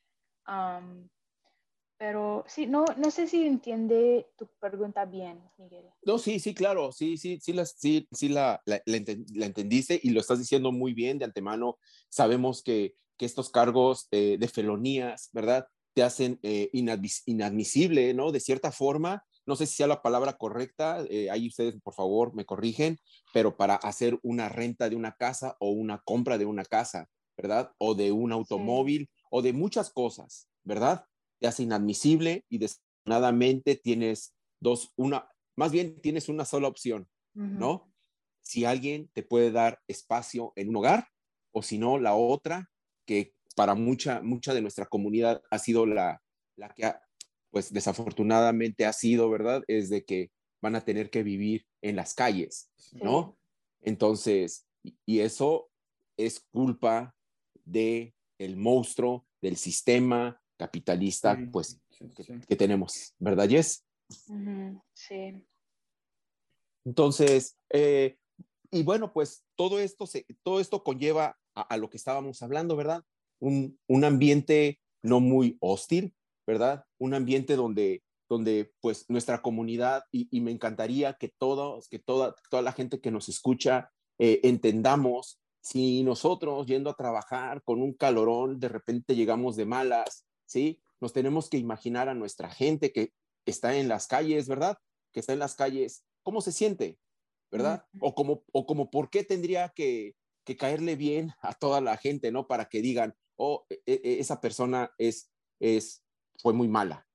Pero 1.97 2.43
sí, 2.47 2.67
no, 2.67 2.86
no 2.97 3.09
sé 3.09 3.26
si 3.26 3.47
entiende 3.47 4.28
tu 4.38 4.47
pregunta 4.59 5.05
bien, 5.05 5.41
Miguel. 5.57 5.86
No, 6.03 6.19
sí, 6.19 6.39
sí, 6.39 6.53
claro, 6.53 6.91
sí, 6.91 7.17
sí, 7.17 7.39
sí, 7.39 7.53
la, 7.53 7.65
sí, 7.65 8.07
sí 8.11 8.28
la, 8.30 8.61
la, 8.65 8.82
la, 8.86 9.45
entendiste 9.45 9.99
y 10.03 10.09
lo 10.09 10.19
estás 10.19 10.39
diciendo 10.39 10.71
muy 10.71 10.93
bien 10.93 11.17
de 11.17 11.26
antemano. 11.26 11.80
Sabemos 12.09 12.61
que, 12.61 12.95
que 13.18 13.26
estos 13.26 13.49
cargos 13.49 14.07
eh, 14.11 14.38
de 14.39 14.47
felonías, 14.47 15.30
¿verdad? 15.34 15.68
Te 15.93 16.03
hacen 16.03 16.39
eh, 16.43 16.70
inadmis 16.74 17.24
inadmisible, 17.26 18.13
¿no? 18.13 18.32
De 18.32 18.39
cierta 18.39 18.72
forma, 18.72 19.24
no 19.45 19.55
sé 19.55 19.66
si 19.66 19.76
sea 19.76 19.88
la 19.88 20.01
palabra 20.01 20.34
correcta, 20.34 21.05
eh, 21.09 21.30
ahí 21.30 21.47
ustedes 21.47 21.76
por 21.82 21.93
favor 21.93 22.36
me 22.36 22.45
corrigen, 22.45 22.97
pero 23.34 23.55
para 23.55 23.76
hacer 23.76 24.20
una 24.24 24.49
renta 24.49 24.89
de 24.89 24.95
una 24.95 25.13
casa 25.13 25.55
o 25.59 25.70
una 25.70 25.99
compra 26.03 26.38
de 26.38 26.45
una 26.45 26.66
casa, 26.66 27.07
¿verdad? 27.38 27.72
O 27.78 27.95
de 27.95 28.11
un 28.11 28.32
automóvil 28.32 29.09
sí. 29.11 29.24
o 29.30 29.41
de 29.41 29.53
muchas 29.53 29.89
cosas, 29.91 30.49
¿verdad? 30.63 31.05
te 31.39 31.47
hace 31.47 31.63
inadmisible 31.63 32.45
y 32.49 32.57
desafortunadamente 32.59 33.76
tienes 33.76 34.36
dos, 34.59 34.91
una, 34.95 35.30
más 35.55 35.72
bien 35.72 35.99
tienes 36.01 36.30
una 36.30 36.45
sola 36.45 36.68
opción, 36.68 37.07
uh 37.36 37.41
-huh. 37.41 37.57
¿no? 37.57 37.93
Si 38.41 38.66
alguien 38.66 39.09
te 39.13 39.24
puede 39.24 39.51
dar 39.51 39.80
espacio 39.88 40.53
en 40.55 40.70
un 40.70 40.78
hogar 40.78 41.07
o 41.51 41.61
si 41.61 41.78
no, 41.78 41.97
la 41.97 42.16
otra, 42.16 42.70
que 43.06 43.34
para 43.56 43.76
mucha, 43.76 44.22
mucha 44.22 44.53
de 44.53 44.62
nuestra 44.62 44.86
comunidad 44.86 45.41
ha 45.49 45.60
sido 45.60 45.86
la, 45.86 46.22
la 46.56 46.70
que, 46.70 46.86
ha, 46.86 47.01
pues 47.51 47.72
desafortunadamente 47.72 48.86
ha 48.86 48.93
sido, 48.93 49.30
¿verdad? 49.30 49.64
Es 49.68 49.89
de 49.89 50.03
que 50.03 50.32
van 50.62 50.76
a 50.76 50.84
tener 50.84 51.10
que 51.10 51.24
vivir 51.24 51.66
en 51.82 51.95
las 51.95 52.14
calles, 52.14 52.70
¿no? 52.93 53.38
Sí. 53.39 53.89
Entonces, 53.89 54.68
y 55.06 55.20
eso 55.20 55.70
es 56.18 56.45
culpa 56.51 57.16
de 57.64 58.14
el 58.38 58.58
monstruo, 58.58 59.26
del 59.41 59.58
sistema, 59.58 60.41
capitalista, 60.58 61.36
sí, 61.36 61.45
pues, 61.45 61.80
sí, 61.91 62.06
sí. 62.18 62.24
Que, 62.26 62.39
que, 62.47 62.56
tenemos, 62.56 63.14
¿verdad, 63.20 63.47
Jess? 63.47 63.86
Sí. 64.93 65.45
Entonces, 66.86 67.58
eh, 67.70 68.18
y 68.72 68.84
bueno, 68.84 69.14
pues 69.14 69.43
todo 69.56 69.80
esto, 69.80 70.06
se, 70.06 70.26
todo 70.43 70.60
esto 70.60 70.84
conlleva 70.84 71.38
a, 71.56 71.78
lo 71.78 71.89
que 71.89 71.97
estábamos 71.97 72.41
hablando, 72.41 72.76
¿verdad? 72.76 73.03
Un, 73.39 73.80
un, 73.88 74.03
ambiente 74.03 74.80
no 75.01 75.20
muy 75.20 75.58
hostil, 75.62 76.14
¿verdad? 76.45 76.86
Un 76.99 77.14
ambiente 77.14 77.56
donde, 77.56 78.03
donde 78.30 78.74
pues 78.82 79.06
nuestra 79.10 79.41
comunidad, 79.41 80.03
y, 80.12 80.41
me 80.41 80.51
encantaría 80.51 81.14
que 81.14 81.30
todos, 81.38 81.88
que 81.88 81.99
toda, 81.99 82.36
toda 82.49 82.62
la 82.62 82.74
gente 82.74 82.99
que 82.99 83.12
nos 83.12 83.30
escucha 83.30 83.91
eh, 84.20 84.41
entendamos 84.43 85.39
si 85.62 86.03
nosotros 86.03 86.68
yendo 86.68 86.89
a 86.89 86.95
trabajar 86.95 87.64
con 87.64 87.82
un 87.82 87.93
calorón, 87.93 88.60
de 88.60 88.70
repente 88.70 89.16
llegamos 89.16 89.56
de 89.56 89.66
malas, 89.66 90.26
¿sí? 90.45 90.80
Nos 91.01 91.12
tenemos 91.12 91.49
que 91.49 91.58
imaginar 91.58 92.08
a 92.08 92.14
nuestra 92.14 92.49
gente 92.49 92.91
que 92.91 93.12
está 93.45 93.76
en 93.76 93.88
las 93.88 94.08
calles, 94.08 94.47
¿verdad? 94.47 94.78
Que 95.12 95.22
está 95.22 95.34
en 95.34 95.39
las 95.39 95.56
calles, 95.56 96.06
¿cómo 96.22 96.41
se 96.41 96.51
siente? 96.51 96.99
¿Verdad? 97.51 97.86
O 97.99 98.14
como, 98.14 98.43
o 98.51 98.66
como 98.66 98.91
por 98.91 99.10
qué 99.10 99.24
tendría 99.24 99.70
que, 99.70 100.16
que 100.45 100.55
caerle 100.55 100.95
bien 100.95 101.31
a 101.41 101.53
toda 101.53 101.81
la 101.81 101.97
gente, 101.97 102.31
¿no? 102.31 102.47
Para 102.47 102.65
que 102.65 102.81
digan, 102.81 103.13
oh, 103.35 103.65
e, 103.69 103.81
e, 103.85 104.19
esa 104.19 104.39
persona 104.39 104.91
es, 104.97 105.31
es, 105.59 106.03
fue 106.37 106.53
muy 106.53 106.67
mala, 106.67 107.05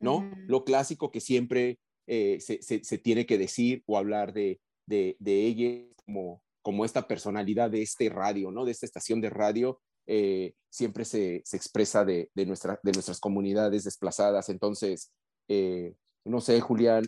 ¿no? 0.00 0.30
Lo 0.46 0.64
clásico 0.64 1.10
que 1.10 1.20
siempre 1.20 1.78
eh, 2.06 2.38
se, 2.40 2.62
se, 2.62 2.98
tiene 2.98 3.26
que 3.26 3.38
decir 3.38 3.82
o 3.86 3.98
hablar 3.98 4.32
de, 4.32 4.60
de, 4.86 5.16
de 5.18 5.44
ella 5.44 5.84
como, 6.06 6.42
como 6.62 6.84
esta 6.84 7.06
personalidad 7.06 7.70
de 7.70 7.82
este 7.82 8.08
radio, 8.08 8.50
¿no? 8.50 8.64
De 8.64 8.72
esta 8.72 8.86
estación 8.86 9.20
de 9.20 9.30
radio, 9.30 9.80
eh, 10.06 10.54
siempre 10.70 11.04
se, 11.04 11.42
se 11.44 11.56
expresa 11.56 12.04
de, 12.04 12.30
de, 12.34 12.46
nuestra, 12.46 12.80
de 12.82 12.92
nuestras 12.92 13.20
comunidades 13.20 13.84
desplazadas. 13.84 14.48
Entonces, 14.48 15.12
eh, 15.48 15.94
no 16.24 16.40
sé, 16.40 16.60
Julián, 16.60 17.04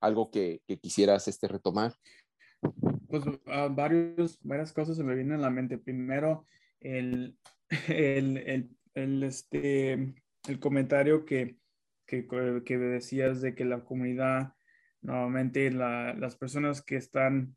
algo 0.00 0.30
que, 0.30 0.62
que, 0.66 0.78
quisieras 0.78 1.28
este, 1.28 1.46
retomar. 1.48 1.94
Pues 3.08 3.26
uh, 3.26 3.38
varios, 3.70 4.38
varias 4.42 4.72
cosas 4.72 4.96
se 4.96 5.04
me 5.04 5.14
vienen 5.14 5.38
a 5.38 5.42
la 5.42 5.50
mente. 5.50 5.78
Primero, 5.78 6.44
el, 6.80 7.36
el, 7.88 8.36
el, 8.38 8.70
el 8.94 9.22
este, 9.22 9.92
el 10.46 10.60
comentario 10.60 11.24
que, 11.24 11.56
que, 12.06 12.26
que, 12.64 12.78
decías 12.78 13.40
de 13.40 13.54
que 13.54 13.64
la 13.64 13.84
comunidad, 13.84 14.54
nuevamente 15.00 15.70
la, 15.70 16.14
las 16.14 16.36
personas 16.36 16.82
que 16.82 16.96
están, 16.96 17.56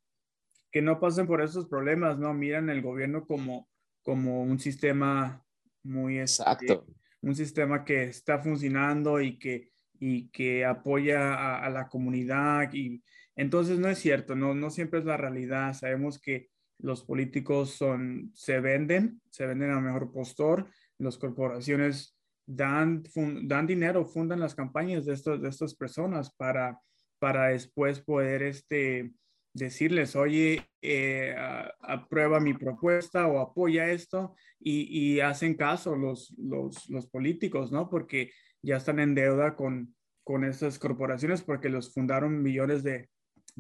que 0.72 0.82
no 0.82 1.00
pasan 1.00 1.28
por 1.28 1.42
esos 1.42 1.68
problemas, 1.68 2.18
no 2.18 2.34
miran 2.34 2.70
el 2.70 2.82
gobierno 2.82 3.26
como, 3.26 3.70
como 4.04 4.44
un 4.44 4.60
sistema 4.60 5.44
muy 5.84 6.20
este, 6.20 6.44
exacto, 6.44 6.86
un 7.22 7.36
sistema 7.36 7.84
que 7.84 8.04
está 8.04 8.40
funcionando 8.40 9.20
y 9.20 9.38
que, 9.38 9.72
y 10.00 10.30
que 10.30 10.66
apoya 10.66 11.34
a, 11.34 11.66
a 11.66 11.70
la 11.70 11.90
comunidad 11.90 12.72
y 12.74 13.04
entonces 13.42 13.80
no 13.80 13.90
es 13.90 13.98
cierto, 13.98 14.36
no, 14.36 14.54
no 14.54 14.70
siempre 14.70 15.00
es 15.00 15.06
la 15.06 15.18
realidad. 15.18 15.74
Sabemos 15.74 16.22
que 16.22 16.50
los 16.78 17.04
políticos 17.04 17.72
son, 17.72 18.30
se 18.36 18.60
venden, 18.60 19.20
se 19.32 19.48
venden 19.48 19.72
a 19.72 19.82
mejor 19.82 20.12
postor, 20.12 20.70
las 21.00 21.18
corporaciones 21.18 22.16
dan, 22.46 23.02
dan 23.44 23.66
dinero, 23.66 24.06
fundan 24.06 24.40
las 24.40 24.54
campañas 24.54 25.06
de, 25.06 25.14
estos, 25.14 25.42
de 25.42 25.50
estas 25.50 25.74
personas 25.74 26.32
para, 26.36 26.80
para 27.18 27.48
después 27.48 28.00
poder 28.02 28.44
este, 28.44 29.12
decirles, 29.54 30.16
oye, 30.16 30.70
eh, 30.84 31.36
aprueba 31.82 32.40
mi 32.40 32.54
propuesta 32.54 33.26
o 33.26 33.40
apoya 33.40 33.90
esto 33.90 34.36
y, 34.60 35.16
y 35.16 35.20
hacen 35.20 35.56
caso 35.56 35.96
los, 35.96 36.32
los, 36.38 36.88
los, 36.92 37.08
políticos, 37.08 37.72
¿no? 37.72 37.90
Porque 37.90 38.32
ya 38.62 38.78
están 38.78 39.00
en 39.00 39.16
deuda 39.16 39.56
con, 39.56 39.96
con 40.24 40.44
estas 40.44 40.78
corporaciones 40.78 41.42
porque 41.42 41.70
los 41.70 41.92
fundaron 41.92 42.44
millones 42.44 42.84
de, 42.84 43.10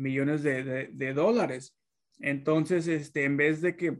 millones 0.01 0.43
de, 0.43 1.13
dólares. 1.13 1.77
Entonces, 2.19 2.87
este, 2.87 3.23
en 3.23 3.37
vez 3.37 3.61
de 3.61 3.75
que 3.75 3.99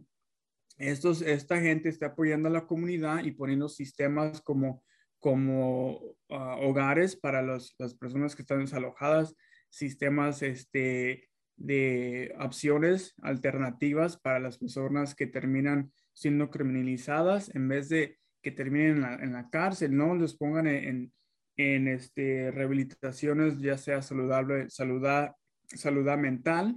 estos, 0.77 1.21
esta 1.21 1.59
gente 1.59 1.89
esté 1.89 2.05
apoyando 2.05 2.49
a 2.49 2.51
la 2.51 2.65
comunidad 2.65 3.23
y 3.23 3.31
poniendo 3.31 3.69
sistemas 3.69 4.41
como, 4.41 4.83
como 5.19 6.15
ah, 6.29 6.57
hogares 6.59 7.15
para 7.15 7.41
las 7.41 7.73
personas 7.99 8.35
que 8.35 8.41
están 8.41 8.59
desalojadas, 8.59 9.35
sistemas 9.69 10.41
este, 10.41 11.29
de 11.55 12.33
opciones 12.39 13.13
alternativas 13.21 14.17
para 14.17 14.39
las 14.39 14.57
personas 14.57 15.15
que 15.15 15.27
terminan 15.27 15.91
siendo 16.13 16.49
criminalizadas, 16.49 17.53
en 17.55 17.67
vez 17.67 17.89
de 17.89 18.17
que 18.41 18.51
terminen 18.51 19.03
en 19.21 19.33
la, 19.33 19.49
cárcel, 19.49 19.95
no 19.95 20.15
los 20.15 20.35
pongan 20.35 20.67
en, 20.67 21.13
en, 21.57 21.87
este, 21.87 22.51
rehabilitaciones, 22.51 23.59
ya 23.59 23.77
sea 23.77 24.01
saludable, 24.01 24.69
saludar, 24.69 25.35
salud 25.77 26.05
mental. 26.17 26.75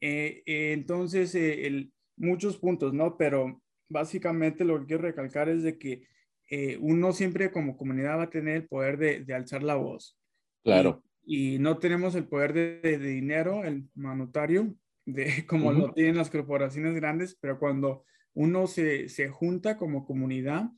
Eh, 0.00 0.42
eh, 0.46 0.72
entonces, 0.72 1.34
eh, 1.34 1.88
muchos 2.16 2.58
puntos, 2.58 2.92
¿no? 2.92 3.16
Pero 3.16 3.62
básicamente 3.88 4.64
lo 4.64 4.80
que 4.80 4.86
quiero 4.86 5.02
recalcar 5.02 5.48
es 5.48 5.62
de 5.62 5.78
que 5.78 6.10
uno 6.80 7.12
siempre 7.12 7.50
como 7.50 7.78
comunidad 7.78 8.18
va 8.18 8.24
a 8.24 8.30
tener 8.30 8.56
el 8.56 8.68
poder 8.68 8.98
de, 8.98 9.34
alzar 9.34 9.62
la 9.62 9.76
voz. 9.76 10.18
Claro. 10.62 11.02
Y, 11.24 11.58
no 11.58 11.78
tenemos 11.78 12.14
el 12.14 12.28
poder 12.28 12.52
de, 12.52 12.98
dinero, 12.98 13.64
el 13.64 13.88
monetario, 13.94 14.74
de, 15.06 15.24
como 15.46 15.72
lo 15.72 15.94
tienen 15.94 16.18
las 16.18 16.28
corporaciones 16.28 16.94
grandes, 16.94 17.38
pero 17.40 17.58
cuando 17.58 18.04
uno 18.34 18.66
se, 18.66 19.08
se 19.08 19.30
junta 19.30 19.78
como 19.78 20.04
comunidad 20.04 20.68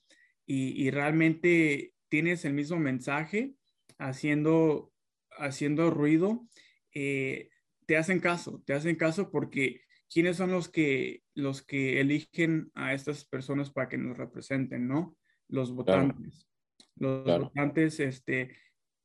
y, 0.47 0.81
y, 0.81 0.91
realmente 0.93 1.93
tienes 2.09 2.45
el 2.45 2.53
mismo 2.53 2.79
mensaje 2.79 3.55
haciendo, 3.99 4.93
haciendo 5.39 5.91
ruido, 5.91 6.47
eh, 6.95 7.51
te 7.87 7.97
hacen 7.97 8.21
caso, 8.21 8.63
te 8.65 8.73
hacen 8.73 8.97
caso 8.97 9.31
porque 9.31 9.83
¿quiénes 10.13 10.37
son 10.37 10.53
los 10.53 10.69
que, 10.69 11.23
los 11.35 11.63
que 11.63 12.01
eligen 12.01 12.71
a 12.75 12.95
estas 12.95 13.25
personas 13.25 13.71
para 13.71 13.89
que 13.89 13.99
nos 13.99 14.17
representen, 14.17 14.87
no? 14.87 15.17
Los 15.49 15.75
votantes. 15.75 16.49
Los 16.97 17.25
votantes, 17.25 18.01
este, 18.01 18.57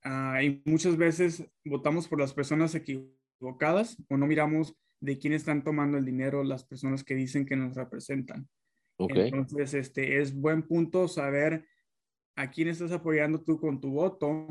ah, 0.04 0.42
y 0.44 0.62
muchas 0.66 0.96
veces 0.98 1.46
votamos 1.66 2.08
por 2.08 2.20
las 2.20 2.34
personas 2.34 2.76
equivocadas 2.76 3.98
o 4.10 4.18
no 4.18 4.28
miramos 4.28 4.76
de 5.02 5.18
quién 5.18 5.34
están 5.34 5.64
tomando 5.64 5.98
el 5.98 6.06
dinero 6.06 6.44
las 6.44 6.66
personas 6.66 7.04
que 7.04 7.16
dicen 7.16 7.46
que 7.46 7.56
nos 7.56 7.76
representan. 7.76 8.48
Entonces, 8.98 9.74
este, 9.74 10.22
es 10.22 10.36
buen 10.36 10.64
punto 10.64 11.08
saber 11.08 11.66
a 12.36 12.52
quién 12.52 12.68
estás 12.68 12.92
apoyando 12.92 13.42
tú 13.42 13.60
con 13.60 13.80
tu 13.80 13.92
voto, 13.92 14.48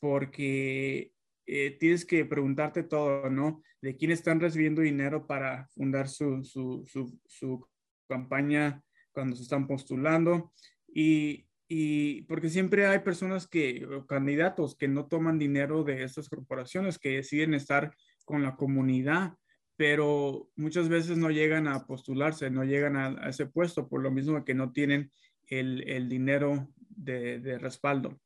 porque 0.00 1.13
eh, 1.46 1.76
tienes 1.78 2.04
que 2.04 2.24
preguntarte 2.24 2.82
todo, 2.82 3.28
¿no? 3.30 3.62
De 3.82 3.96
quién 3.96 4.10
están 4.10 4.40
recibiendo 4.40 4.82
dinero 4.82 5.26
para 5.26 5.68
fundar 5.68 6.08
su, 6.08 6.42
su, 6.42 6.84
su, 6.86 7.18
su 7.26 7.66
campaña 8.08 8.82
cuando 9.12 9.36
se 9.36 9.42
están 9.42 9.66
postulando. 9.66 10.52
Y, 10.88 11.46
y, 11.68 12.22
porque 12.22 12.48
siempre 12.48 12.86
hay 12.86 13.00
personas 13.00 13.46
que, 13.46 13.86
candidatos 14.08 14.76
que 14.76 14.88
no 14.88 15.06
toman 15.06 15.38
dinero 15.38 15.84
de 15.84 16.02
estas 16.02 16.28
corporaciones, 16.28 16.98
que 16.98 17.16
deciden 17.16 17.54
estar 17.54 17.94
con 18.24 18.42
la 18.42 18.56
comunidad, 18.56 19.34
pero 19.76 20.50
muchas 20.56 20.88
veces 20.88 21.18
no 21.18 21.30
llegan 21.30 21.68
a 21.68 21.84
postularse, 21.86 22.48
no 22.50 22.64
llegan 22.64 22.96
a, 22.96 23.28
ese 23.28 23.46
puesto, 23.46 23.88
por 23.88 24.02
lo 24.02 24.10
mismo 24.10 24.44
que 24.44 24.54
no 24.54 24.72
tienen 24.72 25.10
el, 25.46 25.86
el 25.88 26.08
dinero 26.08 26.68
de, 26.78 27.38
de 27.40 27.58
respaldo. 27.58 28.18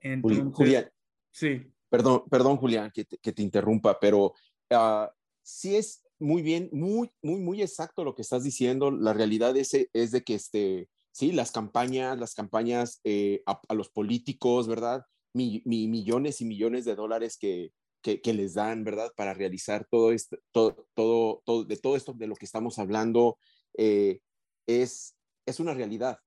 Entonces, 0.00 0.90
sí. 1.30 1.72
Perdón, 1.90 2.22
perdón 2.30 2.56
Julián, 2.56 2.90
que 2.92 3.04
te, 3.04 3.42
interrumpa, 3.42 3.98
pero 3.98 4.32
uh, 4.70 5.06
sí 5.42 5.76
es 5.76 6.04
muy 6.20 6.42
bien, 6.42 6.68
muy, 6.72 7.10
muy, 7.22 7.40
muy 7.40 7.62
exacto 7.62 8.04
lo 8.04 8.14
que 8.14 8.22
estás 8.22 8.44
diciendo. 8.44 8.90
La 8.90 9.12
realidad 9.12 9.56
es, 9.56 9.70
de 9.72 10.22
que, 10.22 10.34
este, 10.34 10.88
sí, 11.10 11.32
las 11.32 11.50
campañas, 11.50 12.18
las 12.18 12.34
campañas 12.34 13.00
eh, 13.04 13.42
a, 13.46 13.74
los 13.74 13.90
políticos, 13.90 14.68
¿verdad? 14.68 15.04
millones 15.32 16.40
y 16.40 16.44
millones 16.44 16.84
de 16.84 16.94
dólares 16.94 17.38
que, 17.38 17.72
les 18.04 18.54
dan, 18.54 18.84
¿verdad? 18.84 19.10
Para 19.16 19.34
realizar 19.34 19.86
todo 19.90 20.12
esto, 20.12 20.38
todo, 20.52 20.86
todo, 20.94 21.64
de 21.64 21.76
todo 21.76 21.96
esto 21.96 22.12
de 22.12 22.26
lo 22.26 22.36
que 22.36 22.44
estamos 22.44 22.78
hablando, 22.78 23.38
eh, 23.76 24.20
es, 24.66 25.16
es 25.46 25.58
una 25.58 25.74
realidad. 25.74 26.18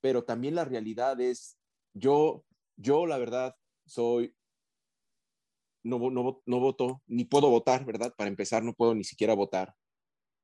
Pero 0.00 0.24
también 0.24 0.54
la 0.54 0.64
realidad 0.64 1.20
es, 1.20 1.58
yo, 1.94 2.44
yo 2.76 3.06
la 3.06 3.18
verdad, 3.18 3.54
soy 3.86 4.35
no, 5.86 6.10
no, 6.10 6.42
no 6.44 6.60
voto, 6.60 7.02
ni 7.06 7.24
puedo 7.24 7.48
votar, 7.48 7.84
¿verdad? 7.84 8.14
Para 8.16 8.28
empezar, 8.28 8.62
no 8.62 8.74
puedo 8.74 8.94
ni 8.94 9.04
siquiera 9.04 9.34
votar. 9.34 9.74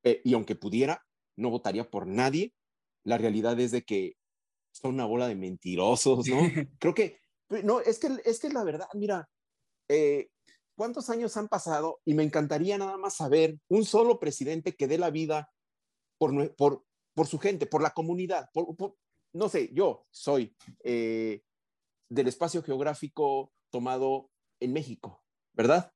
Eh, 0.05 0.21
y 0.25 0.35
aunque 0.35 0.55
pudiera, 0.55 1.05
no 1.37 1.51
votaría 1.51 1.91
por 1.91 2.07
nadie. 2.07 2.55
La 3.05 3.19
realidad 3.19 3.59
es 3.59 3.73
de 3.73 3.83
que 3.83 4.15
son 4.73 4.95
una 4.95 5.05
bola 5.05 5.29
de 5.29 5.35
mentirosos, 5.35 6.27
¿no? 6.27 6.39
Creo 6.79 6.95
que, 6.95 7.19
no, 7.65 7.81
es 7.81 7.99
que 7.99 8.09
es 8.25 8.41
que 8.41 8.49
la 8.51 8.65
verdad, 8.65 8.87
mira, 8.95 9.29
eh, 9.89 10.29
¿cuántos 10.77 11.11
años 11.11 11.37
han 11.37 11.49
pasado? 11.49 12.01
Y 12.05 12.15
me 12.15 12.23
encantaría 12.23 12.79
nada 12.79 12.97
más 12.97 13.17
saber 13.17 13.59
un 13.69 13.85
solo 13.85 14.19
presidente 14.19 14.75
que 14.75 14.87
dé 14.87 14.99
la 14.99 15.11
vida 15.11 15.51
por, 16.19 16.55
por, 16.55 16.85
por 17.15 17.27
su 17.27 17.39
gente, 17.39 17.67
por 17.67 17.83
la 17.83 17.91
comunidad, 17.91 18.49
por, 18.53 18.97
no 19.35 19.49
sé, 19.49 19.71
yo 19.73 20.07
soy 20.11 20.55
eh, 20.85 21.43
del 22.09 22.29
espacio 22.29 22.63
geográfico 22.63 23.53
tomado 23.71 24.31
en 24.61 24.73
México, 24.73 25.22
¿verdad? 25.53 25.93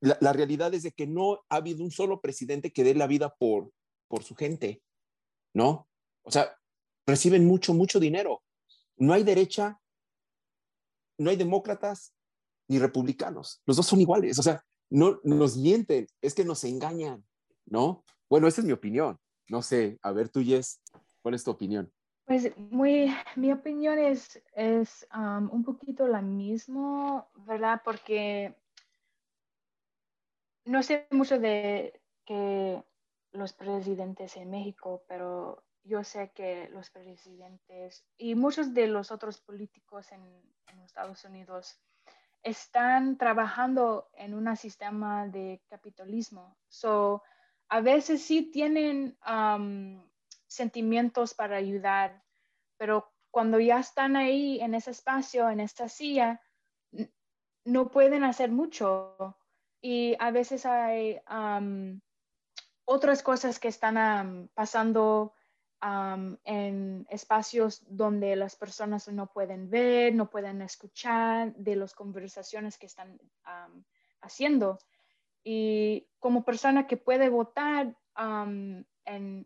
La, 0.00 0.32
realidad 0.32 0.74
es 0.74 0.82
de 0.82 0.92
que 0.92 1.06
no 1.06 1.44
ha 1.48 1.56
habido 1.56 1.82
un 1.82 1.90
solo 1.90 2.20
presidente 2.20 2.72
que 2.72 2.84
dé 2.84 2.94
la 2.94 3.06
vida 3.06 3.34
por, 3.34 3.72
por 4.08 4.22
su 4.22 4.34
gente, 4.34 4.82
¿no? 5.54 5.88
O 6.22 6.30
sea, 6.30 6.56
reciben 7.06 7.46
mucho, 7.46 7.72
mucho 7.72 7.98
dinero. 7.98 8.42
No 8.96 9.14
hay 9.14 9.24
derecha, 9.24 9.80
no 11.18 11.30
hay 11.30 11.36
demócratas 11.36 12.14
ni 12.68 12.78
republicanos. 12.78 13.62
Los 13.64 13.76
dos 13.76 13.86
son 13.86 14.00
iguales. 14.00 14.38
O 14.38 14.42
sea, 14.42 14.62
no 14.90 15.20
nos 15.24 15.56
mienten, 15.56 16.06
es 16.20 16.34
que 16.34 16.44
nos 16.44 16.62
engañan, 16.64 17.24
¿no? 17.64 18.04
Bueno, 18.28 18.48
esa 18.48 18.60
es 18.60 18.66
mi 18.66 18.72
opinión. 18.72 19.18
No 19.48 19.62
sé, 19.62 19.98
a 20.02 20.12
ver 20.12 20.28
tú, 20.28 20.42
Jess, 20.42 20.80
¿cuál 21.22 21.34
es 21.34 21.44
tu 21.44 21.50
opinión? 21.50 21.92
Pues 22.26 22.58
muy, 22.58 23.14
mi 23.36 23.52
opinión 23.52 24.00
es, 24.00 24.42
es 24.54 25.06
um, 25.14 25.48
un 25.52 25.62
poquito 25.62 26.08
la 26.08 26.20
misma, 26.20 27.24
¿verdad? 27.36 27.80
Porque 27.84 28.56
no 30.64 30.82
sé 30.82 31.06
mucho 31.12 31.38
de 31.38 32.02
que 32.24 32.82
los 33.30 33.52
presidentes 33.52 34.36
en 34.36 34.50
México, 34.50 35.04
pero 35.06 35.62
yo 35.84 36.02
sé 36.02 36.32
que 36.34 36.68
los 36.70 36.90
presidentes 36.90 38.04
y 38.18 38.34
muchos 38.34 38.74
de 38.74 38.88
los 38.88 39.12
otros 39.12 39.38
políticos 39.38 40.10
en, 40.10 40.20
en 40.66 40.80
Estados 40.80 41.24
Unidos 41.24 41.78
están 42.42 43.18
trabajando 43.18 44.08
en 44.14 44.34
un 44.34 44.56
sistema 44.56 45.28
de 45.28 45.62
capitalismo. 45.68 46.56
So, 46.66 47.22
a 47.68 47.80
veces 47.80 48.22
sí 48.22 48.50
tienen 48.50 49.16
um, 49.24 50.02
sentimientos 50.56 51.34
para 51.34 51.56
ayudar, 51.56 52.22
pero 52.76 53.12
cuando 53.30 53.60
ya 53.60 53.78
están 53.78 54.16
ahí 54.16 54.60
en 54.60 54.74
ese 54.74 54.90
espacio, 54.90 55.48
en 55.50 55.60
esta 55.60 55.88
silla, 55.88 56.40
no 57.64 57.90
pueden 57.90 58.24
hacer 58.24 58.50
mucho. 58.50 59.36
Y 59.80 60.16
a 60.18 60.30
veces 60.30 60.64
hay 60.66 61.20
um, 61.30 62.00
otras 62.84 63.22
cosas 63.22 63.58
que 63.58 63.68
están 63.68 64.50
pasando 64.54 65.34
um, 65.82 66.36
en 66.44 67.06
espacios 67.10 67.82
donde 67.86 68.36
las 68.36 68.56
personas 68.56 69.08
no 69.08 69.26
pueden 69.26 69.68
ver, 69.68 70.14
no 70.14 70.30
pueden 70.30 70.62
escuchar 70.62 71.54
de 71.56 71.76
las 71.76 71.94
conversaciones 71.94 72.78
que 72.78 72.86
están 72.86 73.20
haciendo. 74.20 74.78
Y 75.44 76.08
como 76.18 76.44
persona 76.44 76.86
que 76.86 76.96
puede 76.96 77.28
votar 77.28 77.96
en, 78.16 78.86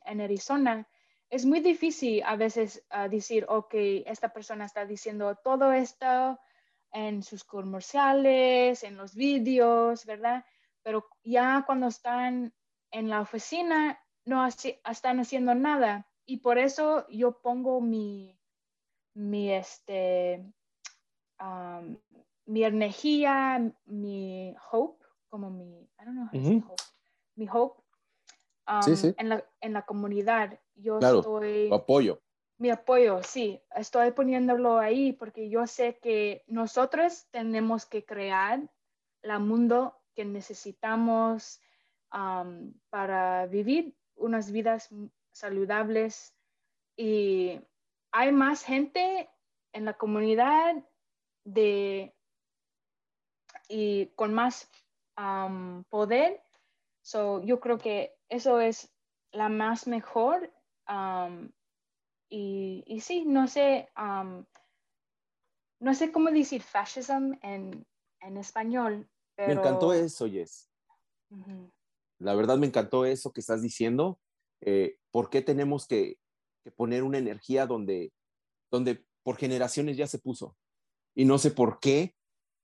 Arizona, 0.05 0.89
es 1.31 1.47
muy 1.47 1.61
difícil 1.61 2.23
a 2.25 2.37
veces 2.37 2.85
uh, 2.91 3.09
decir, 3.09 3.47
ok, 3.49 3.73
esta 4.07 4.33
persona 4.33 4.65
está 4.65 4.85
diciendo 4.85 5.37
todo 5.37 5.73
esto 5.73 6.39
en 6.93 7.23
sus 7.23 7.45
comerciales, 7.45 8.83
en 8.83 8.97
los 8.97 9.15
vídeos, 9.15 10.05
¿verdad? 10.07 10.45
Pero 10.83 11.09
ya 11.23 11.63
cuando 11.65 11.87
están 11.87 12.53
en 12.91 13.09
la 13.09 13.21
oficina, 13.21 14.01
no 14.25 14.45
están 14.47 15.21
haciendo 15.21 15.55
nada. 15.55 16.09
Y 16.27 16.39
por 16.39 16.59
eso 16.59 17.07
yo 17.09 17.41
pongo 17.41 17.81
mi, 17.81 18.37
mi, 19.15 19.53
este, 19.53 20.45
mi 22.47 22.65
energía, 22.65 23.73
mi 23.85 24.55
hope, 24.73 25.05
como 25.29 25.49
mi, 25.51 25.89
I 26.01 26.05
don't 26.05 26.31
know 26.33 26.63
hope, 26.69 26.83
mi 27.37 27.49
hope 27.49 27.81
Um, 28.71 29.15
en, 29.17 29.29
la, 29.29 29.45
en, 29.61 29.73
la, 29.73 29.83
comunidad. 29.83 30.61
Yo 30.83 30.99
estoy... 30.99 31.73
apoyo. 31.73 32.21
Mi 32.59 32.71
apoyo, 32.71 33.23
sí. 33.23 33.61
Estoy 33.75 34.11
poniéndolo 34.11 34.79
ahí 34.79 35.13
porque 35.13 35.49
yo 35.49 35.67
sé 35.67 35.99
que 35.99 36.45
nosotros 36.47 37.27
tenemos 37.31 37.87
que 37.87 38.05
crear 38.05 38.71
la 39.23 39.39
mundo 39.39 39.97
que 40.15 40.25
necesitamos 40.25 41.61
um, 42.13 42.75
para 42.91 43.47
vivir 43.47 43.95
unas 44.17 44.53
vidas 44.53 44.91
saludables 45.33 46.35
y 46.97 47.61
hay 48.13 48.33
más 48.33 48.63
gente 48.63 49.31
en 49.73 49.85
la 49.85 49.95
comunidad 49.95 50.85
de 51.45 52.15
y 53.69 54.07
con 54.17 54.35
más 54.35 54.69
um, 55.17 55.85
poder. 55.85 56.43
So, 57.03 57.41
yo 57.43 57.61
creo 57.61 57.79
que 57.79 58.15
eso 58.29 58.61
es 58.61 58.93
la 59.33 59.49
más 59.49 59.87
mejor. 59.87 60.53
Um, 60.91 61.51
y, 62.29 62.83
y, 62.87 63.01
sí, 63.01 63.25
no 63.25 63.47
sé, 63.47 63.89
um, 63.97 64.45
no 65.81 65.95
sé 65.95 66.13
cómo 66.13 66.31
decir 66.31 66.63
fascism 66.63 67.35
en, 67.43 67.87
en 68.21 68.37
español. 68.37 69.09
Pero... 69.37 69.55
Me 69.55 69.61
encantó 69.61 69.93
eso, 69.93 70.27
Yes. 70.27 70.69
La 72.19 72.35
verdad 72.35 72.59
me 72.59 72.67
encantó 72.67 73.07
eso 73.07 73.33
que 73.33 73.41
estás 73.41 73.63
diciendo. 73.63 74.21
Eh, 74.61 74.99
¿Por 75.11 75.31
qué 75.31 75.43
tenemos 75.43 75.87
que, 75.87 76.19
que, 76.65 76.71
poner 76.71 77.03
una 77.03 77.19
energía 77.19 77.67
donde, 77.67 78.13
donde 78.71 79.07
por 79.23 79.37
generaciones 79.37 79.97
ya 79.97 80.07
se 80.07 80.19
puso? 80.19 80.57
Y 81.15 81.25
no 81.25 81.39
sé 81.39 81.51
por 81.51 81.81
qué 81.81 82.15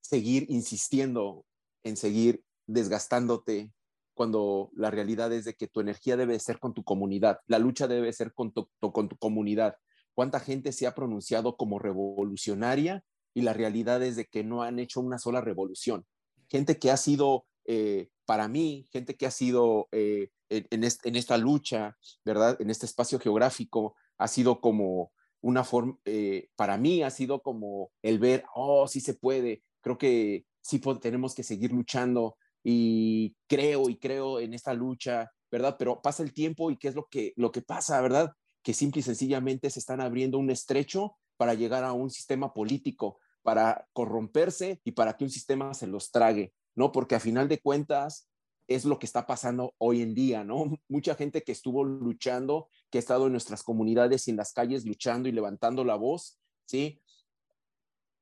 seguir 0.01 0.45
insistiendo 0.49 1.45
en 1.83 1.97
seguir 1.97 2.43
desgastándote, 2.67 3.71
cuando 4.17 4.71
la 4.75 4.89
realidad 4.89 5.31
es 5.31 5.45
de 5.45 5.53
que 5.53 5.67
tu 5.67 5.79
energía 5.79 6.17
debe 6.17 6.37
ser 6.39 6.59
con 6.59 6.73
tu 6.73 6.83
comunidad, 6.83 7.39
la 7.45 7.59
lucha 7.59 7.87
debe 7.87 8.11
ser 8.11 8.33
con 8.33 8.51
tu, 8.51 8.67
con 8.79 9.07
tu 9.07 9.15
comunidad. 9.15 9.75
¿Cuánta 10.15 10.39
gente 10.39 10.73
se 10.73 10.87
ha 10.87 10.95
pronunciado 10.95 11.55
como 11.55 11.77
revolucionaria 11.77 13.03
y 13.35 13.43
la 13.43 13.53
realidad 13.53 14.01
es 14.01 14.15
de 14.15 14.25
que 14.25 14.43
no 14.43 14.63
han 14.63 14.79
hecho 14.79 14.99
una 14.99 15.19
sola 15.19 15.39
revolución? 15.39 16.05
Gente 16.49 16.79
que 16.79 16.89
ha 16.89 16.97
sido, 16.97 17.45
eh, 17.65 18.09
para 18.25 18.47
mí, 18.47 18.87
gente 18.91 19.15
que 19.15 19.27
ha 19.27 19.31
sido 19.31 19.87
eh, 19.91 20.31
en, 20.49 20.83
esta 20.83 21.37
lucha, 21.37 21.95
¿verdad? 22.25 22.59
En 22.59 22.71
este 22.71 22.87
espacio 22.87 23.19
geográfico, 23.19 23.95
ha 24.17 24.27
sido 24.27 24.59
como 24.59 25.11
una 25.41 25.63
forma, 25.63 25.99
eh, 26.05 26.49
para 26.55 26.77
mí 26.77 27.03
ha 27.03 27.11
sido 27.11 27.43
como 27.43 27.91
el 28.01 28.17
ver, 28.17 28.43
oh, 28.55 28.87
sí 28.87 28.99
se 28.99 29.13
puede, 29.13 29.61
creo 29.81 29.99
que 29.99 30.45
sí 30.61 30.81
tenemos 30.99 31.35
que 31.35 31.43
seguir 31.43 31.71
luchando, 31.71 32.35
y 32.63 33.35
creo 33.47 33.89
y 33.89 33.97
creo 33.97 34.39
en 34.39 34.53
esta 34.53 34.73
lucha, 34.73 35.31
¿verdad? 35.51 35.75
Pero 35.77 36.01
pasa 36.01 36.23
el 36.23 36.33
tiempo 36.33 36.71
y 36.71 36.77
¿qué 36.77 36.89
es 36.89 36.95
lo 36.95 37.07
que, 37.09 37.33
lo 37.35 37.51
que 37.51 37.61
pasa, 37.61 38.01
¿verdad? 38.01 38.33
Que 38.63 38.73
simple 38.73 38.99
y 38.99 39.03
sencillamente 39.03 39.69
se 39.69 39.79
están 39.79 40.01
abriendo 40.01 40.37
un 40.37 40.49
estrecho 40.49 41.17
para 41.37 41.53
llegar 41.53 41.83
a 41.83 41.93
un 41.93 42.09
sistema 42.09 42.53
político, 42.53 43.19
para 43.43 43.87
corromperse 43.93 44.81
y 44.83 44.91
para 44.91 45.15
que 45.15 45.23
un 45.23 45.29
sistema 45.29 45.73
se 45.73 45.87
los 45.87 46.11
trague, 46.11 46.53
¿no? 46.75 46.91
Porque 46.91 47.15
a 47.15 47.19
final 47.19 47.47
de 47.47 47.59
cuentas 47.59 48.27
es 48.67 48.83
lo 48.83 48.99
que 48.99 49.05
está 49.05 49.25
pasando 49.25 49.73
hoy 49.77 50.01
en 50.01 50.13
día, 50.13 50.43
¿no? 50.43 50.65
Mucha 50.89 51.15
gente 51.15 51.43
que 51.43 51.53
estuvo 51.53 51.83
luchando, 51.83 52.69
que 52.91 52.97
ha 52.97 52.99
estado 52.99 53.27
en 53.27 53.31
nuestras 53.31 53.63
comunidades 53.63 54.27
y 54.27 54.31
en 54.31 54.37
las 54.37 54.51
calles 54.51 54.85
luchando 54.85 55.29
y 55.29 55.31
levantando 55.31 55.83
la 55.83 55.95
voz, 55.95 56.39
¿sí? 56.65 57.01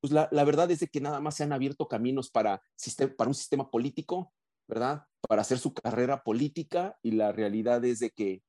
Pues 0.02 0.14
la, 0.14 0.44
verdad 0.44 0.70
es 0.72 0.80
de 0.80 0.88
que 0.88 1.02
nada 1.02 1.20
más 1.20 1.36
se 1.36 1.44
han 1.44 1.54
abierto 1.54 1.88
caminos 1.88 2.30
para, 2.30 2.62
un 3.26 3.34
sistema 3.34 3.70
político, 3.70 4.34
¿verdad? 4.68 5.04
Para 5.28 5.42
hacer 5.42 5.58
su 5.58 5.74
carrera 5.74 6.24
política 6.24 6.98
y 7.02 7.12
la 7.12 7.32
realidad 7.32 7.84
es 7.86 8.00
de 8.00 8.12
que 8.12 8.42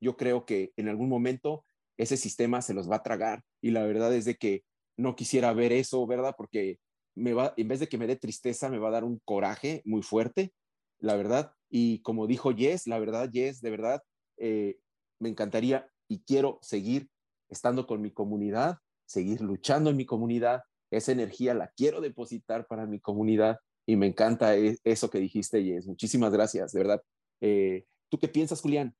yo 0.00 0.16
creo 0.16 0.46
que 0.46 0.72
en 0.76 0.88
algún 0.88 1.08
momento 1.08 1.64
ese 1.96 2.16
sistema 2.16 2.62
se 2.62 2.74
los 2.74 2.90
va 2.90 2.96
a 2.96 3.02
tragar 3.02 3.42
y 3.60 3.72
la 3.72 3.82
verdad 3.84 4.14
es 4.14 4.24
de 4.24 4.36
que 4.36 4.64
no 4.96 5.16
quisiera 5.16 5.52
ver 5.52 5.72
eso, 5.72 6.06
¿verdad? 6.06 6.34
Porque 6.36 6.78
me 7.14 7.34
va, 7.34 7.54
en 7.56 7.68
vez 7.68 7.80
de 7.80 7.88
que 7.88 7.98
me 7.98 8.06
dé 8.06 8.16
tristeza, 8.16 8.68
me 8.68 8.78
va 8.78 8.88
a 8.88 8.92
dar 8.92 9.04
un 9.04 9.20
coraje 9.24 9.82
muy 9.84 10.02
fuerte, 10.02 10.52
la 10.98 11.16
verdad. 11.16 11.52
Y 11.68 12.00
como 12.02 12.26
dijo 12.26 12.52
Yes, 12.52 12.86
la 12.86 12.98
verdad, 12.98 13.30
Yes, 13.30 13.60
de 13.60 13.70
verdad, 13.70 14.02
eh, 14.36 14.78
me 15.18 15.28
encantaría 15.28 15.88
y 16.08 16.20
quiero 16.20 16.58
seguir 16.62 17.08
estando 17.48 17.86
con 17.86 18.00
mi 18.00 18.12
comunidad, 18.12 18.78
seguir 19.08 19.40
luchando 19.40 19.90
en 19.90 19.96
mi 19.96 20.06
comunidad. 20.06 20.62
Esa 20.90 21.12
energía 21.12 21.54
la 21.54 21.68
quiero 21.68 22.00
depositar 22.00 22.66
para 22.66 22.86
mi 22.86 23.00
comunidad 23.00 23.58
y 23.86 23.96
me 23.96 24.06
encanta 24.06 24.56
e, 24.56 24.76
eso 24.84 25.10
que 25.10 25.18
dijiste, 25.18 25.64
Jess. 25.64 25.86
Muchísimas 25.86 26.32
gracias, 26.32 26.72
de 26.72 26.78
verdad. 26.78 27.02
Eh, 27.40 27.84
¿Tú 28.10 28.18
qué 28.18 28.28
piensas, 28.28 28.60
Julián? 28.60 28.94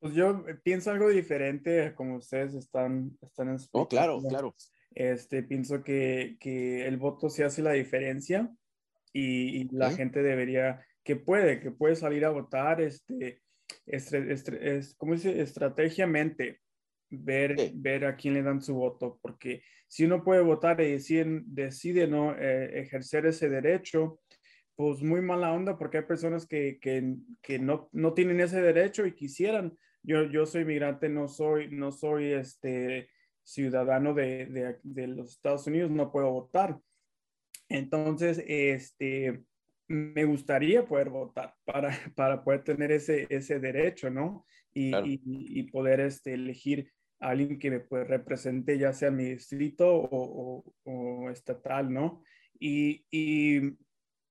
Pues 0.00 0.14
yo 0.14 0.44
pienso 0.64 0.90
algo 0.90 1.08
diferente 1.08 1.94
como 1.94 2.16
ustedes 2.16 2.54
están, 2.54 3.16
están 3.20 3.56
Oh, 3.72 3.86
claro, 3.86 4.20
claro. 4.28 4.54
Este, 4.94 5.42
pienso 5.42 5.82
que, 5.82 6.36
que, 6.40 6.86
el 6.86 6.96
voto 6.96 7.28
se 7.28 7.44
hace 7.44 7.62
la 7.62 7.72
diferencia 7.72 8.52
y, 9.12 9.68
la 9.74 9.90
gente 9.92 10.22
debería, 10.22 10.84
que 11.04 11.16
puede, 11.16 11.60
que 11.60 11.70
puede 11.70 11.96
salir 11.96 12.24
a 12.24 12.30
votar, 12.30 12.80
este, 12.80 13.42
es, 13.86 14.94
¿cómo 14.96 15.14
dice? 15.14 15.40
Estrategiamente 15.40 16.61
ver, 17.12 17.72
ver 17.74 18.04
a 18.04 18.16
quién 18.16 18.34
le 18.34 18.42
dan 18.42 18.62
su 18.62 18.74
voto, 18.74 19.18
porque 19.20 19.62
si 19.86 20.04
uno 20.04 20.24
puede 20.24 20.40
votar 20.42 20.80
y 20.80 20.92
decide, 20.92 21.42
decide 21.44 22.06
no 22.06 22.34
eh, 22.36 22.80
ejercer 22.80 23.26
ese 23.26 23.48
derecho, 23.48 24.20
pues 24.74 25.02
muy 25.02 25.20
mala 25.20 25.52
onda, 25.52 25.76
porque 25.76 25.98
hay 25.98 26.04
personas 26.04 26.46
que, 26.46 26.78
que, 26.80 27.16
que, 27.42 27.58
no, 27.58 27.90
no 27.92 28.14
tienen 28.14 28.40
ese 28.40 28.62
derecho 28.62 29.06
y 29.06 29.14
quisieran. 29.14 29.76
Yo, 30.02 30.24
yo 30.24 30.46
soy 30.46 30.64
migrante, 30.64 31.08
no 31.08 31.28
soy, 31.28 31.70
no 31.70 31.92
soy 31.92 32.32
este 32.32 33.10
ciudadano 33.44 34.14
de, 34.14 34.46
de, 34.46 34.78
de 34.82 35.06
los 35.08 35.32
Estados 35.32 35.66
Unidos, 35.66 35.90
no 35.90 36.10
puedo 36.10 36.30
votar. 36.32 36.80
Entonces, 37.68 38.42
este, 38.46 39.44
me 39.88 40.24
gustaría 40.24 40.86
poder 40.86 41.10
votar 41.10 41.54
para, 41.64 41.90
para 42.16 42.42
poder 42.42 42.64
tener 42.64 42.92
ese, 42.92 43.26
ese 43.28 43.60
derecho, 43.60 44.10
¿no? 44.10 44.46
y, 44.74 45.62
poder 45.64 46.00
este, 46.00 46.34
elegir 46.34 46.92
a 47.22 47.30
alguien 47.30 47.58
que 47.58 47.70
me 47.70 47.80
pues, 47.80 48.06
represente, 48.08 48.78
ya 48.78 48.92
sea 48.92 49.10
mi 49.10 49.24
distrito 49.24 49.88
o, 49.88 50.64
o, 50.84 51.30
estatal, 51.30 51.92
¿no? 51.92 52.22
Y, 52.58 53.04
y, 53.10 53.76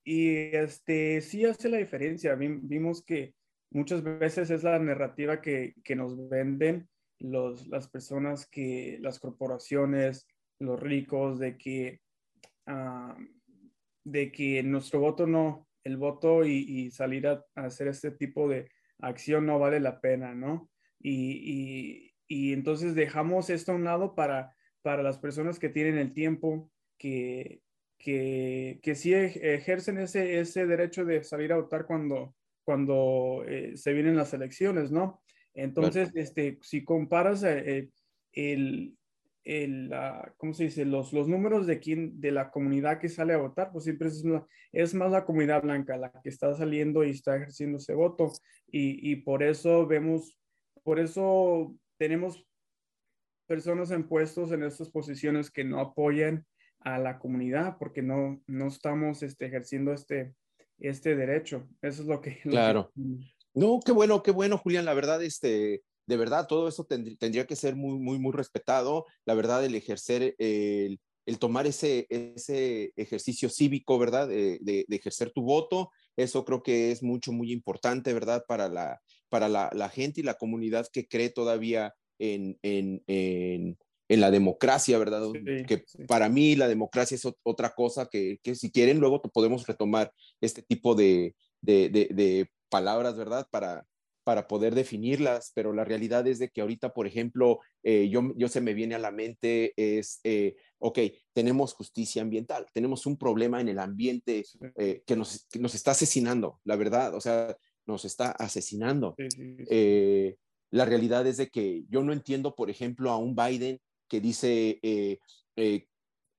este, 0.05 1.21
sí 1.21 1.45
hace 1.45 1.69
la 1.69 1.77
diferencia. 1.77 2.35
Vimos 2.35 3.03
que 3.03 3.33
muchas 3.71 4.03
veces 4.03 4.49
es 4.49 4.63
la 4.63 4.77
narrativa 4.79 5.41
que, 5.41 5.75
que 5.83 5.95
nos 5.95 6.29
venden 6.29 6.89
los, 7.19 7.67
las 7.67 7.87
personas 7.89 8.47
que, 8.47 8.97
las 9.01 9.19
corporaciones, 9.19 10.27
los 10.59 10.79
ricos, 10.79 11.39
de 11.39 11.57
que, 11.57 12.01
ah, 12.67 13.17
de 14.03 14.31
que 14.31 14.63
nuestro 14.63 14.99
voto 14.99 15.27
no, 15.27 15.67
el 15.83 15.97
voto 15.97 16.45
y, 16.45 16.91
salir 16.91 17.27
a, 17.27 17.45
hacer 17.55 17.87
este 17.87 18.11
tipo 18.11 18.49
de 18.49 18.69
acción 18.99 19.45
no 19.45 19.59
vale 19.59 19.79
la 19.79 19.99
pena, 19.99 20.33
¿no? 20.33 20.69
Y, 20.99 22.10
entonces 22.53 22.95
dejamos 22.95 23.49
esto 23.49 23.71
a 23.71 23.75
un 23.75 23.83
lado 23.83 24.15
para, 24.15 24.55
para 24.81 25.03
las 25.03 25.17
personas 25.17 25.59
que 25.59 25.69
tienen 25.69 25.97
el 25.97 26.13
tiempo, 26.13 26.71
que, 26.97 27.61
que, 27.97 28.79
que 28.81 28.95
sí 28.95 29.13
ejercen 29.13 29.97
ese, 29.97 30.39
ese 30.39 30.65
derecho 30.65 31.05
de 31.05 31.23
salir 31.23 31.51
a 31.51 31.57
votar 31.57 31.85
cuando, 31.85 32.35
cuando 32.63 33.43
eh, 33.47 33.75
se 33.75 33.93
vienen 33.93 34.15
las 34.15 34.33
elecciones, 34.33 34.91
¿no? 34.91 35.21
Entonces, 35.53 36.11
este, 36.15 36.57
si 36.61 36.85
comparas 36.85 37.43
eh, 37.43 37.89
el, 38.31 38.97
el, 39.43 39.91
¿cómo 40.37 40.53
se 40.53 40.65
dice? 40.65 40.85
Los, 40.85 41.11
los 41.13 41.27
números 41.27 41.67
de, 41.67 41.79
quién, 41.79 42.19
de 42.21 42.31
la 42.31 42.51
comunidad 42.51 42.99
que 42.99 43.09
sale 43.09 43.33
a 43.33 43.37
votar, 43.37 43.71
pues 43.71 43.83
siempre 43.83 44.07
es, 44.07 44.23
es 44.71 44.93
más 44.93 45.11
la 45.11 45.25
comunidad 45.25 45.63
blanca 45.63 45.97
la 45.97 46.11
que 46.23 46.29
está 46.29 46.53
saliendo 46.53 47.03
y 47.03 47.09
está 47.09 47.35
ejerciendo 47.35 47.77
ese 47.77 47.93
voto. 47.93 48.31
Y, 48.67 49.11
y 49.11 49.17
por 49.17 49.43
eso 49.43 49.85
vemos, 49.85 50.39
por 50.83 50.99
eso 50.99 51.75
tenemos 52.01 52.43
personas 53.45 53.91
en 53.91 54.07
puestos 54.07 54.51
en 54.51 54.63
estas 54.63 54.89
posiciones 54.89 55.51
que 55.51 55.63
no 55.63 55.79
apoyan 55.79 56.47
a 56.79 56.97
la 56.97 57.19
comunidad 57.19 57.77
porque 57.77 58.01
no, 58.01 58.41
no 58.47 58.69
estamos 58.69 59.21
este, 59.21 59.45
ejerciendo 59.45 59.93
este, 59.93 60.33
este 60.79 61.15
derecho. 61.15 61.69
Eso 61.79 62.01
es 62.01 62.07
lo 62.07 62.19
que... 62.19 62.39
Claro. 62.41 62.91
No, 63.53 63.79
qué 63.85 63.91
bueno, 63.91 64.23
qué 64.23 64.31
bueno, 64.31 64.57
Julián. 64.57 64.85
La 64.85 64.95
verdad, 64.95 65.21
este, 65.21 65.83
de 66.07 66.17
verdad, 66.17 66.47
todo 66.47 66.67
eso 66.67 66.85
tendría 66.85 67.45
que 67.45 67.55
ser 67.55 67.75
muy, 67.75 67.99
muy, 67.99 68.17
muy 68.17 68.31
respetado. 68.31 69.05
La 69.25 69.35
verdad, 69.35 69.63
el 69.63 69.75
ejercer, 69.75 70.33
el, 70.39 70.99
tomar 71.37 71.67
ese, 71.67 72.07
ese 72.09 72.93
ejercicio 72.95 73.47
cívico, 73.47 73.99
¿verdad? 73.99 74.27
De, 74.27 74.85
ejercer 74.89 75.29
tu 75.29 75.43
voto, 75.43 75.91
eso 76.15 76.45
creo 76.45 76.63
que 76.63 76.89
es 76.89 77.03
mucho, 77.03 77.31
muy 77.31 77.51
importante, 77.51 78.11
¿verdad? 78.11 78.43
Para 78.47 78.69
la, 78.69 78.99
para 79.31 79.47
la, 79.47 79.89
gente 79.89 80.19
y 80.19 80.23
la 80.23 80.33
comunidad 80.33 80.87
que 80.91 81.07
cree 81.07 81.29
todavía 81.29 81.95
en, 82.19 82.59
en, 82.61 83.01
en, 83.07 83.77
la 84.09 84.29
democracia, 84.29 84.97
¿verdad? 84.97 85.23
que 85.65 85.85
para 86.05 86.27
mí 86.27 86.57
la 86.57 86.67
democracia 86.67 87.15
es 87.15 87.25
otra 87.43 87.69
cosa 87.73 88.07
que, 88.11 88.39
que, 88.43 88.55
si 88.55 88.69
quieren 88.69 88.99
luego 88.99 89.21
podemos 89.21 89.65
retomar 89.65 90.11
este 90.41 90.61
tipo 90.61 90.95
de, 90.95 91.33
de, 91.61 91.89
de 91.89 92.51
palabras, 92.69 93.15
¿verdad? 93.15 93.47
Para, 93.49 93.85
para 94.23 94.47
poder 94.47 94.75
definirlas, 94.75 95.51
pero 95.55 95.73
la 95.73 95.83
realidad 95.83 96.27
es 96.27 96.39
de 96.39 96.49
que 96.49 96.61
ahorita, 96.61 96.93
por 96.93 97.07
ejemplo, 97.07 97.59
eh, 97.83 98.09
yo, 98.09 98.33
yo 98.35 98.47
se 98.47 98.61
me 98.61 98.73
viene 98.73 98.95
a 98.95 98.99
la 98.99 99.11
mente 99.11 99.73
es, 99.75 100.19
eh, 100.23 100.55
ok, 100.79 100.99
tenemos 101.33 101.73
justicia 101.73 102.21
ambiental, 102.21 102.67
tenemos 102.73 103.05
un 103.05 103.17
problema 103.17 103.61
en 103.61 103.69
el 103.69 103.79
ambiente 103.79 104.43
eh, 104.75 105.01
que, 105.05 105.15
nos, 105.15 105.47
nos, 105.59 105.75
está 105.75 105.91
asesinando, 105.91 106.59
la 106.63 106.75
verdad, 106.75 107.15
o 107.15 107.21
sea, 107.21 107.55
nos 107.85 108.05
está 108.05 108.31
asesinando. 108.31 109.15
la 110.73 110.85
realidad 110.85 111.27
es 111.27 111.37
de 111.37 111.49
que 111.49 111.83
yo 111.89 112.03
no 112.03 112.13
entiendo, 112.13 112.55
por 112.55 112.69
ejemplo, 112.69 113.11
a 113.11 113.17
un 113.17 113.35
Biden 113.35 113.79
que 114.07 114.21
dice 114.21 114.79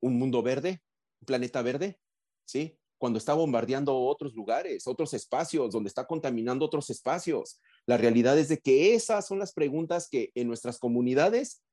un 0.01 0.19
mundo 0.19 0.43
verde, 0.43 0.83
un 1.21 1.27
planeta 1.27 1.63
verde, 1.63 1.99
¿sí? 2.45 2.79
cuando 3.03 3.19
está 3.19 3.35
bombardeando 3.35 3.99
otros 3.99 4.33
lugares, 4.33 4.87
otros 4.87 5.13
espacios, 5.13 5.73
donde 5.73 5.89
está 5.89 6.07
contaminando 6.07 6.65
otros 6.65 6.89
espacios. 6.89 7.61
La 7.85 7.97
realidad 7.97 8.39
es 8.39 8.49
de 8.49 8.59
que 8.59 8.95
esas 8.95 9.27
son 9.27 9.41
las 9.41 9.53
preguntas 9.53 10.07
que 10.09 10.31
en 10.37 10.47
nuestras 10.47 10.79
comunidades 10.79 11.65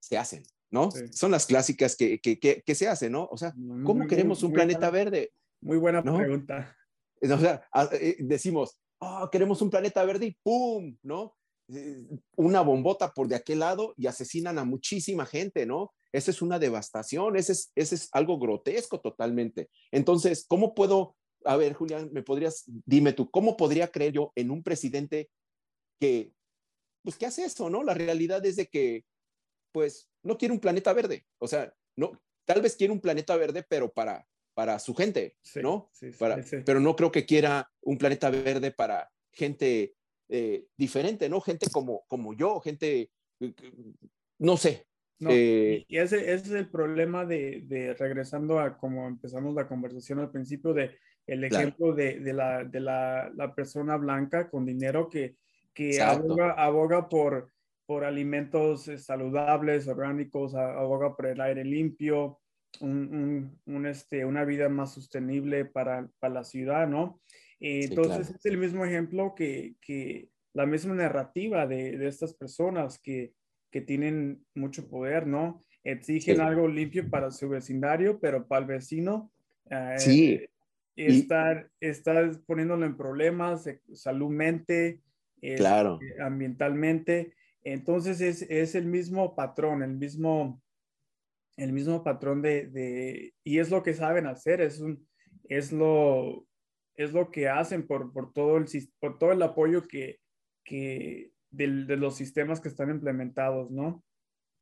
se 0.00 0.16
hacen, 0.16 0.44
¿no? 0.70 0.88
Son 1.10 1.30
las 1.30 1.44
clásicas 1.44 1.94
que, 1.94 2.20
que, 2.20 2.38
que, 2.38 2.74
se 2.74 2.88
hacen, 2.88 3.12
¿no? 3.12 3.28
O 3.30 3.36
sea, 3.36 3.52
¿cómo 3.84 4.06
queremos 4.06 4.42
un 4.42 4.54
planeta 4.54 4.88
verde? 4.88 5.34
Muy 5.60 5.76
buena 5.76 6.02
pregunta. 6.02 6.74
O 7.22 7.38
sea, 7.38 7.68
eh, 7.92 8.16
decimos, 8.18 8.80
oh, 9.02 9.28
queremos 9.30 9.60
un 9.60 9.70
planeta 9.70 10.04
verde 10.04 10.26
y 10.26 10.38
¡pum! 10.42 10.96
¿No? 11.02 11.36
Eh, 11.68 12.06
una 12.36 12.60
bombota 12.60 13.12
por 13.12 13.28
de 13.28 13.34
aquel 13.34 13.60
lado 13.60 13.94
y 13.96 14.06
asesinan 14.06 14.58
a 14.58 14.64
muchísima 14.64 15.26
gente, 15.26 15.66
¿no? 15.66 15.92
Esa 16.12 16.30
es 16.30 16.42
una 16.42 16.58
devastación, 16.58 17.36
ese 17.36 17.52
es, 17.52 17.72
ese 17.74 17.94
es 17.96 18.08
algo 18.12 18.38
grotesco 18.38 19.00
totalmente. 19.00 19.70
Entonces, 19.90 20.44
¿cómo 20.46 20.74
puedo, 20.74 21.16
a 21.44 21.56
ver, 21.56 21.72
Julián, 21.72 22.10
me 22.12 22.22
podrías, 22.22 22.64
dime 22.66 23.12
tú, 23.12 23.30
¿cómo 23.30 23.56
podría 23.56 23.90
creer 23.90 24.12
yo 24.12 24.32
en 24.36 24.50
un 24.50 24.62
presidente 24.62 25.30
que, 25.98 26.32
pues, 27.02 27.16
¿qué 27.16 27.26
hace 27.26 27.44
eso, 27.44 27.70
no? 27.70 27.82
La 27.82 27.94
realidad 27.94 28.44
es 28.46 28.56
de 28.56 28.66
que, 28.66 29.04
pues, 29.72 30.08
no 30.22 30.36
quiere 30.36 30.54
un 30.54 30.60
planeta 30.60 30.92
verde, 30.92 31.26
o 31.38 31.48
sea, 31.48 31.72
no, 31.96 32.12
tal 32.44 32.60
vez 32.60 32.76
quiere 32.76 32.92
un 32.92 33.00
planeta 33.00 33.36
verde, 33.36 33.64
pero 33.68 33.90
para, 33.90 34.26
para 34.54 34.78
su 34.78 34.94
gente, 34.94 35.36
¿no? 35.62 35.90
para, 36.18 36.42
pero 36.64 36.80
no 36.80 36.94
creo 36.94 37.10
que 37.10 37.26
quiera 37.26 37.70
un 37.80 37.98
planeta 37.98 38.30
verde 38.30 38.70
para 38.70 39.10
gente 39.30 39.94
eh, 40.28 40.66
diferente, 40.76 41.28
¿no? 41.28 41.40
Gente 41.40 41.66
como, 41.70 42.04
como 42.06 42.34
yo, 42.34 42.60
gente, 42.60 43.10
eh, 43.40 43.54
no 44.38 44.56
sé, 44.56 44.86
eh, 45.30 45.84
y 45.88 45.98
ese, 45.98 46.32
es 46.32 46.50
el 46.50 46.68
problema 46.68 47.24
de, 47.24 47.62
de, 47.64 47.94
regresando 47.94 48.58
a 48.58 48.76
como 48.76 49.06
empezamos 49.06 49.54
la 49.54 49.68
conversación 49.68 50.18
al 50.18 50.30
principio, 50.30 50.74
de 50.74 50.96
el 51.26 51.44
ejemplo 51.44 51.92
de, 51.92 52.18
de, 52.20 52.32
la, 52.32 52.64
de 52.64 52.80
la, 52.80 53.30
la, 53.34 53.54
persona 53.54 53.96
blanca 53.96 54.50
con 54.50 54.66
dinero 54.66 55.08
que, 55.08 55.36
que 55.72 56.00
aboga, 56.00 56.52
aboga, 56.52 57.08
por, 57.08 57.52
por 57.86 58.04
alimentos 58.04 58.88
eh, 58.88 58.98
saludables, 58.98 59.86
orgánicos, 59.86 60.54
aboga 60.54 61.14
por 61.14 61.26
el 61.26 61.40
aire 61.40 61.64
limpio, 61.64 62.40
un, 62.80 63.58
un, 63.66 63.86
este, 63.86 64.24
una 64.24 64.44
vida 64.44 64.68
más 64.68 64.94
sostenible 64.94 65.64
para, 65.64 66.08
para 66.18 66.34
la 66.34 66.44
ciudad, 66.44 66.88
¿no? 66.88 67.20
entonces 67.64 68.30
es 68.30 68.44
el 68.46 68.58
mismo 68.58 68.84
ejemplo 68.84 69.36
que, 69.36 69.76
que 69.80 70.28
la 70.52 70.66
misma 70.66 70.94
narrativa 70.94 71.64
de, 71.64 71.96
de 71.96 72.08
estas 72.08 72.34
personas 72.34 72.98
que, 72.98 73.34
que 73.72 73.80
tienen 73.80 74.44
mucho 74.54 74.88
poder, 74.88 75.26
¿no? 75.26 75.64
Exigen 75.82 76.40
algo 76.40 76.68
limpio 76.68 77.08
para 77.10 77.32
su 77.32 77.48
vecindario, 77.48 78.20
pero 78.20 78.46
para 78.46 78.60
el 78.60 78.66
vecino, 78.68 79.32
eh, 79.68 79.94
sí. 79.98 80.40
estar, 80.94 81.68
estar 81.80 82.30
poniéndolo 82.46 82.86
en 82.86 82.96
problemas, 82.96 83.68
saludmente, 83.92 85.00
este, 85.40 85.56
claro. 85.56 85.98
ambientalmente. 86.20 87.34
Entonces 87.64 88.20
es, 88.20 88.42
es, 88.42 88.74
el 88.76 88.86
mismo 88.86 89.34
patrón, 89.34 89.82
el 89.82 89.96
mismo, 89.96 90.62
el 91.56 91.72
mismo 91.72 92.02
patrón 92.02 92.42
de, 92.42 92.66
de, 92.68 93.34
y 93.44 93.58
es 93.58 93.70
lo 93.70 93.82
que 93.82 93.94
saben 93.94 94.26
hacer, 94.26 94.60
es, 94.60 94.80
un, 94.80 95.06
es, 95.44 95.72
lo, 95.72 96.46
es 96.94 97.12
lo 97.12 97.30
que 97.30 97.48
hacen 97.48 97.86
por, 97.86 98.12
por, 98.12 98.32
todo, 98.32 98.56
el, 98.56 98.66
por 98.98 99.18
todo 99.18 99.32
el 99.32 99.42
apoyo 99.42 99.82
que, 99.86 100.18
que, 100.64 101.32
de, 101.50 101.66
los 101.96 102.16
sistemas 102.16 102.60
que 102.60 102.68
están 102.68 102.90
implementados, 102.90 103.70
¿no? 103.70 104.02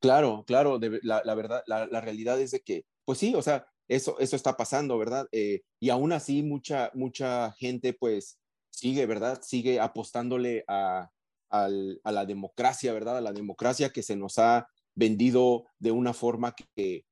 Claro, 0.01 0.45
claro, 0.47 0.81
la, 1.03 1.35
verdad, 1.35 1.63
la, 1.67 2.01
realidad 2.01 2.41
es 2.41 2.53
de 2.53 2.61
que, 2.61 2.85
pues 3.05 3.19
sí, 3.19 3.35
o 3.35 3.43
sea, 3.43 3.67
eso, 3.87 4.19
eso 4.19 4.35
está 4.35 4.57
pasando, 4.57 4.97
¿verdad? 4.99 5.27
Eh, 5.31 5.61
y 5.79 5.91
aún 5.91 6.13
así 6.13 6.43
mucha, 6.43 6.91
mucha 6.95 7.53
gente 7.53 7.93
pues 7.93 8.41
sigue, 8.71 9.05
¿verdad? 9.05 9.41
Sigue 9.43 9.79
apostándole 9.79 10.65
a, 10.69 11.11
a 11.51 11.69
la 11.69 12.25
democracia, 12.25 12.93
¿verdad? 12.95 13.19
A 13.19 13.21
la 13.21 13.33
democracia 13.33 13.91
que 13.91 14.03
se 14.03 14.17
nos 14.17 14.39
ha 14.39 14.69
vendido 14.95 15.67
de 15.79 15.93
una 15.93 16.13
forma 16.13 16.55
que 16.75 17.05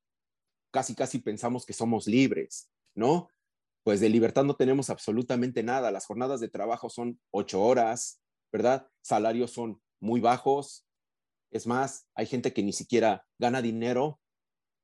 casi, 0.70 0.95
casi 0.95 1.18
pensamos 1.18 1.64
que 1.64 1.72
somos 1.72 2.07
libres, 2.07 2.70
¿no? 2.95 3.29
Pues 3.85 4.01
de 4.01 4.09
libertad 4.09 4.45
no 4.45 4.57
tenemos 4.57 4.91
absolutamente 4.91 5.62
nada. 5.62 5.91
Las 5.91 6.07
jornadas 6.07 6.41
de 6.41 6.49
trabajo 6.49 6.91
son 6.91 7.20
ocho 7.31 7.62
horas, 7.62 8.20
¿verdad? 8.53 8.89
Salarios 9.03 9.53
son 9.53 9.81
muy 10.01 10.20
bajos. 10.20 10.87
Es 11.51 11.66
más, 11.66 12.07
hay 12.14 12.26
gente 12.26 12.53
que 12.53 12.62
ni 12.62 12.72
siquiera 12.72 13.26
gana 13.39 13.62
dinero, 13.62 14.20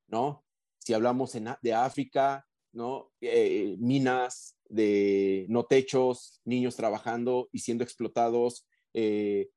¿no? 0.07 0.43
Si 0.79 0.93
hablamos 0.93 1.37
de 1.61 1.73
África, 1.73 2.47
¿no? 2.73 3.11
Eh, 3.21 3.75
minas 3.79 4.57
de 4.69 5.45
no 5.49 5.65
techos, 5.65 6.41
niños 6.43 6.75
trabajando 6.75 7.49
y 7.51 7.59
siendo 7.59 7.83
explotados. 7.83 8.67
Eh, 8.93 9.49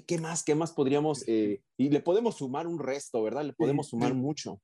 ¿qué, 0.00 0.18
más? 0.18 0.42
¿Qué 0.44 0.54
más 0.54 0.72
podríamos? 0.72 1.24
Eh, 1.28 1.62
y 1.76 1.90
le 1.90 2.00
podemos 2.00 2.38
sumar 2.38 2.66
un 2.66 2.78
resto, 2.78 3.22
¿verdad? 3.22 3.44
Le 3.44 3.52
podemos 3.52 3.88
sumar 3.88 4.14
mucho. 4.14 4.60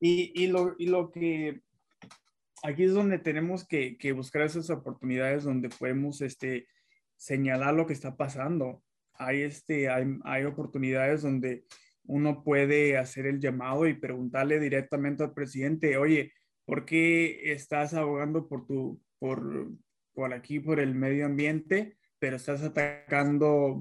Y, 0.00 0.32
y, 0.34 0.46
lo, 0.48 0.74
y 0.78 0.86
lo 0.86 1.10
que 1.10 1.62
aquí 2.62 2.84
es 2.84 2.94
donde 2.94 3.18
tenemos 3.18 3.66
que, 3.66 3.96
que 3.96 4.12
buscar 4.12 4.42
esas 4.42 4.70
oportunidades 4.70 5.44
donde 5.44 5.68
podemos 5.68 6.20
este, 6.20 6.66
señalar 7.16 7.74
lo 7.74 7.86
que 7.86 7.92
está 7.92 8.16
pasando. 8.16 8.82
hay, 9.14 9.42
este, 9.42 9.88
hay, 9.88 10.06
hay 10.24 10.44
oportunidades 10.44 11.22
donde 11.22 11.64
uno 12.04 12.42
puede 12.42 12.96
hacer 12.96 13.26
el 13.26 13.40
llamado 13.40 13.86
y 13.86 13.94
preguntarle 13.94 14.58
directamente 14.58 15.22
al 15.22 15.34
presidente, 15.34 15.96
oye, 15.96 16.32
¿por 16.64 16.84
qué 16.84 17.52
estás 17.52 17.94
abogando 17.94 18.48
por 18.48 18.66
tu, 18.66 19.00
por, 19.18 19.70
por 20.12 20.32
aquí, 20.32 20.60
por 20.60 20.80
el 20.80 20.94
medio 20.94 21.26
ambiente, 21.26 21.98
pero 22.18 22.36
estás 22.36 22.62
atacando 22.62 23.74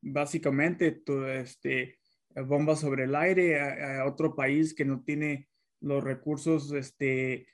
básicamente 0.00 0.90
tu, 0.92 1.24
este, 1.24 1.98
bombas 2.34 2.80
sobre 2.80 3.04
el 3.04 3.14
aire 3.14 3.60
a, 3.60 4.06
otro 4.06 4.34
país 4.34 4.74
que 4.74 4.84
no 4.84 5.02
tiene 5.02 5.48
los 5.80 6.02
recursos 6.02 6.72
este, 6.72 7.46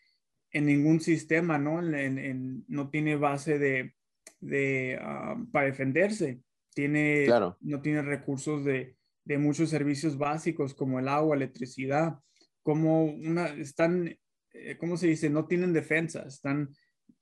en 0.52 0.66
ningún 0.66 1.00
sistema, 1.00 1.58
¿no? 1.58 1.82
no 1.82 2.90
tiene 2.90 3.16
base 3.16 3.58
de, 3.58 3.94
de 4.40 4.98
ah, 5.00 5.36
para 5.52 5.66
defenderse. 5.66 6.40
Tiene, 6.72 7.26
no 7.60 7.82
tiene 7.82 8.02
recursos 8.02 8.64
de, 8.64 8.96
de, 9.24 9.38
muchos 9.38 9.70
servicios 9.70 10.16
básicos 10.16 10.72
como 10.72 11.00
el 11.00 11.08
agua, 11.08 11.34
electricidad, 11.34 12.20
como 12.62 13.04
una, 13.04 13.48
están, 13.48 14.16
eh, 14.52 14.76
¿cómo 14.78 14.96
se 14.96 15.08
dice? 15.08 15.28
No 15.30 15.46
tienen 15.46 15.72
defensa, 15.72 16.22
están, 16.22 16.70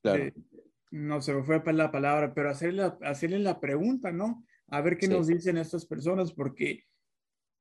eh, 0.03 0.33
no 0.91 1.19
se 1.21 1.33
me 1.33 1.43
fue 1.43 1.61
la 1.73 1.91
palabra, 1.91 2.33
pero 2.33 2.51
hacerle, 2.51 2.91
hacerle 3.01 3.39
la 3.39 3.59
pregunta, 3.59 4.11
¿no? 4.11 4.45
A 4.71 4.81
ver 4.81 4.97
qué 4.97 5.07
nos 5.07 5.27
dicen 5.27 5.57
estas 5.57 5.85
personas, 5.85 6.33
porque 6.33 6.83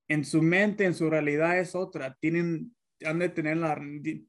en 0.09 0.25
su 0.25 0.43
mente, 0.43 0.85
en 0.85 0.95
su 0.95 1.11
realidad 1.11 1.59
es 1.59 1.75
otra, 1.75 2.17
tienen, 2.21 2.75
han 3.05 3.19
de 3.19 3.29
tener 3.29 3.57
la, 3.59 3.81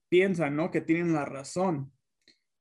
piensan, 0.10 0.56
¿no? 0.56 0.72
Que 0.72 0.82
tienen 0.82 1.14
la 1.14 1.26
razón. 1.26 1.92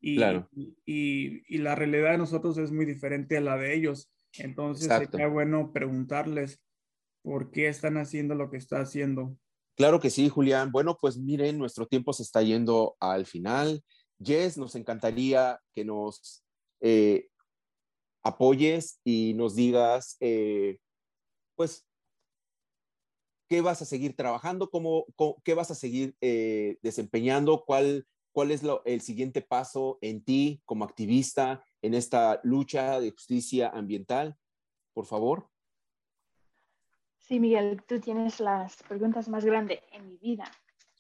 Y, 0.01 0.17
claro. 0.17 0.49
y, 0.55 1.43
y, 1.47 1.59
la 1.59 1.75
realidad 1.75 2.13
de 2.13 2.19
nosotros 2.19 2.57
es 2.59 2.71
muy 2.71 2.87
diferente 2.87 3.37
a 3.37 3.41
la 3.41 3.57
de 3.57 3.75
ellos. 3.75 4.13
Entonces 4.39 4.87
sería 4.87 5.27
bueno 5.27 5.73
preguntarles 5.73 6.63
por 7.23 7.51
qué 7.51 7.69
están 7.69 7.97
haciendo 7.97 8.35
lo 8.35 8.51
que 8.51 8.59
está 8.59 8.81
haciendo. 8.81 9.37
Claro 9.77 10.01
que 10.01 10.11
sí, 10.11 10.29
Julián. 10.29 10.73
Bueno, 10.73 10.99
pues 11.01 11.19
miren, 11.19 11.59
nuestro 11.59 11.87
tiempo 11.87 12.13
se 12.13 12.23
está 12.23 12.43
yendo 12.43 12.97
al 13.01 13.27
final. 13.27 13.83
Jess, 14.21 14.59
nos 14.59 14.75
encantaría 14.75 15.61
que 15.75 15.85
nos 15.85 16.45
eh, 16.81 17.29
apoyes 18.23 19.01
y 19.05 19.35
nos 19.35 19.55
digas, 19.55 20.17
eh, 20.21 20.79
pues, 21.57 21.87
qué 23.49 23.61
vas 23.61 23.81
a 23.83 23.85
seguir 23.87 24.15
trabajando, 24.15 24.71
cómo, 24.71 25.07
qué 25.45 25.55
vas 25.55 25.71
a 25.71 25.75
seguir 25.75 26.15
eh, 26.21 26.79
desempeñando, 26.83 27.65
cuál, 27.65 28.07
cuál 28.33 28.51
es 28.51 28.63
el 28.85 29.01
siguiente 29.01 29.41
paso 29.41 29.99
en 30.03 30.23
ti 30.23 30.61
como 30.65 30.85
activista 30.85 31.65
en 31.83 31.95
esta 31.95 32.41
lucha 32.43 33.01
de 33.01 33.11
justicia 33.11 33.69
ambiental, 33.69 34.37
por 34.93 35.07
favor. 35.07 35.49
Sí, 37.19 37.41
Miguel, 37.41 37.83
tú 37.87 38.01
tienes 38.01 38.41
las 38.41 38.83
preguntas 38.83 39.29
más 39.29 39.45
grandes 39.45 39.81
en 39.93 40.09
mi 40.09 40.17
vida 40.17 40.51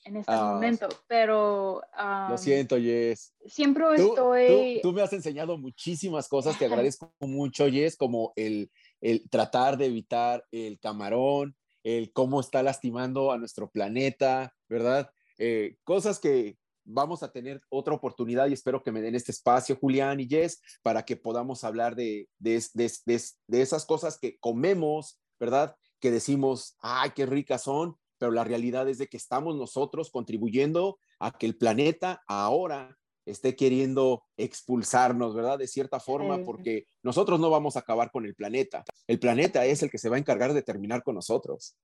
en 0.09 0.17
este 0.17 0.33
ah, 0.33 0.53
momento, 0.55 0.89
pero... 1.07 1.83
lo 2.29 2.39
siento, 2.39 2.77
Jess. 2.77 3.35
Siempre 3.47 3.85
estoy... 3.97 4.81
Tú, 4.83 4.93
me 4.93 5.03
has 5.03 5.13
enseñado 5.13 5.59
muchísimas 5.59 6.29
cosas, 6.29 6.59
te 6.59 6.65
agradezco 6.65 7.13
mucho, 7.21 7.69
Jess, 7.69 7.97
como 7.97 8.33
el, 8.37 8.71
el 9.01 9.29
tratar 9.29 9.77
de 9.77 9.87
evitar 9.87 10.45
el 10.51 10.79
camarón, 10.81 11.55
el 11.85 12.13
cómo 12.13 12.41
está 12.41 12.63
lastimando 12.63 13.31
a 13.31 13.39
nuestro 13.39 13.71
planeta, 13.71 14.55
¿verdad? 14.69 15.11
Eh, 15.39 15.77
cosas 15.85 16.19
que 16.19 16.57
vamos 16.85 17.23
a 17.23 17.31
tener 17.31 17.61
otra 17.69 17.95
oportunidad 17.95 18.49
y 18.49 18.55
espero 18.55 18.83
que 18.83 18.93
me 18.93 19.03
den 19.03 19.15
este 19.15 19.33
espacio, 19.33 19.77
Julián 19.77 20.21
y 20.21 20.27
Jess, 20.27 20.61
para 20.83 21.05
que 21.05 21.17
podamos 21.17 21.65
hablar 21.65 21.95
de, 21.95 22.29
de, 22.39 22.63
de, 22.75 23.23
de 23.47 23.63
esas 23.63 23.85
cosas 23.85 24.19
que 24.19 24.39
comemos, 24.39 25.21
¿verdad? 25.39 25.77
Que 26.01 26.11
decimos, 26.11 26.77
ay, 26.81 27.11
qué 27.15 27.27
ricas 27.27 27.65
son, 27.65 27.97
pero 28.19 28.33
la 28.33 28.45
realidad 28.45 28.89
es 28.89 28.99
de 28.99 29.07
que 29.07 29.17
estamos 29.17 29.57
nosotros 29.57 30.11
contribuyendo 30.11 30.99
a 31.19 31.31
que 31.31 31.47
el 31.47 31.57
planeta 31.57 32.23
ahora 32.27 32.97
esté 33.25 33.55
queriendo 33.57 34.25
expulsarnos, 34.37 35.35
¿verdad? 35.35 35.59
De 35.59 35.67
cierta 35.67 36.01
forma, 36.01 36.39
porque 36.45 36.87
nosotros 37.03 37.39
no 37.39 37.51
vamos 37.51 37.77
a 37.77 37.81
acabar 37.81 38.11
con 38.11 38.25
el 38.25 38.35
planeta. 38.35 38.85
El 39.07 39.19
planeta 39.19 39.65
es 39.67 39.83
el 39.83 39.91
que 39.91 39.99
se 39.99 40.09
va 40.09 40.17
a 40.17 40.19
encargar 40.19 40.53
de 40.53 40.63
terminar 40.63 41.03
con 41.03 41.15
nosotros. 41.15 41.77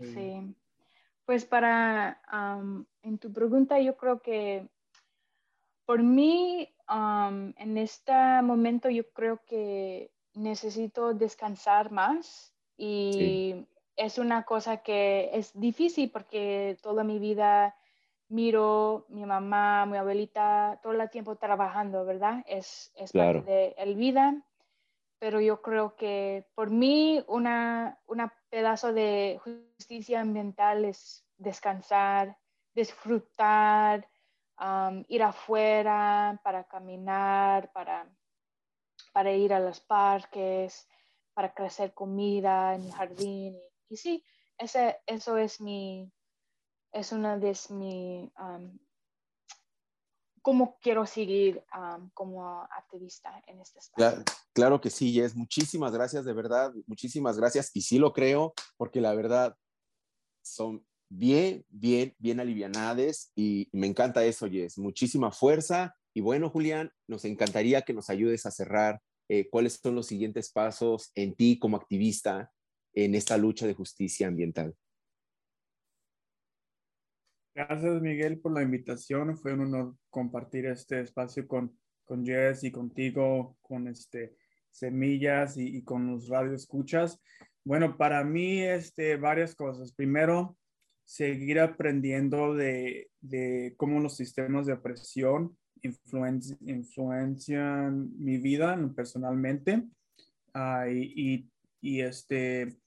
sí. 0.00 0.54
Pues 1.24 1.44
para, 1.44 2.20
en 3.02 3.18
tu 3.18 3.32
pregunta, 3.32 3.80
yo 3.80 3.96
creo 3.96 4.20
que 4.20 4.68
por 5.86 6.02
mí, 6.02 6.68
en 6.88 7.78
este 7.78 8.12
momento, 8.42 8.90
yo 8.90 9.08
creo 9.12 9.40
que 9.46 10.10
necesito 10.34 11.14
descansar 11.14 11.90
más 11.92 12.54
y 12.76 13.66
es 13.96 14.18
una 14.18 14.44
cosa 14.44 14.78
que 14.78 15.30
es 15.32 15.58
difícil 15.58 16.10
porque 16.10 16.76
toda 16.82 17.04
mi 17.04 17.18
vida 17.18 17.76
miro 18.28 19.04
mi 19.08 19.24
mamá, 19.26 19.84
mi 19.86 19.98
abuelita, 19.98 20.80
todo 20.82 20.92
el 20.92 21.10
tiempo 21.10 21.36
trabajando, 21.36 22.04
¿verdad? 22.04 22.42
Es, 22.46 22.90
es 22.96 23.12
parte 23.12 23.42
de 23.42 23.74
la 23.76 23.92
vida, 23.92 24.42
pero 25.18 25.40
yo 25.40 25.60
creo 25.60 25.96
que 25.96 26.46
por 26.54 26.70
mí 26.70 27.22
una, 27.28 27.98
una 28.06 28.32
pedazo 28.48 28.92
de 28.92 29.38
justicia 29.44 30.20
ambiental 30.20 30.84
es 30.84 31.24
descansar, 31.36 32.36
disfrutar, 32.74 34.08
ir 35.08 35.22
afuera 35.22 36.40
para 36.42 36.64
caminar, 36.64 37.70
para, 37.72 38.06
para 39.12 39.32
ir 39.32 39.52
a 39.52 39.60
los 39.60 39.80
parques, 39.80 40.88
para 41.34 41.52
crecer 41.52 41.92
comida 41.94 42.74
en 42.74 42.84
el 42.84 42.92
jardín. 42.92 43.54
Y, 43.54 43.71
sí, 43.96 44.24
ese, 44.58 44.98
eso 45.06 45.36
es 45.36 45.60
mi, 45.60 46.10
es 46.92 47.12
una 47.12 47.38
de 47.38 47.56
mis, 47.70 48.32
um, 48.38 48.78
cómo 50.42 50.78
quiero 50.80 51.06
seguir 51.06 51.64
como 52.14 52.62
activista 52.62 53.42
en 53.46 53.60
este 53.60 53.78
espacio. 53.78 54.24
Claro, 54.52 54.80
que 54.80 54.90
sí, 54.90 55.12
Jess. 55.12 55.34
Muchísimas 55.34 55.92
gracias, 55.92 56.24
de 56.24 56.32
verdad, 56.32 56.72
muchísimas 56.86 57.38
gracias. 57.38 57.70
Y 57.74 57.82
sí 57.82 57.98
lo 57.98 58.12
creo, 58.12 58.52
porque 58.76 59.00
la 59.00 59.14
verdad 59.14 59.56
son 60.42 60.84
bien, 61.08 61.64
bien, 61.68 62.14
bien 62.18 62.40
alivianades 62.40 63.30
y 63.34 63.68
me 63.72 63.86
encanta 63.86 64.24
eso, 64.24 64.48
Jess. 64.48 64.78
Muchísima 64.78 65.30
fuerza. 65.30 65.94
Y 66.14 66.20
bueno, 66.20 66.50
Julián, 66.50 66.92
nos 67.06 67.24
encantaría 67.24 67.82
que 67.82 67.94
nos 67.94 68.10
ayudes 68.10 68.44
a 68.44 68.50
cerrar 68.50 69.00
eh, 69.28 69.48
cuáles 69.48 69.80
son 69.82 69.94
los 69.94 70.06
siguientes 70.06 70.50
pasos 70.52 71.10
en 71.14 71.34
ti 71.34 71.58
como 71.58 71.76
activista 71.76 72.51
en 72.92 73.14
esta 73.14 73.36
lucha 73.36 73.66
de 73.66 73.74
justicia 73.74 74.28
ambiental. 74.28 74.76
Gracias, 77.54 78.00
Miguel, 78.00 78.40
por 78.40 78.52
la 78.52 78.62
invitación. 78.62 79.36
Fue 79.36 79.52
un 79.52 79.60
honor 79.60 79.94
compartir 80.08 80.64
este 80.66 81.00
espacio 81.00 81.46
con, 81.46 81.78
con 82.04 82.24
Jess 82.24 82.64
y 82.64 82.70
contigo, 82.70 83.58
con 83.60 83.88
este, 83.88 84.36
Semillas 84.70 85.58
y, 85.58 85.82
con 85.82 86.06
los 86.06 86.28
radioescuchas. 86.28 87.20
Bueno, 87.62 87.98
para 87.98 88.24
mí, 88.24 88.62
este, 88.62 89.16
varias 89.16 89.54
cosas. 89.54 89.92
Primero, 89.92 90.56
seguir 91.04 91.60
aprendiendo 91.60 92.54
de, 92.54 93.10
de 93.20 93.74
cómo 93.76 94.00
los 94.00 94.16
sistemas 94.16 94.64
de 94.66 94.72
opresión 94.72 95.54
influencian 95.82 98.18
mi 98.18 98.38
vida 98.38 98.78
personalmente 98.96 99.82
uh, 100.54 100.88
y, 100.88 101.50
y, 101.80 102.00
este, 102.00 102.78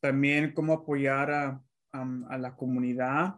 también 0.00 0.52
cómo 0.52 0.72
apoyar 0.72 1.30
a, 1.30 1.62
a 1.92 2.38
la 2.38 2.54
comunidad 2.56 3.36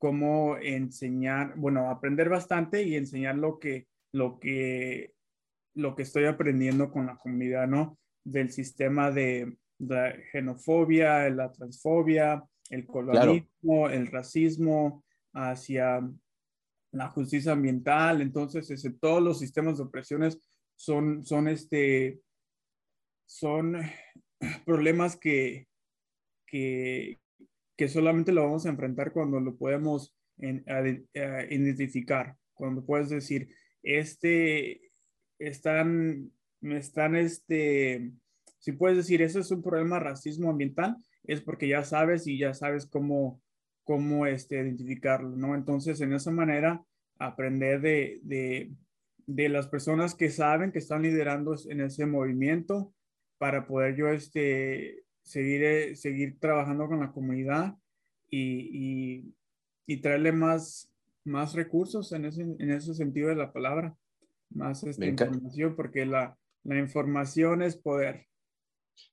cómo 0.00 0.56
enseñar, 0.56 1.54
bueno, 1.56 1.90
aprender 1.90 2.30
bastante 2.30 2.82
y 2.82 2.96
enseñar 2.96 3.36
lo 3.36 3.58
que, 3.58 3.86
lo 4.12 4.40
que, 4.40 5.12
lo 5.74 5.94
que 5.94 6.04
estoy 6.04 6.24
aprendiendo 6.24 6.90
con 6.90 7.04
la 7.04 7.18
comunidad, 7.18 7.68
¿no? 7.68 7.98
Del 8.24 8.50
sistema 8.50 9.10
de, 9.10 9.58
la 9.78 10.14
xenofobia, 10.32 11.28
la 11.28 11.52
transfobia, 11.52 12.42
el 12.70 12.86
colonialismo, 12.86 13.90
el 13.90 14.06
racismo 14.06 15.04
hacia 15.34 16.00
la 16.92 17.08
justicia 17.08 17.52
ambiental. 17.52 18.22
Entonces, 18.22 18.70
ese, 18.70 18.92
todos 18.92 19.22
los 19.22 19.38
sistemas 19.38 19.76
de 19.76 19.84
opresiones 19.84 20.38
son, 20.76 21.26
son, 21.26 21.46
este, 21.46 22.20
son 23.26 23.76
problemas 24.64 25.16
que, 25.16 25.66
que, 26.50 27.18
que 27.76 27.88
solamente 27.88 28.32
lo 28.32 28.42
vamos 28.42 28.66
a 28.66 28.70
enfrentar 28.70 29.12
cuando 29.12 29.40
lo 29.40 29.56
podemos 29.56 30.14
identificar, 30.36 32.36
cuando 32.54 32.84
puedes 32.84 33.08
decir, 33.08 33.48
este, 33.82 34.92
están, 35.38 36.30
están, 36.62 37.16
este, 37.16 38.12
si 38.58 38.72
puedes 38.72 38.96
decir, 38.96 39.22
eso 39.22 39.40
es 39.40 39.50
un 39.50 39.62
problema 39.62 39.98
racismo 39.98 40.50
ambiental, 40.50 40.96
es 41.24 41.40
porque 41.40 41.68
ya 41.68 41.84
sabes 41.84 42.26
y 42.26 42.38
ya 42.38 42.54
sabes 42.54 42.86
cómo, 42.86 43.40
cómo 43.84 44.26
este, 44.26 44.56
identificarlo, 44.56 45.36
¿no? 45.36 45.54
Entonces, 45.54 46.00
en 46.00 46.12
esa 46.12 46.30
manera, 46.30 46.82
aprender 47.18 47.80
de, 47.80 48.20
de, 48.22 48.72
de 49.26 49.48
las 49.48 49.68
personas 49.68 50.14
que 50.14 50.30
saben, 50.30 50.72
que 50.72 50.78
están 50.78 51.02
liderando 51.02 51.54
en 51.68 51.82
ese 51.82 52.06
movimiento, 52.06 52.94
para 53.38 53.66
poder 53.66 53.96
yo 53.96 54.08
este, 54.08 55.04
seguir, 55.22 55.62
eh, 55.62 55.96
seguir 55.96 56.38
trabajando 56.38 56.86
con 56.86 57.00
la 57.00 57.12
comunidad 57.12 57.74
y, 58.28 59.34
y, 59.86 59.96
traerle 59.98 60.32
más, 60.32 60.92
más 61.24 61.54
recursos 61.54 62.12
en 62.12 62.24
ese, 62.24 62.42
en 62.42 62.70
ese 62.70 62.94
sentido 62.94 63.28
de 63.28 63.34
la 63.34 63.52
palabra, 63.52 63.96
más 64.50 64.84
esta 64.84 65.04
información, 65.04 65.74
porque 65.74 66.06
la, 66.06 66.38
la 66.62 66.78
información 66.78 67.62
es 67.62 67.76
poder. 67.76 68.26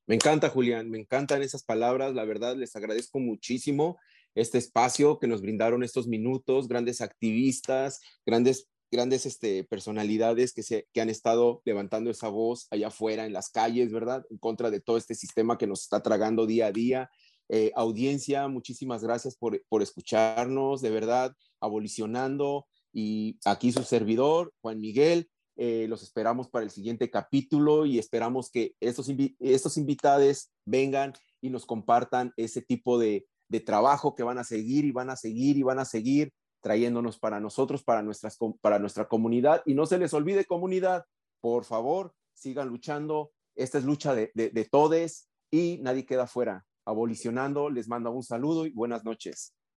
Me 0.06 0.16
encanta, 0.16 0.50
Julián, 0.50 0.90
me 0.90 1.00
encantan 1.00 1.42
esas 1.42 1.64
palabras, 1.64 2.14
la 2.14 2.26
verdad 2.26 2.56
les 2.56 2.76
agradezco 2.76 3.20
muchísimo 3.20 3.98
este 4.36 4.60
espacio 4.60 5.20
que 5.20 5.28
nos 5.28 5.42
brindaron 5.42 5.84
estos 5.84 6.08
minutos, 6.08 6.68
grandes 6.68 7.02
activistas, 7.02 8.02
grandes 8.26 8.70
grandes 8.92 9.26
este, 9.26 9.64
personalidades 9.64 10.54
que, 10.54 10.64
se, 10.64 10.88
que 10.94 11.02
han 11.02 11.10
estado 11.10 11.62
levantando 11.66 12.10
esa 12.10 12.30
voz 12.30 12.68
allá 12.72 12.88
afuera 12.88 13.26
en 13.26 13.34
las 13.34 13.50
calles, 13.50 13.92
¿verdad? 13.92 14.26
En 14.30 14.38
contra 14.38 14.72
de 14.72 14.80
todo 14.80 14.98
este 14.98 15.16
sistema 15.16 15.58
que 15.58 15.68
nos 15.68 15.84
está 15.84 16.02
tragando 16.02 16.46
día 16.46 16.68
a 16.68 16.72
día. 16.72 17.10
Eh, 17.50 17.72
audiencia, 17.76 18.48
muchísimas 18.48 19.04
gracias 19.04 19.36
por, 19.36 19.62
por 19.70 19.82
escucharnos, 19.82 20.82
de 20.82 20.90
verdad, 20.90 21.34
abolicionando. 21.60 22.68
Y 22.94 23.38
aquí 23.46 23.72
su 23.72 23.84
servidor, 23.84 24.54
Juan 24.62 24.80
Miguel, 24.80 25.30
eh, 25.56 25.88
los 25.90 26.04
esperamos 26.04 26.50
para 26.50 26.64
el 26.64 26.72
siguiente 26.72 27.10
capítulo 27.10 27.86
y 27.86 27.98
esperamos 27.98 28.52
que 28.52 28.76
estos, 28.80 29.12
estos 29.40 29.78
invitados 29.78 30.52
vengan 30.66 31.14
y 31.42 31.50
nos 31.50 31.66
compartan 31.66 32.32
ese 32.38 32.62
tipo 32.62 33.00
de, 33.00 33.26
de 33.50 33.60
trabajo 33.60 34.16
que 34.16 34.24
van 34.24 34.38
a 34.38 34.44
seguir 34.44 34.86
y 34.86 34.92
van 34.92 35.10
a 35.10 35.16
seguir 35.16 35.58
y 35.58 35.64
van 35.64 35.80
a 35.80 35.86
seguir 35.86 36.32
trayéndonos 36.62 37.20
para 37.20 37.40
nosotros, 37.40 37.84
para, 37.84 38.02
nuestras, 38.02 38.38
para 38.62 38.80
nuestra 38.80 39.08
comunidad. 39.08 39.62
Y 39.66 39.74
no 39.74 39.86
se 39.86 39.98
les 39.98 40.14
olvide 40.14 40.46
comunidad, 40.46 41.06
por 41.42 41.66
favor, 41.66 42.14
sigan 42.34 42.70
luchando. 42.70 43.32
Esta 43.56 43.78
es 43.78 43.84
lucha 43.84 44.14
de, 44.14 44.32
de, 44.36 44.50
de 44.50 44.66
todes 44.66 45.30
y 45.52 45.80
nadie 45.82 46.06
queda 46.06 46.28
fuera. 46.28 46.66
Abolicionando, 46.86 47.70
les 47.70 47.88
mando 47.88 48.12
un 48.12 48.24
saludo 48.24 48.66
y 48.66 48.72
buenas 48.72 49.04
noches. 49.04 49.57